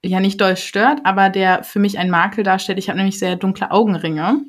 ja 0.02 0.20
nicht 0.20 0.40
doll 0.40 0.56
stört, 0.56 1.00
aber 1.04 1.28
der 1.28 1.62
für 1.62 1.78
mich 1.78 1.98
ein 1.98 2.08
Makel 2.08 2.42
darstellt. 2.44 2.78
Ich 2.78 2.88
habe 2.88 2.96
nämlich 2.96 3.18
sehr 3.18 3.36
dunkle 3.36 3.70
Augenringe. 3.70 4.40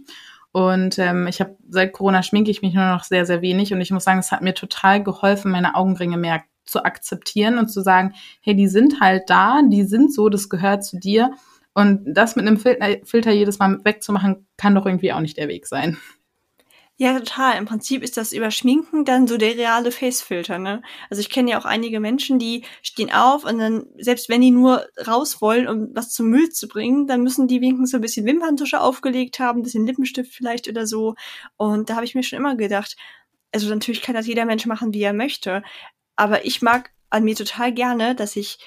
Und 0.53 0.99
ähm, 0.99 1.27
ich 1.27 1.39
habe 1.41 1.57
seit 1.69 1.93
Corona 1.93 2.23
schminke 2.23 2.51
ich 2.51 2.61
mich 2.61 2.73
nur 2.73 2.85
noch 2.85 3.03
sehr, 3.03 3.25
sehr 3.25 3.41
wenig. 3.41 3.73
Und 3.73 3.81
ich 3.81 3.91
muss 3.91 4.03
sagen, 4.03 4.19
es 4.19 4.31
hat 4.31 4.41
mir 4.41 4.53
total 4.53 5.03
geholfen, 5.03 5.51
meine 5.51 5.75
Augenringe 5.75 6.17
mehr 6.17 6.43
zu 6.65 6.85
akzeptieren 6.85 7.57
und 7.57 7.69
zu 7.69 7.81
sagen, 7.81 8.13
hey, 8.41 8.55
die 8.55 8.67
sind 8.67 9.01
halt 9.01 9.29
da, 9.29 9.61
die 9.67 9.83
sind 9.83 10.13
so, 10.13 10.29
das 10.29 10.49
gehört 10.49 10.85
zu 10.85 10.99
dir. 10.99 11.31
Und 11.73 12.01
das 12.05 12.35
mit 12.35 12.45
einem 12.45 12.57
Filter, 12.57 12.97
Filter 13.05 13.31
jedes 13.31 13.59
Mal 13.59 13.79
wegzumachen, 13.83 14.47
kann 14.57 14.75
doch 14.75 14.85
irgendwie 14.85 15.13
auch 15.13 15.21
nicht 15.21 15.37
der 15.37 15.47
Weg 15.47 15.67
sein. 15.67 15.97
Ja, 16.97 17.17
total. 17.17 17.57
Im 17.57 17.65
Prinzip 17.65 18.03
ist 18.03 18.15
das 18.15 18.31
Überschminken 18.31 19.05
dann 19.05 19.25
so 19.25 19.37
der 19.37 19.57
reale 19.57 19.91
Facefilter, 19.91 20.59
ne? 20.59 20.83
Also 21.09 21.19
ich 21.19 21.31
kenne 21.31 21.49
ja 21.49 21.59
auch 21.59 21.65
einige 21.65 21.99
Menschen, 21.99 22.37
die 22.37 22.63
stehen 22.83 23.11
auf 23.11 23.43
und 23.43 23.57
dann, 23.57 23.87
selbst 23.97 24.29
wenn 24.29 24.41
die 24.41 24.51
nur 24.51 24.85
raus 25.07 25.41
wollen, 25.41 25.67
um 25.67 25.89
was 25.95 26.11
zum 26.11 26.27
Müll 26.29 26.49
zu 26.49 26.67
bringen, 26.67 27.07
dann 27.07 27.23
müssen 27.23 27.47
die 27.47 27.59
wenigstens 27.59 27.89
so 27.89 27.97
ein 27.97 28.01
bisschen 28.01 28.27
Wimperntusche 28.27 28.79
aufgelegt 28.79 29.39
haben, 29.39 29.61
ein 29.61 29.63
bisschen 29.63 29.87
Lippenstift 29.87 30.31
vielleicht 30.31 30.67
oder 30.67 30.85
so. 30.85 31.15
Und 31.57 31.89
da 31.89 31.95
habe 31.95 32.05
ich 32.05 32.13
mir 32.13 32.21
schon 32.21 32.37
immer 32.37 32.55
gedacht, 32.55 32.95
also 33.51 33.67
natürlich 33.69 34.03
kann 34.03 34.13
das 34.13 34.27
jeder 34.27 34.45
Mensch 34.45 34.67
machen, 34.67 34.93
wie 34.93 35.01
er 35.01 35.13
möchte. 35.13 35.63
Aber 36.15 36.45
ich 36.45 36.61
mag 36.61 36.91
an 37.09 37.23
mir 37.23 37.35
total 37.35 37.73
gerne, 37.73 38.13
dass 38.13 38.35
ich 38.35 38.59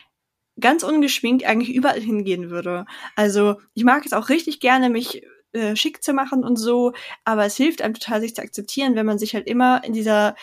ganz 0.60 0.82
ungeschminkt 0.82 1.44
eigentlich 1.44 1.74
überall 1.74 2.00
hingehen 2.00 2.50
würde. 2.50 2.86
Also 3.16 3.56
ich 3.74 3.84
mag 3.84 4.04
es 4.06 4.12
auch 4.12 4.28
richtig 4.28 4.60
gerne, 4.60 4.90
mich 4.90 5.22
äh, 5.52 5.76
schick 5.76 6.02
zu 6.02 6.12
machen 6.12 6.44
und 6.44 6.56
so, 6.56 6.92
aber 7.24 7.44
es 7.44 7.56
hilft 7.56 7.82
einem 7.82 7.94
total, 7.94 8.20
sich 8.20 8.34
zu 8.34 8.42
akzeptieren, 8.42 8.94
wenn 8.94 9.06
man 9.06 9.18
sich 9.18 9.34
halt 9.34 9.46
immer 9.46 9.82
in 9.84 9.92
dieser 9.92 10.34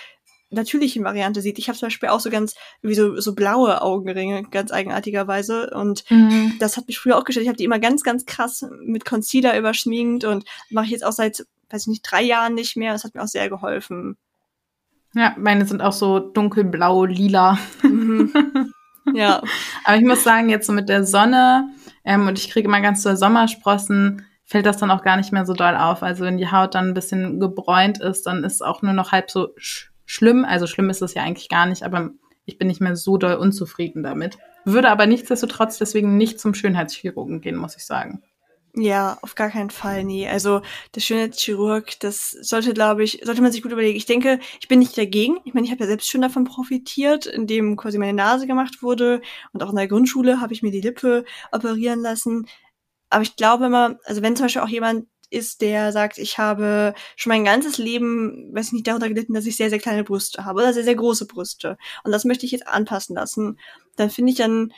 natürlichen 0.51 1.03
Variante 1.03 1.41
sieht. 1.41 1.57
Ich 1.59 1.69
habe 1.69 1.77
zum 1.77 1.87
Beispiel 1.87 2.09
auch 2.09 2.19
so 2.19 2.29
ganz 2.29 2.55
wie 2.81 2.93
so, 2.93 3.19
so 3.19 3.33
blaue 3.33 3.81
Augenringe, 3.81 4.43
ganz 4.43 4.71
eigenartigerweise. 4.71 5.71
Und 5.71 6.03
mhm. 6.09 6.53
das 6.59 6.77
hat 6.77 6.87
mich 6.87 6.99
früher 6.99 7.17
auch 7.17 7.23
gestellt. 7.23 7.45
Ich 7.45 7.49
habe 7.49 7.57
die 7.57 7.63
immer 7.63 7.79
ganz, 7.79 8.03
ganz 8.03 8.25
krass 8.25 8.65
mit 8.83 9.05
Concealer 9.05 9.57
überschminkt 9.57 10.25
und 10.25 10.45
mache 10.69 10.85
ich 10.85 10.91
jetzt 10.91 11.05
auch 11.05 11.13
seit, 11.13 11.45
weiß 11.69 11.83
ich 11.83 11.87
nicht, 11.87 12.03
drei 12.03 12.21
Jahren 12.21 12.53
nicht 12.53 12.75
mehr. 12.75 12.91
Das 12.91 13.03
hat 13.03 13.15
mir 13.15 13.23
auch 13.23 13.27
sehr 13.27 13.49
geholfen. 13.49 14.17
Ja, 15.13 15.35
meine 15.37 15.65
sind 15.65 15.81
auch 15.81 15.93
so 15.93 16.19
dunkelblau, 16.19 17.05
lila. 17.05 17.57
Mhm. 17.81 18.31
Ja. 19.13 19.41
Aber 19.83 19.97
ich 19.97 20.03
muss 20.03 20.23
sagen, 20.23 20.49
jetzt 20.49 20.67
so 20.67 20.73
mit 20.73 20.89
der 20.89 21.03
Sonne 21.03 21.69
ähm, 22.03 22.27
und 22.27 22.37
ich 22.37 22.49
kriege 22.49 22.67
immer 22.67 22.81
ganz 22.81 23.03
so 23.03 23.15
Sommersprossen, 23.15 24.25
fällt 24.45 24.65
das 24.65 24.77
dann 24.77 24.91
auch 24.91 25.03
gar 25.03 25.17
nicht 25.17 25.31
mehr 25.31 25.45
so 25.45 25.53
doll 25.53 25.75
auf. 25.75 26.03
Also 26.03 26.25
wenn 26.25 26.37
die 26.37 26.51
Haut 26.51 26.75
dann 26.75 26.89
ein 26.89 26.93
bisschen 26.93 27.39
gebräunt 27.39 28.01
ist, 28.01 28.25
dann 28.27 28.43
ist 28.43 28.55
es 28.55 28.61
auch 28.61 28.81
nur 28.81 28.93
noch 28.93 29.11
halb 29.11 29.31
so 29.31 29.53
sch 29.57 29.91
schlimm. 30.05 30.43
Also 30.43 30.67
schlimm 30.67 30.89
ist 30.89 31.01
es 31.01 31.13
ja 31.13 31.23
eigentlich 31.23 31.47
gar 31.47 31.65
nicht, 31.65 31.83
aber 31.83 32.09
ich 32.45 32.57
bin 32.57 32.67
nicht 32.67 32.81
mehr 32.81 32.95
so 32.97 33.17
doll 33.17 33.35
unzufrieden 33.35 34.03
damit. 34.03 34.37
Würde 34.65 34.89
aber 34.89 35.05
nichtsdestotrotz 35.05 35.77
deswegen 35.77 36.17
nicht 36.17 36.39
zum 36.39 36.53
Schönheitschirurgen 36.53 37.39
gehen, 37.39 37.55
muss 37.55 37.77
ich 37.77 37.85
sagen. 37.85 38.21
Ja, 38.73 39.17
auf 39.21 39.35
gar 39.35 39.49
keinen 39.49 39.69
Fall, 39.69 40.05
nie. 40.05 40.25
Also 40.27 40.61
der 40.95 41.01
Schönheitschirurg, 41.01 41.99
das 41.99 42.31
sollte, 42.31 42.73
glaube 42.73 43.03
ich, 43.03 43.19
sollte 43.23 43.41
man 43.41 43.51
sich 43.51 43.61
gut 43.61 43.71
überlegen. 43.73 43.97
Ich 43.97 44.05
denke, 44.05 44.39
ich 44.61 44.69
bin 44.69 44.79
nicht 44.79 44.97
dagegen. 44.97 45.39
Ich 45.43 45.53
meine, 45.53 45.65
ich 45.65 45.71
habe 45.71 45.81
ja 45.81 45.87
selbst 45.87 46.09
schon 46.09 46.21
davon 46.21 46.45
profitiert, 46.45 47.25
indem 47.25 47.75
quasi 47.75 47.97
meine 47.97 48.13
Nase 48.13 48.47
gemacht 48.47 48.81
wurde 48.81 49.21
und 49.51 49.61
auch 49.61 49.71
in 49.71 49.75
der 49.75 49.89
Grundschule 49.89 50.39
habe 50.39 50.53
ich 50.53 50.61
mir 50.61 50.71
die 50.71 50.79
Lippe 50.79 51.25
operieren 51.51 51.99
lassen. 52.01 52.47
Aber 53.09 53.23
ich 53.23 53.35
glaube 53.35 53.65
immer, 53.67 53.99
also 54.05 54.21
wenn 54.21 54.35
zum 54.37 54.45
Beispiel 54.45 54.61
auch 54.61 54.69
jemand 54.69 55.07
ist, 55.31 55.61
der 55.61 55.91
sagt, 55.91 56.17
ich 56.17 56.37
habe 56.37 56.93
schon 57.17 57.31
mein 57.31 57.45
ganzes 57.45 57.77
Leben, 57.77 58.51
weiß 58.53 58.67
ich 58.67 58.73
nicht, 58.73 58.87
darunter 58.87 59.09
gelitten, 59.09 59.33
dass 59.33 59.45
ich 59.45 59.57
sehr, 59.57 59.69
sehr 59.69 59.79
kleine 59.79 60.03
Brüste 60.05 60.45
habe 60.45 60.61
oder 60.61 60.73
sehr, 60.73 60.83
sehr 60.85 60.95
große 60.95 61.25
Brüste. 61.27 61.77
Und 62.03 62.11
das 62.13 62.25
möchte 62.25 62.45
ich 62.45 62.51
jetzt 62.53 62.67
anpassen 62.67 63.15
lassen. 63.15 63.59
Dann 63.97 64.09
finde 64.09 64.31
ich 64.31 64.37
dann, 64.37 64.73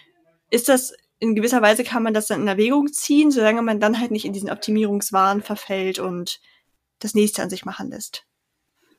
ist 0.49 0.69
das, 0.69 0.93
in 1.23 1.35
gewisser 1.35 1.61
Weise 1.61 1.85
kann 1.85 2.03
man 2.03 2.13
das 2.13 2.27
dann 2.27 2.41
in 2.41 2.47
Erwägung 2.49 2.91
ziehen, 2.91 3.31
solange 3.31 3.61
man 3.61 3.79
dann 3.79 3.99
halt 3.99 4.11
nicht 4.11 4.25
in 4.25 4.33
diesen 4.33 4.51
Optimierungswahn 4.51 5.41
verfällt 5.41 5.97
und 5.97 6.41
das 6.99 7.15
nächste 7.15 7.41
an 7.41 7.49
sich 7.49 7.63
machen 7.63 7.89
lässt. 7.89 8.25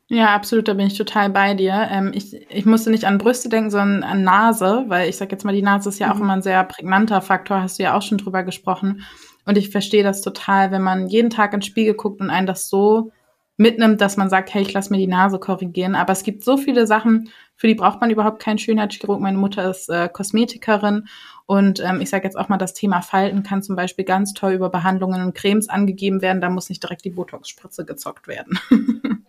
Ja, 0.09 0.35
absolut, 0.35 0.67
da 0.69 0.75
bin 0.75 0.87
ich 0.87 0.97
total 0.97 1.29
bei 1.31 1.55
dir. 1.55 1.89
Ähm, 1.91 2.13
ich, 2.15 2.35
ich 2.51 2.65
musste 2.65 2.91
nicht 2.91 3.05
an 3.05 3.19
Brüste 3.19 3.51
denken, 3.51 3.71
sondern 3.71 4.03
an 4.03 4.23
Nase, 4.23 4.85
weil 4.89 5.09
ich 5.09 5.17
sag 5.17 5.33
jetzt 5.33 5.45
mal, 5.45 5.55
die 5.55 5.63
Nase 5.63 5.91
ist 5.91 5.99
ja 5.99 6.09
mhm. 6.09 6.13
auch 6.13 6.21
immer 6.21 6.33
ein 6.33 6.43
sehr 6.43 6.65
prägnanter 6.65 7.21
Faktor, 7.21 7.61
hast 7.61 7.79
du 7.79 7.83
ja 7.83 7.97
auch 7.97 8.03
schon 8.03 8.19
drüber 8.19 8.43
gesprochen. 8.43 9.03
Und 9.45 9.59
ich 9.59 9.69
verstehe 9.69 10.03
das 10.03 10.23
total, 10.23 10.71
wenn 10.71 10.83
man 10.83 11.09
jeden 11.09 11.31
Tag 11.31 11.53
ins 11.53 11.67
Spiegel 11.67 11.95
guckt 11.95 12.21
und 12.23 12.31
einen 12.31 12.47
das 12.47 12.71
so 12.71 13.13
mitnimmt, 13.57 14.01
dass 14.01 14.17
man 14.17 14.31
sagt, 14.31 14.53
hey, 14.53 14.63
ich 14.63 14.73
lass 14.73 14.91
mir 14.91 14.99
die 14.99 15.07
Nase 15.07 15.39
korrigieren. 15.39 15.95
Aber 15.95 16.13
es 16.13 16.23
gibt 16.23 16.43
so 16.43 16.57
viele 16.57 16.87
Sachen, 16.87 17.31
für 17.55 17.67
die 17.67 17.75
braucht 17.75 18.01
man 18.01 18.11
überhaupt 18.11 18.41
keinen 18.43 18.59
Schönheitschirurg. 18.59 19.21
Meine 19.21 19.39
Mutter 19.39 19.71
ist 19.71 19.89
äh, 19.91 20.09
Kosmetikerin 20.09 21.07
und 21.47 21.81
ähm, 21.81 22.01
ich 22.01 22.09
sage 22.09 22.25
jetzt 22.25 22.37
auch 22.37 22.49
mal, 22.49 22.57
das 22.57 22.73
Thema 22.73 23.03
Falten 23.03 23.43
kann 23.43 23.63
zum 23.63 23.77
Beispiel 23.77 24.05
ganz 24.05 24.33
toll 24.33 24.53
über 24.53 24.71
Behandlungen 24.71 25.23
und 25.23 25.35
Cremes 25.35 25.69
angegeben 25.69 26.23
werden. 26.23 26.41
Da 26.41 26.49
muss 26.49 26.71
nicht 26.71 26.83
direkt 26.83 27.05
die 27.05 27.11
Botox-Spritze 27.11 27.85
gezockt 27.85 28.29
werden. 28.29 28.59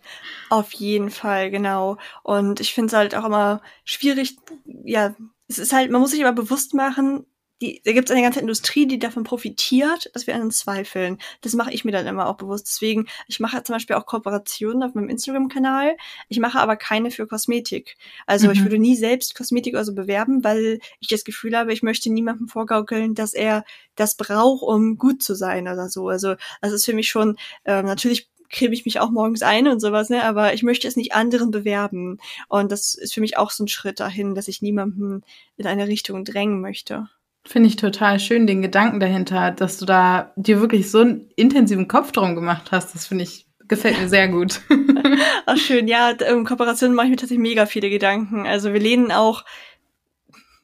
Auf 0.50 0.72
jeden 0.72 1.10
Fall, 1.10 1.50
genau. 1.50 1.98
Und 2.22 2.60
ich 2.60 2.72
finde 2.72 2.88
es 2.88 2.92
halt 2.94 3.14
auch 3.14 3.24
immer 3.24 3.60
schwierig, 3.84 4.36
ja, 4.64 5.14
es 5.48 5.58
ist 5.58 5.74
halt, 5.74 5.90
man 5.90 6.00
muss 6.00 6.12
sich 6.12 6.24
aber 6.24 6.34
bewusst 6.34 6.72
machen, 6.72 7.26
die, 7.62 7.80
da 7.84 7.92
gibt 7.92 8.10
es 8.10 8.14
eine 8.14 8.22
ganze 8.22 8.40
Industrie, 8.40 8.86
die 8.86 8.98
davon 8.98 9.24
profitiert, 9.24 10.10
dass 10.12 10.26
wir 10.26 10.34
an 10.34 10.42
uns 10.42 10.58
zweifeln. 10.58 11.18
Das 11.40 11.54
mache 11.54 11.72
ich 11.72 11.84
mir 11.84 11.92
dann 11.92 12.06
immer 12.06 12.28
auch 12.28 12.36
bewusst. 12.36 12.66
Deswegen, 12.66 13.06
ich 13.28 13.40
mache 13.40 13.62
zum 13.62 13.74
Beispiel 13.74 13.96
auch 13.96 14.04
Kooperationen 14.04 14.82
auf 14.82 14.94
meinem 14.94 15.08
Instagram-Kanal. 15.08 15.96
Ich 16.28 16.38
mache 16.38 16.60
aber 16.60 16.76
keine 16.76 17.10
für 17.10 17.26
Kosmetik. 17.26 17.96
Also 18.26 18.46
mhm. 18.48 18.52
ich 18.52 18.62
würde 18.62 18.78
nie 18.78 18.96
selbst 18.96 19.34
Kosmetik 19.34 19.74
oder 19.74 19.84
so 19.84 19.94
bewerben, 19.94 20.44
weil 20.44 20.80
ich 21.00 21.08
das 21.08 21.24
Gefühl 21.24 21.56
habe, 21.56 21.72
ich 21.72 21.82
möchte 21.82 22.12
niemandem 22.12 22.48
vorgaukeln, 22.48 23.14
dass 23.14 23.32
er 23.32 23.64
das 23.94 24.16
braucht, 24.16 24.62
um 24.62 24.98
gut 24.98 25.22
zu 25.22 25.34
sein 25.34 25.66
oder 25.66 25.88
so. 25.88 26.08
Also 26.08 26.34
das 26.60 26.72
ist 26.72 26.84
für 26.84 26.92
mich 26.94 27.08
schon, 27.08 27.38
äh, 27.64 27.82
natürlich 27.82 28.28
creme 28.50 28.74
ich 28.74 28.84
mich 28.84 29.00
auch 29.00 29.10
morgens 29.10 29.42
ein 29.42 29.66
und 29.66 29.80
sowas, 29.80 30.08
ne? 30.10 30.22
Aber 30.24 30.54
ich 30.54 30.62
möchte 30.62 30.86
es 30.86 30.96
nicht 30.96 31.14
anderen 31.14 31.50
bewerben. 31.50 32.18
Und 32.48 32.70
das 32.70 32.94
ist 32.94 33.14
für 33.14 33.20
mich 33.20 33.38
auch 33.38 33.50
so 33.50 33.64
ein 33.64 33.68
Schritt 33.68 33.98
dahin, 33.98 34.34
dass 34.34 34.46
ich 34.46 34.62
niemanden 34.62 35.22
in 35.56 35.66
eine 35.66 35.88
Richtung 35.88 36.24
drängen 36.24 36.60
möchte. 36.60 37.08
Finde 37.46 37.68
ich 37.68 37.76
total 37.76 38.18
schön, 38.18 38.46
den 38.46 38.60
Gedanken 38.60 38.98
dahinter, 38.98 39.52
dass 39.52 39.78
du 39.78 39.86
da 39.86 40.32
dir 40.36 40.60
wirklich 40.60 40.90
so 40.90 40.98
einen 40.98 41.30
intensiven 41.36 41.86
Kopf 41.86 42.10
drum 42.10 42.34
gemacht 42.34 42.72
hast. 42.72 42.94
Das 42.94 43.06
finde 43.06 43.22
ich, 43.22 43.46
gefällt 43.68 44.00
mir 44.00 44.08
sehr 44.08 44.28
gut. 44.28 44.60
Ach 45.46 45.56
schön, 45.56 45.86
ja, 45.86 46.10
in 46.10 46.44
Kooperation 46.44 46.92
mache 46.92 47.06
ich 47.06 47.10
mir 47.10 47.16
tatsächlich 47.16 47.42
mega 47.42 47.66
viele 47.66 47.88
Gedanken. 47.88 48.46
Also 48.46 48.72
wir 48.72 48.80
lehnen 48.80 49.12
auch, 49.12 49.44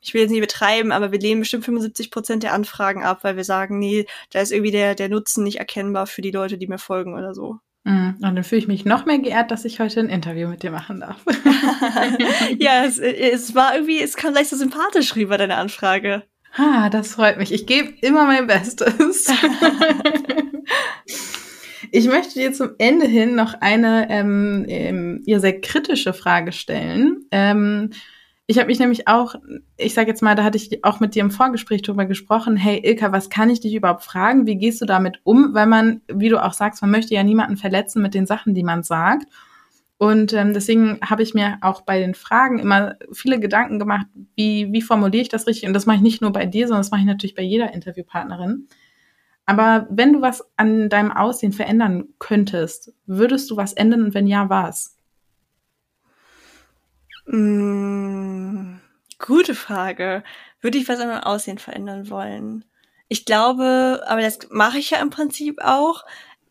ich 0.01 0.13
will 0.13 0.23
jetzt 0.23 0.33
nicht 0.33 0.41
betreiben, 0.41 0.91
aber 0.91 1.13
wir 1.13 1.21
lehnen 1.21 1.41
bestimmt 1.41 1.65
75 1.65 2.11
Prozent 2.11 2.43
der 2.43 2.53
Anfragen 2.53 3.05
ab, 3.05 3.23
weil 3.23 3.37
wir 3.37 3.45
sagen, 3.45 3.79
nee, 3.79 4.07
da 4.33 4.41
ist 4.41 4.51
irgendwie 4.51 4.73
der, 4.73 4.97
der 4.97 5.09
Nutzen 5.09 5.45
nicht 5.45 5.61
erkennbar 5.61 6.09
für 6.09 6.23
die 6.23 6.33
Leute, 6.33 6.59
die 6.59 6.67
mir 6.67 6.79
folgen 6.79 7.15
oder 7.15 7.33
so. 7.33 7.59
Mm, 7.85 8.11
und 8.21 8.23
dann 8.23 8.45
fühle 8.45 8.61
ich 8.61 8.69
mich 8.69 8.85
noch 8.85 9.07
mehr 9.07 9.19
geehrt, 9.19 9.53
dass 9.53 9.65
ich 9.65 9.79
heute 9.79 10.01
ein 10.01 10.09
Interview 10.09 10.49
mit 10.49 10.65
dir 10.65 10.73
machen 10.73 11.01
darf. 11.01 11.25
ja, 12.59 12.85
es, 12.85 12.99
es 12.99 13.55
war 13.55 13.75
irgendwie, 13.75 14.01
es 14.01 14.17
kam 14.17 14.33
gleich 14.33 14.49
so 14.49 14.57
sympathisch 14.57 15.15
rüber, 15.15 15.39
deine 15.39 15.57
Anfrage. 15.57 16.25
Ah, 16.55 16.91
das 16.91 17.15
freut 17.15 17.39
mich. 17.39 17.53
Ich 17.53 17.67
gebe 17.67 17.95
immer 18.03 18.27
mein 18.27 18.47
Bestes. 18.47 19.27
ich 21.91 22.07
möchte 22.07 22.35
dir 22.35 22.53
zum 22.53 22.71
Ende 22.79 23.07
hin 23.07 23.35
noch 23.35 23.55
eine 23.61 24.11
ähm, 24.11 24.67
ähm, 24.69 25.23
ja, 25.25 25.41
sehr 25.41 25.61
kritische 25.61 26.13
Frage 26.13 26.53
stellen. 26.53 27.25
Ähm, 27.31 27.91
ich 28.47 28.59
habe 28.59 28.67
mich 28.67 28.81
nämlich 28.81 29.09
auch, 29.09 29.35
ich 29.79 29.95
sage 29.95 30.11
jetzt 30.11 30.21
mal, 30.21 30.35
da 30.35 30.45
hatte 30.45 30.59
ich 30.59 30.85
auch 30.85 31.01
mit 31.01 31.15
dir 31.15 31.21
im 31.21 31.31
Vorgespräch 31.31 31.81
drüber 31.81 32.05
gesprochen, 32.05 32.57
hey 32.57 32.83
Ilka, 32.85 33.13
was 33.13 33.31
kann 33.31 33.49
ich 33.49 33.61
dich 33.61 33.75
überhaupt 33.75 34.03
fragen? 34.03 34.47
Wie 34.47 34.57
gehst 34.57 34.83
du 34.83 34.85
damit 34.85 35.21
um? 35.25 35.55
Weil 35.55 35.67
man, 35.67 36.03
wie 36.09 36.29
du 36.29 36.43
auch 36.43 36.53
sagst, 36.53 36.83
man 36.83 36.91
möchte 36.91 37.15
ja 37.15 37.23
niemanden 37.23 37.57
verletzen 37.57 38.03
mit 38.03 38.13
den 38.13 38.27
Sachen, 38.27 38.53
die 38.53 38.65
man 38.65 38.83
sagt. 38.83 39.27
Und 40.03 40.33
ähm, 40.33 40.53
deswegen 40.53 40.99
habe 41.01 41.23
ich 41.23 41.33
mir 41.33 41.59
auch 41.61 41.83
bei 41.83 42.01
den 42.01 42.17
Fragen 42.17 42.59
immer 42.59 42.97
viele 43.13 43.39
Gedanken 43.39 43.79
gemacht, 43.79 44.07
wie, 44.35 44.67
wie 44.73 44.83
formuliere 44.83 45.23
ich 45.23 45.29
das 45.29 45.47
richtig? 45.47 45.69
Und 45.69 45.75
das 45.75 45.87
mache 45.87 45.99
ich 45.99 46.03
nicht 46.03 46.21
nur 46.21 46.33
bei 46.33 46.45
dir, 46.45 46.67
sondern 46.67 46.81
das 46.81 46.91
mache 46.91 47.03
ich 47.03 47.07
natürlich 47.07 47.37
bei 47.37 47.45
jeder 47.45 47.73
Interviewpartnerin. 47.73 48.67
Aber 49.47 49.87
wenn 49.91 50.13
du 50.13 50.21
was 50.21 50.43
an 50.57 50.89
deinem 50.89 51.13
Aussehen 51.13 51.53
verändern 51.53 52.07
könntest, 52.19 52.93
würdest 53.07 53.49
du 53.49 53.57
was 53.57 53.75
ändern 53.75 54.03
und 54.03 54.13
wenn 54.13 54.27
ja, 54.27 54.49
was? 54.49 54.97
Mm, 57.27 58.79
gute 59.21 59.55
Frage. 59.55 60.25
Würde 60.61 60.79
ich 60.79 60.89
was 60.89 60.99
an 60.99 61.11
meinem 61.11 61.23
Aussehen 61.23 61.59
verändern 61.59 62.11
wollen? 62.11 62.65
Ich 63.07 63.25
glaube, 63.25 64.03
aber 64.09 64.21
das 64.21 64.41
mache 64.51 64.79
ich 64.79 64.91
ja 64.91 64.99
im 64.99 65.11
Prinzip 65.11 65.61
auch. 65.63 66.05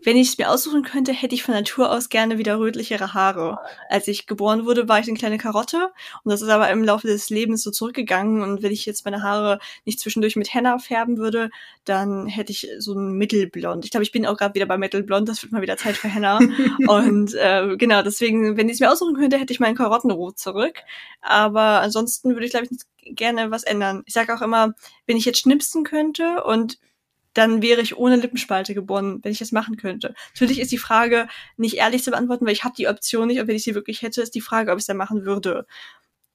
Wenn 0.03 0.17
ich 0.17 0.29
es 0.29 0.37
mir 0.37 0.49
aussuchen 0.49 0.83
könnte, 0.83 1.13
hätte 1.13 1.35
ich 1.35 1.43
von 1.43 1.53
Natur 1.53 1.91
aus 1.91 2.09
gerne 2.09 2.37
wieder 2.37 2.59
rötlichere 2.59 3.13
Haare. 3.13 3.59
Als 3.89 4.07
ich 4.07 4.25
geboren 4.25 4.65
wurde, 4.65 4.87
war 4.87 4.99
ich 4.99 5.07
eine 5.07 5.17
kleine 5.17 5.37
Karotte 5.37 5.91
und 6.23 6.31
das 6.31 6.41
ist 6.41 6.49
aber 6.49 6.69
im 6.69 6.83
Laufe 6.83 7.07
des 7.07 7.29
Lebens 7.29 7.61
so 7.63 7.71
zurückgegangen 7.71 8.41
und 8.41 8.63
wenn 8.63 8.71
ich 8.71 8.85
jetzt 8.85 9.05
meine 9.05 9.21
Haare 9.21 9.59
nicht 9.85 9.99
zwischendurch 9.99 10.35
mit 10.35 10.53
Henna 10.53 10.79
färben 10.79 11.17
würde, 11.17 11.49
dann 11.85 12.27
hätte 12.27 12.51
ich 12.51 12.67
so 12.79 12.93
ein 12.93 13.13
Mittelblond. 13.13 13.85
Ich 13.85 13.91
glaube, 13.91 14.03
ich 14.03 14.11
bin 14.11 14.25
auch 14.25 14.37
gerade 14.37 14.55
wieder 14.55 14.65
bei 14.65 14.77
Mittelblond, 14.77 15.29
das 15.29 15.43
wird 15.43 15.51
mal 15.51 15.61
wieder 15.61 15.77
Zeit 15.77 15.95
für 15.95 16.09
Henna. 16.09 16.39
und 16.87 17.33
äh, 17.35 17.75
genau, 17.77 18.01
deswegen, 18.01 18.57
wenn 18.57 18.67
ich 18.69 18.75
es 18.75 18.79
mir 18.79 18.91
aussuchen 18.91 19.15
könnte, 19.15 19.37
hätte 19.37 19.53
ich 19.53 19.59
meinen 19.59 19.75
Karottenrot 19.75 20.39
zurück. 20.39 20.79
Aber 21.21 21.81
ansonsten 21.81 22.33
würde 22.33 22.45
ich, 22.45 22.51
glaube 22.51 22.67
ich, 22.69 23.15
gerne 23.15 23.51
was 23.51 23.63
ändern. 23.63 24.03
Ich 24.05 24.13
sage 24.13 24.33
auch 24.33 24.41
immer, 24.41 24.73
wenn 25.05 25.17
ich 25.17 25.25
jetzt 25.25 25.39
schnipsen 25.39 25.83
könnte 25.83 26.43
und 26.43 26.79
dann 27.33 27.61
wäre 27.61 27.81
ich 27.81 27.97
ohne 27.97 28.17
Lippenspalte 28.17 28.73
geboren, 28.73 29.19
wenn 29.23 29.31
ich 29.31 29.39
das 29.39 29.51
machen 29.51 29.77
könnte. 29.77 30.13
Natürlich 30.33 30.59
ist 30.59 30.71
die 30.71 30.77
Frage 30.77 31.27
nicht 31.57 31.77
ehrlich 31.77 32.03
zu 32.03 32.11
beantworten, 32.11 32.45
weil 32.45 32.53
ich 32.53 32.63
habe 32.63 32.75
die 32.77 32.87
Option 32.87 33.27
nicht 33.27 33.39
und 33.39 33.47
wenn 33.47 33.55
ich 33.55 33.63
sie 33.63 33.75
wirklich 33.75 34.01
hätte, 34.01 34.21
ist 34.21 34.35
die 34.35 34.41
Frage, 34.41 34.71
ob 34.71 34.77
ich 34.77 34.83
es 34.83 34.87
dann 34.87 34.97
machen 34.97 35.25
würde. 35.25 35.65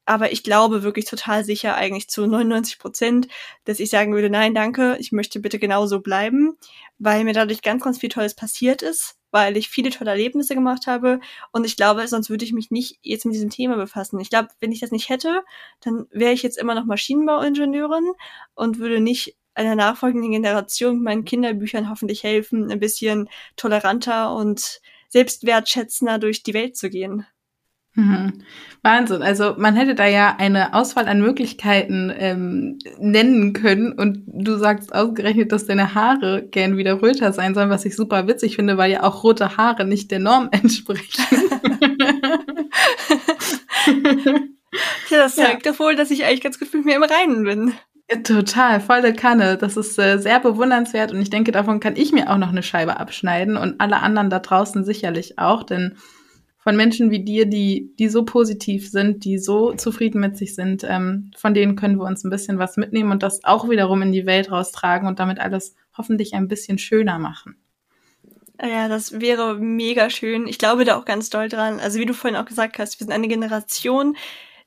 Aber 0.09 0.31
ich 0.33 0.45
glaube 0.45 0.85
wirklich 0.85 1.05
total 1.05 1.45
sicher 1.45 1.75
eigentlich 1.75 2.09
zu 2.09 2.27
99 2.27 2.79
Prozent, 2.79 3.29
dass 3.65 3.81
ich 3.81 3.91
sagen 3.91 4.15
würde, 4.15 4.31
nein, 4.31 4.55
danke, 4.55 4.97
ich 5.01 5.11
möchte 5.11 5.41
bitte 5.41 5.59
genauso 5.59 6.01
bleiben, 6.01 6.57
weil 6.99 7.25
mir 7.25 7.33
dadurch 7.33 7.61
ganz, 7.61 7.83
ganz 7.83 7.99
viel 7.99 8.09
Tolles 8.09 8.35
passiert 8.35 8.83
ist, 8.83 9.17
weil 9.33 9.57
ich 9.57 9.69
viele 9.69 9.91
tolle 9.91 10.13
Erlebnisse 10.13 10.55
gemacht 10.55 10.87
habe 10.87 11.21
und 11.51 11.67
ich 11.67 11.77
glaube, 11.77 12.07
sonst 12.07 12.31
würde 12.31 12.45
ich 12.45 12.53
mich 12.53 12.71
nicht 12.71 13.01
jetzt 13.03 13.27
mit 13.27 13.35
diesem 13.35 13.51
Thema 13.51 13.77
befassen. 13.77 14.21
Ich 14.21 14.31
glaube, 14.31 14.49
wenn 14.61 14.71
ich 14.71 14.79
das 14.81 14.93
nicht 14.93 15.09
hätte, 15.09 15.43
dann 15.81 16.07
wäre 16.11 16.33
ich 16.33 16.45
jetzt 16.45 16.57
immer 16.57 16.77
noch 16.77 16.85
Maschinenbauingenieurin 16.85 18.13
und 18.55 18.79
würde 18.79 19.01
nicht 19.01 19.37
einer 19.57 19.75
nachfolgenden 19.75 20.31
Generation 20.31 20.97
mit 20.97 21.05
meinen 21.05 21.25
Kinderbüchern 21.25 21.91
hoffentlich 21.91 22.23
helfen, 22.23 22.71
ein 22.71 22.81
bisschen 22.81 23.29
toleranter 23.57 24.35
und 24.35 24.81
selbstwertschätzender 25.09 26.19
durch 26.19 26.43
die 26.43 26.55
Welt 26.55 26.77
zu 26.77 26.91
gehen. 26.91 27.27
Mhm. 27.97 28.43
Wahnsinn. 28.83 29.23
Also 29.23 29.55
man 29.57 29.75
hätte 29.75 29.95
da 29.95 30.07
ja 30.07 30.37
eine 30.39 30.75
Auswahl 30.75 31.09
an 31.09 31.23
Möglichkeiten 31.23 32.13
ähm, 32.15 32.79
nennen 32.99 33.55
können 33.55 33.93
und 33.93 34.23
du 34.27 34.59
sagst 34.59 34.95
ausgerechnet, 34.95 35.51
dass 35.51 35.65
deine 35.65 35.95
Haare 35.95 36.47
gern 36.47 36.77
wieder 36.77 37.01
röter 37.01 37.33
sein 37.33 37.55
sollen, 37.55 37.71
was 37.71 37.87
ich 37.87 37.97
super 37.97 38.29
witzig 38.29 38.57
finde, 38.57 38.77
weil 38.77 38.93
ja 38.93 39.03
auch 39.03 39.25
rote 39.25 39.57
Haare 39.57 39.87
nicht 39.87 40.11
der 40.11 40.19
Norm 40.19 40.49
entsprechen. 40.53 41.25
ja, 45.09 45.17
das 45.19 45.37
zeigt 45.37 45.65
ja. 45.65 45.73
doch 45.73 45.79
wohl, 45.79 45.97
dass 45.97 46.11
ich 46.11 46.25
eigentlich 46.25 46.43
ganz 46.43 46.59
gut 46.59 46.75
mit 46.75 46.85
mir 46.85 46.97
im 46.97 47.03
Reinen 47.03 47.45
bin. 47.45 47.73
Total, 48.23 48.81
volle 48.81 49.15
Kanne. 49.15 49.57
Das 49.57 49.77
ist 49.77 49.99
äh, 49.99 50.19
sehr 50.19 50.39
bewundernswert 50.39 51.11
und 51.13 51.21
ich 51.21 51.31
denke, 51.31 51.51
davon 51.51 51.81
kann 51.81 51.97
ich 51.97 52.13
mir 52.13 52.31
auch 52.31 52.39
noch 52.39 52.51
eine 52.51 52.63
Scheibe 52.63 53.01
abschneiden 53.01 53.57
und 53.57 53.81
alle 53.81 54.01
anderen 54.01 54.31
da 54.31 54.39
draußen 54.39 54.85
sicherlich 54.85 55.39
auch, 55.39 55.65
denn 55.65 55.97
von 56.67 56.77
Menschen 56.77 57.11
wie 57.11 57.25
dir, 57.25 57.47
die, 57.47 57.95
die 57.99 58.09
so 58.09 58.25
positiv 58.25 58.91
sind, 58.91 59.25
die 59.25 59.39
so 59.39 59.73
zufrieden 59.75 60.21
mit 60.21 60.37
sich 60.37 60.55
sind, 60.55 60.85
ähm, 60.85 61.31
von 61.37 61.55
denen 61.55 61.77
können 61.77 61.97
wir 61.97 62.05
uns 62.05 62.25
ein 62.25 62.31
bisschen 62.31 62.59
was 62.59 62.77
mitnehmen 62.77 63.11
und 63.11 63.23
das 63.23 63.43
auch 63.45 63.71
wiederum 63.71 64.03
in 64.03 64.13
die 64.13 64.27
Welt 64.27 64.51
raustragen 64.51 65.09
und 65.09 65.19
damit 65.19 65.41
alles 65.41 65.75
hoffentlich 65.97 66.35
ein 66.35 66.49
bisschen 66.49 66.79
schöner 66.79 67.19
machen. 67.19 67.57
Ja, 68.61 68.89
das 68.89 69.21
wäre 69.21 69.57
mega 69.57 70.11
schön. 70.11 70.47
Ich 70.47 70.59
glaube 70.59 70.85
da 70.85 70.97
auch 70.97 71.05
ganz 71.05 71.31
doll 71.31 71.49
dran. 71.49 71.79
Also 71.79 71.99
wie 71.99 72.07
du 72.07 72.15
vorhin 72.15 72.39
auch 72.39 72.47
gesagt 72.47 72.79
hast, 72.79 72.99
wir 72.99 73.05
sind 73.05 73.15
eine 73.15 73.29
Generation, 73.29 74.17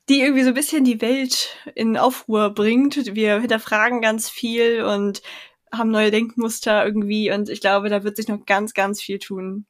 die 0.10 0.22
irgendwie 0.22 0.44
so 0.44 0.50
ein 0.50 0.56
bisschen 0.56 0.84
die 0.84 1.02
Welt 1.02 1.56
in 1.76 1.96
Aufruhr 1.96 2.50
bringt. 2.50 3.16
Wir 3.16 3.40
hinterfragen 3.40 4.02
ganz 4.02 4.30
viel 4.30 4.82
und 4.82 5.22
haben 5.72 5.92
neue 5.92 6.12
Denkmuster 6.12 6.84
irgendwie 6.84 7.32
und 7.32 7.48
ich 7.50 7.62
glaube, 7.62 7.90
da 7.90 8.04
wird 8.04 8.18
sich 8.18 8.28
noch 8.28 8.46
ganz, 8.46 8.74
ganz 8.74 9.02
viel 9.02 9.20
tun. 9.20 9.66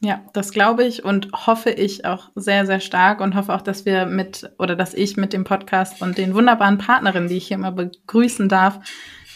Ja, 0.00 0.24
das 0.32 0.52
glaube 0.52 0.84
ich 0.84 1.04
und 1.04 1.32
hoffe 1.32 1.70
ich 1.70 2.04
auch 2.04 2.30
sehr, 2.34 2.66
sehr 2.66 2.80
stark 2.80 3.20
und 3.20 3.34
hoffe 3.34 3.54
auch, 3.54 3.62
dass 3.62 3.84
wir 3.84 4.06
mit 4.06 4.50
oder 4.58 4.76
dass 4.76 4.94
ich 4.94 5.16
mit 5.16 5.32
dem 5.32 5.44
Podcast 5.44 6.02
und 6.02 6.18
den 6.18 6.34
wunderbaren 6.34 6.78
Partnerinnen, 6.78 7.28
die 7.28 7.36
ich 7.36 7.48
hier 7.48 7.56
immer 7.56 7.72
begrüßen 7.72 8.48
darf, 8.48 8.80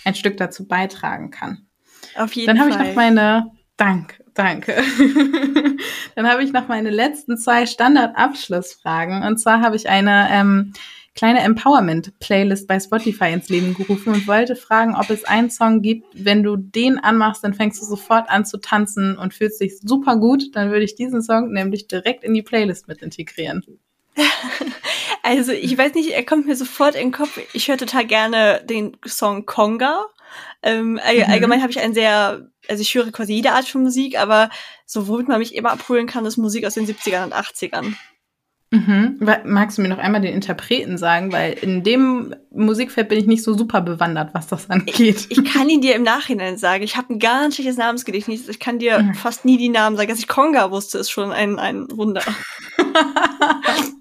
ein 0.05 0.15
Stück 0.15 0.37
dazu 0.37 0.69
beitragen 0.69 1.31
kann. 1.31 1.67
Auf 2.17 2.35
jeden 2.35 2.47
Dann 2.47 2.59
Fall. 2.59 2.69
Dann 2.69 2.79
habe 2.79 2.85
ich 2.85 2.91
noch 2.91 2.97
meine, 2.97 3.58
dank, 3.79 4.23
danke. 4.35 4.75
Dann 6.15 6.29
habe 6.29 6.43
ich 6.43 6.53
noch 6.53 6.69
meine 6.69 6.91
letzten 6.91 7.39
zwei 7.39 7.65
Standardabschlussfragen. 7.65 9.23
Und 9.23 9.39
zwar 9.39 9.63
habe 9.63 9.77
ich 9.77 9.89
eine 9.89 10.29
ähm, 10.31 10.75
kleine 11.15 11.41
Empowerment-Playlist 11.41 12.69
bei 12.69 12.79
Spotify 12.79 13.33
ins 13.33 13.49
Leben 13.49 13.75
gerufen 13.75 14.13
und 14.13 14.29
wollte 14.29 14.55
fragen, 14.55 14.95
ob 14.95 15.11
es 15.11 15.25
einen 15.25 15.51
Song 15.51 15.83
gibt, 15.83 16.07
wenn 16.13 16.43
du 16.43 16.57
den 16.57 16.99
anmachst, 16.99 17.43
dann 17.43 17.55
fängst 17.55 17.81
du 17.81 17.87
sofort 17.87 18.29
an 18.31 18.45
zu 18.45 18.59
tanzen 18.59 19.17
und 19.17 19.35
fühlst 19.35 19.61
dich 19.61 19.81
super 19.81 20.17
gut. 20.17 20.55
Dann 20.55 20.71
würde 20.71 20.85
ich 20.85 20.95
diesen 20.95 21.23
Song 21.23 21.53
nämlich 21.53 21.89
direkt 21.89 22.23
in 22.23 22.35
die 22.35 22.43
Playlist 22.43 22.87
mit 22.87 23.03
integrieren. 23.03 23.65
Also 25.25 25.53
ich 25.53 25.77
weiß 25.77 25.93
nicht, 25.93 26.11
er 26.11 26.25
kommt 26.25 26.47
mir 26.47 26.57
sofort 26.57 26.95
in 26.95 27.09
den 27.09 27.13
Kopf. 27.13 27.39
Ich 27.53 27.69
höre 27.69 27.77
total 27.77 28.07
gerne 28.07 28.63
den 28.65 28.97
Song 29.05 29.45
Conga. 29.45 30.07
Ähm, 30.63 30.93
mhm. 30.93 31.01
Allgemein 31.27 31.63
habe 31.63 31.71
ich 31.71 31.81
ein 31.81 31.95
sehr, 31.95 32.49
also 32.69 32.83
ich 32.83 32.95
höre 32.95 33.11
quasi 33.13 33.35
jede 33.35 33.53
Art 33.53 33.67
von 33.67 33.83
Musik, 33.83 34.19
aber 34.19 34.51
so 34.87 35.09
womit 35.09 35.29
man 35.29 35.39
mich 35.39 35.55
immer 35.55 35.71
abholen 35.71 36.07
kann, 36.07 36.27
ist 36.27 36.37
Musik 36.37 36.65
aus 36.67 36.75
den 36.75 36.87
70ern 36.87 37.25
und 37.25 37.35
80ern. 37.35 37.95
Mhm. 38.71 39.19
Magst 39.45 39.79
du 39.79 39.83
mir 39.83 39.89
noch 39.89 39.99
einmal 39.99 40.21
den 40.21 40.35
Interpreten 40.35 40.99
sagen? 40.99 41.33
Weil 41.33 41.55
in 41.55 41.83
dem 41.85 42.35
Musikfeld 42.51 43.09
bin 43.09 43.19
ich 43.19 43.27
nicht 43.27 43.43
so 43.43 43.57
super 43.57 43.81
bewandert, 43.81 44.35
was 44.35 44.47
das 44.47 44.69
angeht. 44.69 45.27
Ich, 45.31 45.39
ich 45.39 45.45
kann 45.45 45.71
ihn 45.71 45.81
dir 45.81 45.95
im 45.95 46.03
Nachhinein 46.03 46.59
sagen. 46.59 46.85
Ich 46.85 46.97
habe 46.97 47.15
ein 47.15 47.19
ganz 47.19 47.55
schlechtes 47.55 47.79
Namensgedächtnis. 47.79 48.47
Ich 48.47 48.61
kann 48.61 48.79
dir 48.79 48.99
mhm. 48.99 49.15
fast 49.15 49.47
nie 49.47 49.57
die 49.57 49.71
Namen 49.71 49.97
sagen. 49.97 50.11
Dass 50.11 50.19
ich 50.19 50.29
Konga 50.29 50.71
wusste, 50.71 50.99
ist 50.99 51.11
schon 51.11 51.33
ein, 51.33 51.59
ein 51.59 51.87
Wunder. 51.93 52.23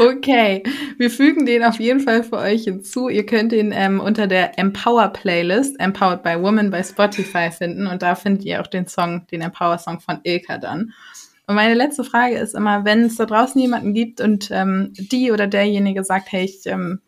okay, 0.00 0.62
wir 0.98 1.10
fügen 1.10 1.46
den 1.46 1.64
auf 1.64 1.78
jeden 1.78 2.00
Fall 2.00 2.22
für 2.22 2.38
euch 2.38 2.64
hinzu. 2.64 3.08
Ihr 3.08 3.26
könnt 3.26 3.52
ihn 3.52 3.72
ähm, 3.74 4.00
unter 4.00 4.26
der 4.26 4.58
Empower 4.58 5.08
Playlist, 5.08 5.78
Empowered 5.80 6.22
by 6.22 6.40
Woman 6.40 6.70
bei 6.70 6.82
Spotify 6.82 7.50
finden 7.50 7.86
und 7.86 8.02
da 8.02 8.14
findet 8.14 8.44
ihr 8.44 8.60
auch 8.60 8.66
den 8.66 8.86
Song, 8.86 9.26
den 9.30 9.40
Empower 9.40 9.78
Song 9.78 10.00
von 10.00 10.20
Ilka 10.22 10.58
dann. 10.58 10.92
Und 11.50 11.56
meine 11.56 11.74
letzte 11.74 12.04
Frage 12.04 12.36
ist 12.36 12.54
immer, 12.54 12.84
wenn 12.84 13.06
es 13.06 13.16
da 13.16 13.26
draußen 13.26 13.60
jemanden 13.60 13.92
gibt 13.92 14.20
und 14.20 14.50
ähm, 14.52 14.92
die 14.96 15.32
oder 15.32 15.48
derjenige 15.48 16.04
sagt, 16.04 16.30
hey, 16.30 16.44
ich, 16.44 16.64
ähm, 16.66 17.00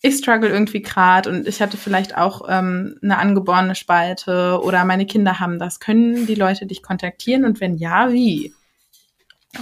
ich 0.00 0.16
struggle 0.16 0.48
irgendwie 0.48 0.80
gerade 0.80 1.28
und 1.28 1.46
ich 1.46 1.60
hatte 1.60 1.76
vielleicht 1.76 2.16
auch 2.16 2.46
ähm, 2.48 2.96
eine 3.02 3.18
angeborene 3.18 3.74
Spalte 3.74 4.60
oder 4.62 4.86
meine 4.86 5.04
Kinder 5.04 5.40
haben 5.40 5.58
das, 5.58 5.78
können 5.78 6.26
die 6.26 6.34
Leute 6.34 6.64
dich 6.64 6.82
kontaktieren 6.82 7.44
und 7.44 7.60
wenn 7.60 7.76
ja, 7.76 8.10
wie? 8.10 8.54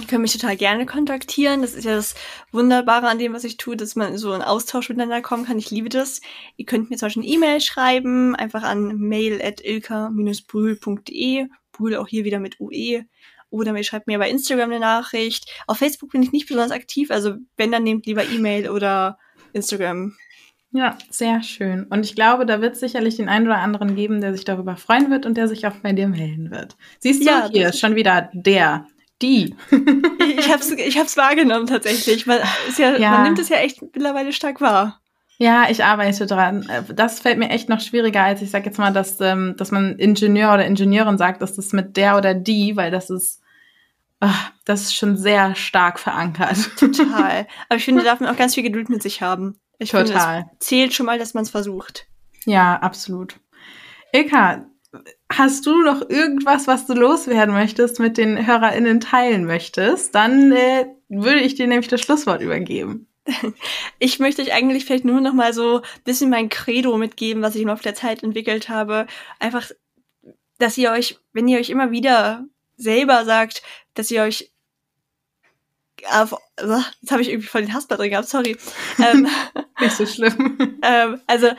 Die 0.01 0.07
können 0.07 0.21
mich 0.21 0.33
total 0.33 0.57
gerne 0.57 0.85
kontaktieren. 0.85 1.61
Das 1.61 1.73
ist 1.73 1.85
ja 1.85 1.95
das 1.95 2.15
Wunderbare 2.51 3.07
an 3.07 3.19
dem, 3.19 3.33
was 3.33 3.43
ich 3.43 3.57
tue, 3.57 3.77
dass 3.77 3.95
man 3.95 4.17
so 4.17 4.33
in 4.33 4.41
Austausch 4.41 4.89
miteinander 4.89 5.21
kommen 5.21 5.45
kann. 5.45 5.57
Ich 5.57 5.71
liebe 5.71 5.89
das. 5.89 6.21
Ihr 6.57 6.65
könnt 6.65 6.89
mir 6.89 6.97
zum 6.97 7.07
Beispiel 7.07 7.23
eine 7.23 7.31
E-Mail 7.31 7.61
schreiben, 7.61 8.35
einfach 8.35 8.63
an 8.63 8.97
mail 8.97 9.41
at 9.41 9.63
ilka-brühl.de. 9.63 11.47
Brühl 11.71 11.95
auch 11.95 12.07
hier 12.07 12.23
wieder 12.23 12.39
mit 12.39 12.59
UE 12.59 13.05
oder 13.49 13.73
mir 13.73 13.83
schreibt 13.83 14.07
mir 14.07 14.19
bei 14.19 14.29
Instagram 14.29 14.71
eine 14.71 14.79
Nachricht. 14.79 15.49
Auf 15.67 15.77
Facebook 15.77 16.11
bin 16.11 16.23
ich 16.23 16.31
nicht 16.31 16.47
besonders 16.47 16.71
aktiv, 16.71 17.11
also 17.11 17.35
wenn, 17.57 17.71
dann 17.71 17.83
nehmt 17.83 18.05
lieber 18.05 18.23
E-Mail 18.23 18.69
oder 18.69 19.17
Instagram. 19.53 20.15
Ja, 20.71 20.97
sehr 21.09 21.41
schön. 21.41 21.85
Und 21.85 22.05
ich 22.05 22.15
glaube, 22.15 22.45
da 22.45 22.59
wird 22.59 22.73
es 22.73 22.81
sicherlich 22.81 23.15
den 23.15 23.29
einen 23.29 23.47
oder 23.47 23.59
anderen 23.59 23.95
geben, 23.95 24.19
der 24.19 24.33
sich 24.33 24.43
darüber 24.43 24.75
freuen 24.75 25.09
wird 25.09 25.25
und 25.25 25.37
der 25.37 25.47
sich 25.47 25.65
auch 25.65 25.75
bei 25.77 25.93
dir 25.93 26.09
melden 26.09 26.51
wird. 26.51 26.75
Siehst 26.99 27.21
du, 27.21 27.27
ja, 27.27 27.49
hier 27.49 27.69
ist 27.69 27.79
schon 27.79 27.95
wieder 27.95 28.29
der, 28.33 28.85
die. 29.21 29.55
ich 30.37 30.51
hab's, 30.51 30.71
ich 30.71 30.97
hab's 30.97 31.17
wahrgenommen 31.17 31.67
tatsächlich. 31.67 32.25
Man, 32.25 32.39
ist 32.67 32.79
ja, 32.79 32.97
ja. 32.97 33.11
man 33.11 33.23
nimmt 33.23 33.39
es 33.39 33.49
ja 33.49 33.57
echt 33.57 33.81
mittlerweile 33.81 34.33
stark 34.33 34.61
wahr. 34.61 35.01
Ja, 35.37 35.65
ich 35.69 35.83
arbeite 35.83 36.25
dran. 36.25 36.67
Das 36.93 37.19
fällt 37.19 37.37
mir 37.37 37.49
echt 37.49 37.67
noch 37.67 37.81
schwieriger, 37.81 38.23
als 38.23 38.41
ich 38.41 38.51
sag 38.51 38.65
jetzt 38.65 38.79
mal, 38.79 38.93
dass, 38.93 39.19
ähm, 39.19 39.55
dass 39.57 39.71
man 39.71 39.97
Ingenieur 39.97 40.53
oder 40.53 40.65
Ingenieurin 40.65 41.17
sagt, 41.17 41.41
dass 41.41 41.55
das 41.55 41.73
mit 41.73 41.97
der 41.97 42.17
oder 42.17 42.33
die, 42.33 42.77
weil 42.77 42.91
das 42.91 43.09
ist 43.09 43.41
Ach, 44.19 44.51
das 44.63 44.83
ist 44.83 44.95
schon 44.95 45.17
sehr 45.17 45.55
stark 45.55 45.99
verankert. 45.99 46.57
Total. 46.79 47.47
Aber 47.69 47.77
ich 47.77 47.85
finde, 47.85 48.01
da 48.03 48.11
darf 48.11 48.19
man 48.19 48.29
auch 48.29 48.37
ganz 48.37 48.55
viel 48.55 48.63
Geduld 48.63 48.89
mit 48.89 49.03
sich 49.03 49.21
haben. 49.21 49.59
Ich 49.77 49.91
Total. 49.91 50.07
Finde, 50.07 50.49
es 50.59 50.67
zählt 50.67 50.93
schon 50.93 51.05
mal, 51.05 51.19
dass 51.19 51.33
man 51.33 51.43
es 51.43 51.49
versucht. 51.49 52.07
Ja, 52.45 52.77
absolut. 52.77 53.39
Ilka, 54.13 54.65
hast 55.31 55.65
du 55.65 55.81
noch 55.83 56.09
irgendwas, 56.09 56.67
was 56.67 56.85
du 56.85 56.93
loswerden 56.93 57.53
möchtest, 57.53 57.99
mit 57.99 58.17
den 58.17 58.45
HörerInnen 58.45 58.99
teilen 58.99 59.45
möchtest? 59.45 60.15
Dann 60.15 60.51
äh, 60.51 60.85
würde 61.09 61.41
ich 61.41 61.55
dir 61.55 61.67
nämlich 61.67 61.87
das 61.87 62.01
Schlusswort 62.01 62.41
übergeben. 62.41 63.07
Ich 63.97 64.19
möchte 64.19 64.41
euch 64.41 64.53
eigentlich 64.53 64.85
vielleicht 64.85 65.05
nur 65.05 65.21
noch 65.21 65.33
mal 65.33 65.53
so 65.53 65.77
ein 65.77 66.03
bisschen 66.03 66.29
mein 66.29 66.49
Credo 66.49 66.97
mitgeben, 66.97 67.41
was 67.41 67.55
ich 67.55 67.61
im 67.61 67.69
Laufe 67.69 67.81
der 67.81 67.95
Zeit 67.95 68.21
entwickelt 68.23 68.69
habe. 68.69 69.07
Einfach, 69.39 69.71
dass 70.59 70.77
ihr 70.77 70.91
euch, 70.91 71.17
wenn 71.33 71.47
ihr 71.47 71.57
euch 71.57 71.69
immer 71.69 71.91
wieder 71.91 72.45
selber 72.75 73.25
sagt, 73.25 73.63
dass 73.95 74.11
ihr 74.11 74.21
euch 74.21 74.51
jetzt 76.01 77.11
habe 77.11 77.21
ich 77.21 77.29
irgendwie 77.29 77.47
voll 77.47 77.61
den 77.61 77.73
Hassball 77.73 77.97
drin 77.97 78.11
gehabt, 78.11 78.27
sorry. 78.27 78.57
Ähm, 78.99 79.27
Nicht 79.79 79.95
so 79.95 80.05
schlimm. 80.05 80.79
ähm, 80.83 81.21
also 81.27 81.51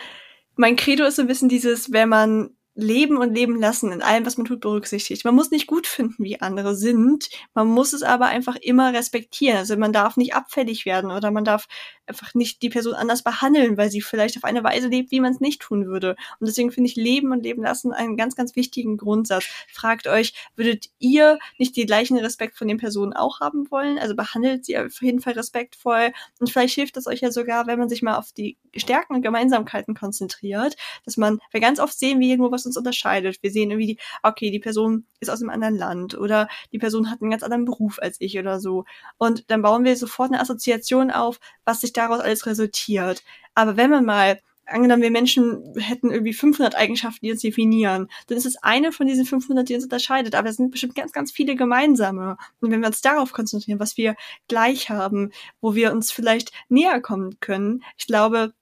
mein 0.57 0.76
Credo 0.76 1.05
ist 1.05 1.16
so 1.16 1.22
ein 1.22 1.28
bisschen 1.28 1.49
dieses, 1.49 1.93
wenn 1.93 2.09
man 2.09 2.55
leben 2.77 3.16
und 3.16 3.35
leben 3.35 3.59
lassen 3.59 3.91
in 3.91 4.03
allem, 4.03 4.27
was 4.27 4.37
man 4.37 4.47
tut, 4.47 4.61
berücksichtigt. 4.61 5.24
Man 5.24 5.35
muss 5.35 5.51
nicht 5.51 5.66
gut 5.66 5.87
finden, 5.87 6.22
wie 6.22 6.41
andere 6.41 6.77
sind. 6.77 7.31
Man 7.55 7.66
muss 7.66 7.93
es 7.93 8.03
aber 8.03 8.27
einfach 8.27 8.57
immer 8.57 8.93
respektieren. 8.93 9.59
Also 9.59 9.77
man 9.77 9.93
darf 9.93 10.16
nicht 10.16 10.35
abfällig 10.35 10.85
werden 10.87 11.11
oder 11.11 11.31
man 11.31 11.45
darf 11.45 11.66
einfach 12.07 12.34
nicht 12.34 12.62
die 12.62 12.68
Person 12.68 12.94
anders 12.94 13.22
behandeln, 13.22 13.76
weil 13.76 13.90
sie 13.90 14.00
vielleicht 14.00 14.36
auf 14.36 14.44
eine 14.44 14.64
Weise 14.64 14.88
lebt, 14.88 15.11
wie 15.11 15.20
man 15.20 15.32
es 15.32 15.40
nicht 15.40 15.61
tun 15.61 15.86
würde. 15.86 16.16
Und 16.40 16.46
deswegen 16.46 16.70
finde 16.70 16.90
ich 16.90 16.96
Leben 16.96 17.32
und 17.32 17.42
Leben 17.42 17.62
lassen 17.62 17.92
einen 17.92 18.16
ganz, 18.16 18.36
ganz 18.36 18.57
wichtigen 18.57 18.96
Grundsatz. 18.96 19.44
Fragt 19.72 20.07
euch, 20.07 20.34
würdet 20.54 20.90
ihr 20.98 21.38
nicht 21.59 21.76
den 21.76 21.86
gleichen 21.86 22.16
Respekt 22.18 22.57
von 22.57 22.68
den 22.68 22.78
Personen 22.78 23.12
auch 23.12 23.40
haben 23.40 23.70
wollen? 23.70 23.98
Also 23.98 24.14
behandelt 24.14 24.64
sie 24.64 24.78
auf 24.78 25.00
jeden 25.02 25.20
Fall 25.20 25.34
respektvoll. 25.34 26.12
Und 26.38 26.50
vielleicht 26.50 26.74
hilft 26.74 26.96
es 26.96 27.07
euch 27.07 27.20
ja 27.20 27.30
sogar, 27.30 27.66
wenn 27.66 27.78
man 27.78 27.88
sich 27.88 28.02
mal 28.02 28.16
auf 28.16 28.32
die 28.32 28.57
Stärken 28.76 29.14
und 29.14 29.22
Gemeinsamkeiten 29.22 29.94
konzentriert, 29.94 30.76
dass 31.04 31.16
man, 31.16 31.40
wir 31.50 31.61
ganz 31.61 31.80
oft 31.80 31.98
sehen 31.98 32.20
wir 32.20 32.28
irgendwo, 32.28 32.50
was 32.50 32.66
uns 32.66 32.76
unterscheidet. 32.76 33.42
Wir 33.42 33.50
sehen 33.50 33.70
irgendwie, 33.70 33.98
okay, 34.22 34.50
die 34.50 34.59
Person 34.59 35.07
ist 35.20 35.30
aus 35.30 35.40
einem 35.40 35.50
anderen 35.50 35.76
Land 35.76 36.16
oder 36.16 36.48
die 36.72 36.78
Person 36.78 37.11
hat 37.11 37.20
einen 37.20 37.30
ganz 37.30 37.42
anderen 37.42 37.64
Beruf 37.64 37.98
als 38.00 38.20
ich 38.20 38.38
oder 38.38 38.61
so. 38.61 38.84
Und 39.18 39.50
dann 39.50 39.62
bauen 39.62 39.84
wir 39.84 39.96
sofort 39.96 40.30
eine 40.30 40.40
Assoziation 40.40 41.11
auf, 41.11 41.40
was 41.64 41.80
sich 41.80 41.92
daraus 41.97 42.20
alles 42.20 42.47
resultiert. 42.47 43.22
Aber 43.55 43.76
wenn 43.76 43.90
man 43.90 44.05
mal 44.05 44.40
angenommen, 44.66 45.03
wir 45.03 45.11
Menschen 45.11 45.74
hätten 45.78 46.11
irgendwie 46.11 46.32
500 46.32 46.74
Eigenschaften, 46.74 47.24
die 47.24 47.32
uns 47.32 47.40
definieren, 47.40 48.09
dann 48.26 48.36
ist 48.36 48.47
es 48.47 48.57
eine 48.62 48.92
von 48.92 49.07
diesen 49.07 49.24
500, 49.24 49.68
die 49.68 49.74
uns 49.74 49.84
unterscheidet. 49.84 50.34
Aber 50.34 50.49
es 50.49 50.57
sind 50.57 50.70
bestimmt 50.70 50.94
ganz, 50.94 51.12
ganz 51.12 51.32
viele 51.32 51.57
gemeinsame. 51.57 52.36
Und 52.61 52.70
wenn 52.70 52.80
wir 52.80 52.88
uns 52.88 53.01
darauf 53.01 53.32
konzentrieren, 53.32 53.80
was 53.80 53.97
wir 53.97 54.16
gleich 54.49 54.90
haben, 54.90 55.30
wo 55.61 55.74
wir 55.74 55.92
uns 55.92 56.11
vielleicht 56.11 56.53
näher 56.68 57.01
kommen 57.01 57.38
können, 57.40 57.82
ich 57.97 58.07
glaube, 58.07 58.53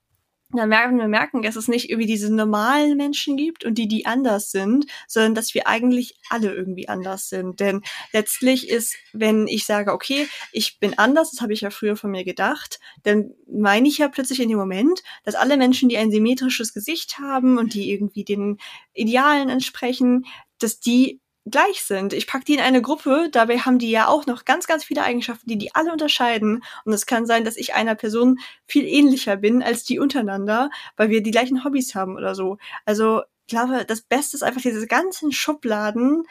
dann 0.49 0.69
merken 0.69 0.97
wir 0.97 1.07
merken, 1.07 1.41
dass 1.41 1.55
es 1.55 1.67
nicht 1.67 1.89
irgendwie 1.89 2.07
diese 2.07 2.33
normalen 2.33 2.97
Menschen 2.97 3.35
gibt 3.35 3.65
und 3.65 3.77
die, 3.77 3.87
die 3.87 4.05
anders 4.05 4.51
sind, 4.51 4.85
sondern 5.07 5.35
dass 5.35 5.53
wir 5.53 5.67
eigentlich 5.67 6.17
alle 6.29 6.53
irgendwie 6.53 6.87
anders 6.87 7.29
sind. 7.29 7.59
Denn 7.59 7.81
letztlich 8.13 8.69
ist, 8.69 8.95
wenn 9.13 9.47
ich 9.47 9.65
sage, 9.65 9.91
okay, 9.91 10.27
ich 10.51 10.79
bin 10.79 10.97
anders, 10.97 11.31
das 11.31 11.41
habe 11.41 11.53
ich 11.53 11.61
ja 11.61 11.71
früher 11.71 11.95
von 11.95 12.11
mir 12.11 12.23
gedacht, 12.23 12.79
dann 13.03 13.31
meine 13.47 13.87
ich 13.87 13.97
ja 13.97 14.07
plötzlich 14.07 14.39
in 14.39 14.49
dem 14.49 14.57
Moment, 14.57 15.01
dass 15.23 15.35
alle 15.35 15.57
Menschen, 15.57 15.89
die 15.89 15.97
ein 15.97 16.11
symmetrisches 16.11 16.73
Gesicht 16.73 17.19
haben 17.19 17.57
und 17.57 17.73
die 17.73 17.91
irgendwie 17.91 18.23
den 18.23 18.57
Idealen 18.93 19.49
entsprechen, 19.49 20.25
dass 20.59 20.79
die 20.79 21.19
gleich 21.49 21.83
sind. 21.83 22.13
Ich 22.13 22.27
packe 22.27 22.45
die 22.45 22.55
in 22.55 22.59
eine 22.59 22.81
Gruppe, 22.81 23.29
dabei 23.31 23.59
haben 23.59 23.77
die 23.77 23.91
ja 23.91 24.07
auch 24.07 24.25
noch 24.25 24.45
ganz, 24.45 24.67
ganz 24.67 24.83
viele 24.83 25.03
Eigenschaften, 25.03 25.47
die 25.47 25.57
die 25.57 25.75
alle 25.75 25.91
unterscheiden. 25.91 26.63
Und 26.85 26.93
es 26.93 27.05
kann 27.05 27.25
sein, 27.25 27.45
dass 27.45 27.57
ich 27.57 27.75
einer 27.75 27.95
Person 27.95 28.39
viel 28.65 28.85
ähnlicher 28.85 29.37
bin 29.37 29.61
als 29.61 29.83
die 29.83 29.99
untereinander, 29.99 30.69
weil 30.97 31.09
wir 31.09 31.21
die 31.21 31.31
gleichen 31.31 31.63
Hobbys 31.63 31.93
haben 31.93 32.15
oder 32.15 32.33
so. 32.33 32.57
Also 32.85 33.21
ich 33.47 33.51
glaube, 33.51 33.85
das 33.85 34.01
Beste 34.01 34.37
ist 34.37 34.43
einfach 34.43 34.61
diese 34.61 34.87
ganzen 34.87 35.31
Schubladen 35.31 36.23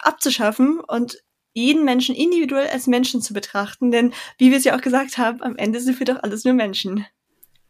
abzuschaffen 0.00 0.80
und 0.80 1.18
jeden 1.52 1.84
Menschen 1.84 2.14
individuell 2.14 2.68
als 2.68 2.86
Menschen 2.86 3.22
zu 3.22 3.34
betrachten. 3.34 3.90
Denn 3.90 4.12
wie 4.38 4.50
wir 4.50 4.58
es 4.58 4.64
ja 4.64 4.76
auch 4.76 4.80
gesagt 4.80 5.18
haben, 5.18 5.42
am 5.42 5.56
Ende 5.56 5.80
sind 5.80 5.98
wir 5.98 6.06
doch 6.06 6.22
alles 6.22 6.44
nur 6.44 6.54
Menschen. 6.54 7.06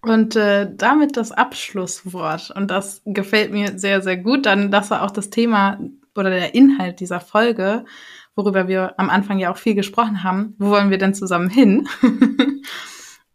Und 0.02 0.36
äh, 0.36 0.68
damit 0.72 1.16
das 1.16 1.32
Abschlusswort. 1.32 2.52
Und 2.54 2.70
das 2.70 3.02
gefällt 3.04 3.50
mir 3.50 3.78
sehr, 3.78 4.02
sehr 4.02 4.16
gut. 4.16 4.44
Dann, 4.44 4.70
dass 4.70 4.90
er 4.90 5.02
auch 5.02 5.10
das 5.10 5.30
Thema 5.30 5.80
oder 6.18 6.30
der 6.30 6.54
Inhalt 6.54 7.00
dieser 7.00 7.20
Folge, 7.20 7.84
worüber 8.34 8.68
wir 8.68 8.98
am 8.98 9.10
Anfang 9.10 9.38
ja 9.38 9.50
auch 9.50 9.56
viel 9.56 9.74
gesprochen 9.74 10.22
haben. 10.22 10.54
Wo 10.58 10.70
wollen 10.70 10.90
wir 10.90 10.98
denn 10.98 11.14
zusammen 11.14 11.50
hin? 11.50 11.88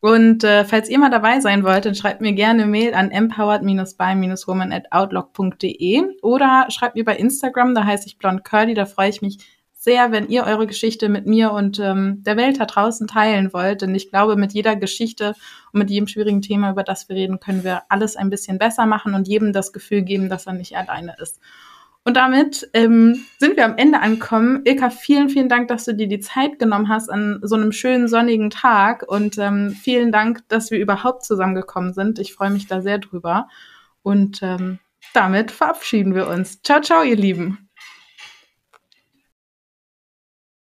Und 0.02 0.44
äh, 0.44 0.66
falls 0.66 0.90
ihr 0.90 0.98
mal 0.98 1.12
dabei 1.12 1.40
sein 1.42 1.64
wollt, 1.64 1.86
dann 1.86 1.94
schreibt 1.94 2.22
mir 2.22 2.34
gerne 2.34 2.66
Mail 2.66 2.96
an 2.96 3.12
empowered-by-woman 3.12 4.74
at 4.74 4.92
outlook.de 4.92 6.04
oder 6.24 6.66
schreibt 6.70 6.96
mir 6.96 7.06
bei 7.06 7.16
Instagram, 7.16 7.76
da 7.76 7.86
heiße 7.86 8.08
ich 8.08 8.18
blond 8.18 8.44
curly, 8.44 8.74
da 8.74 8.88
freue 8.88 9.10
ich 9.10 9.22
mich 9.22 9.38
sehr, 9.82 10.12
wenn 10.12 10.28
ihr 10.28 10.46
eure 10.46 10.66
Geschichte 10.66 11.08
mit 11.08 11.26
mir 11.26 11.52
und 11.52 11.80
ähm, 11.80 12.22
der 12.24 12.38
Welt 12.38 12.60
da 12.60 12.66
draußen 12.66 13.08
teilen 13.08 13.54
wollt. 13.54 13.82
Denn 13.82 13.94
ich 13.94 14.10
glaube, 14.10 14.36
mit 14.36 14.54
jeder 14.54 14.76
Geschichte 14.76 15.34
und 15.72 15.80
mit 15.80 15.90
jedem 15.92 16.08
schwierigen 16.08 16.42
Thema, 16.42 16.72
über 16.72 16.84
das 16.84 17.10
wir 17.10 17.16
reden, 17.16 17.40
können 17.40 17.64
wir 17.64 17.84
alles 17.90 18.16
ein 18.16 18.30
bisschen 18.30 18.58
besser 18.60 18.88
machen 18.88 19.16
und 19.16 19.28
jedem 19.28 19.54
das 19.54 19.72
Gefühl 19.72 20.04
geben, 20.04 20.30
dass 20.30 20.46
er 20.46 20.54
nicht 20.54 20.78
alleine 20.78 21.16
ist. 21.20 21.40
Und 22.04 22.18
damit 22.18 22.68
ähm, 22.74 23.26
sind 23.38 23.58
wir 23.58 23.66
am 23.66 23.78
Ende 23.78 24.00
angekommen. 24.00 24.62
Ilka, 24.66 24.90
vielen, 24.90 25.30
vielen 25.30 25.50
Dank, 25.50 25.68
dass 25.68 25.86
du 25.86 25.94
dir 25.94 26.08
die 26.08 26.20
Zeit 26.20 26.58
genommen 26.58 26.90
hast 26.90 27.10
an 27.10 27.40
so 27.44 27.56
einem 27.56 27.72
schönen 27.72 28.08
sonnigen 28.08 28.50
Tag. 28.50 29.04
Und 29.08 29.38
ähm, 29.38 29.72
vielen 29.72 30.12
Dank, 30.12 30.48
dass 30.48 30.72
wir 30.72 30.80
überhaupt 30.80 31.24
zusammengekommen 31.24 31.94
sind. 31.94 32.18
Ich 32.18 32.34
freue 32.34 32.50
mich 32.50 32.68
da 32.68 32.82
sehr 32.82 32.98
drüber. 32.98 33.48
Und 34.02 34.42
ähm, 34.42 34.80
damit 35.14 35.52
verabschieden 35.52 36.16
wir 36.16 36.28
uns. 36.28 36.62
Ciao, 36.64 36.82
ciao, 36.82 37.04
ihr 37.04 37.18
Lieben. 37.18 37.70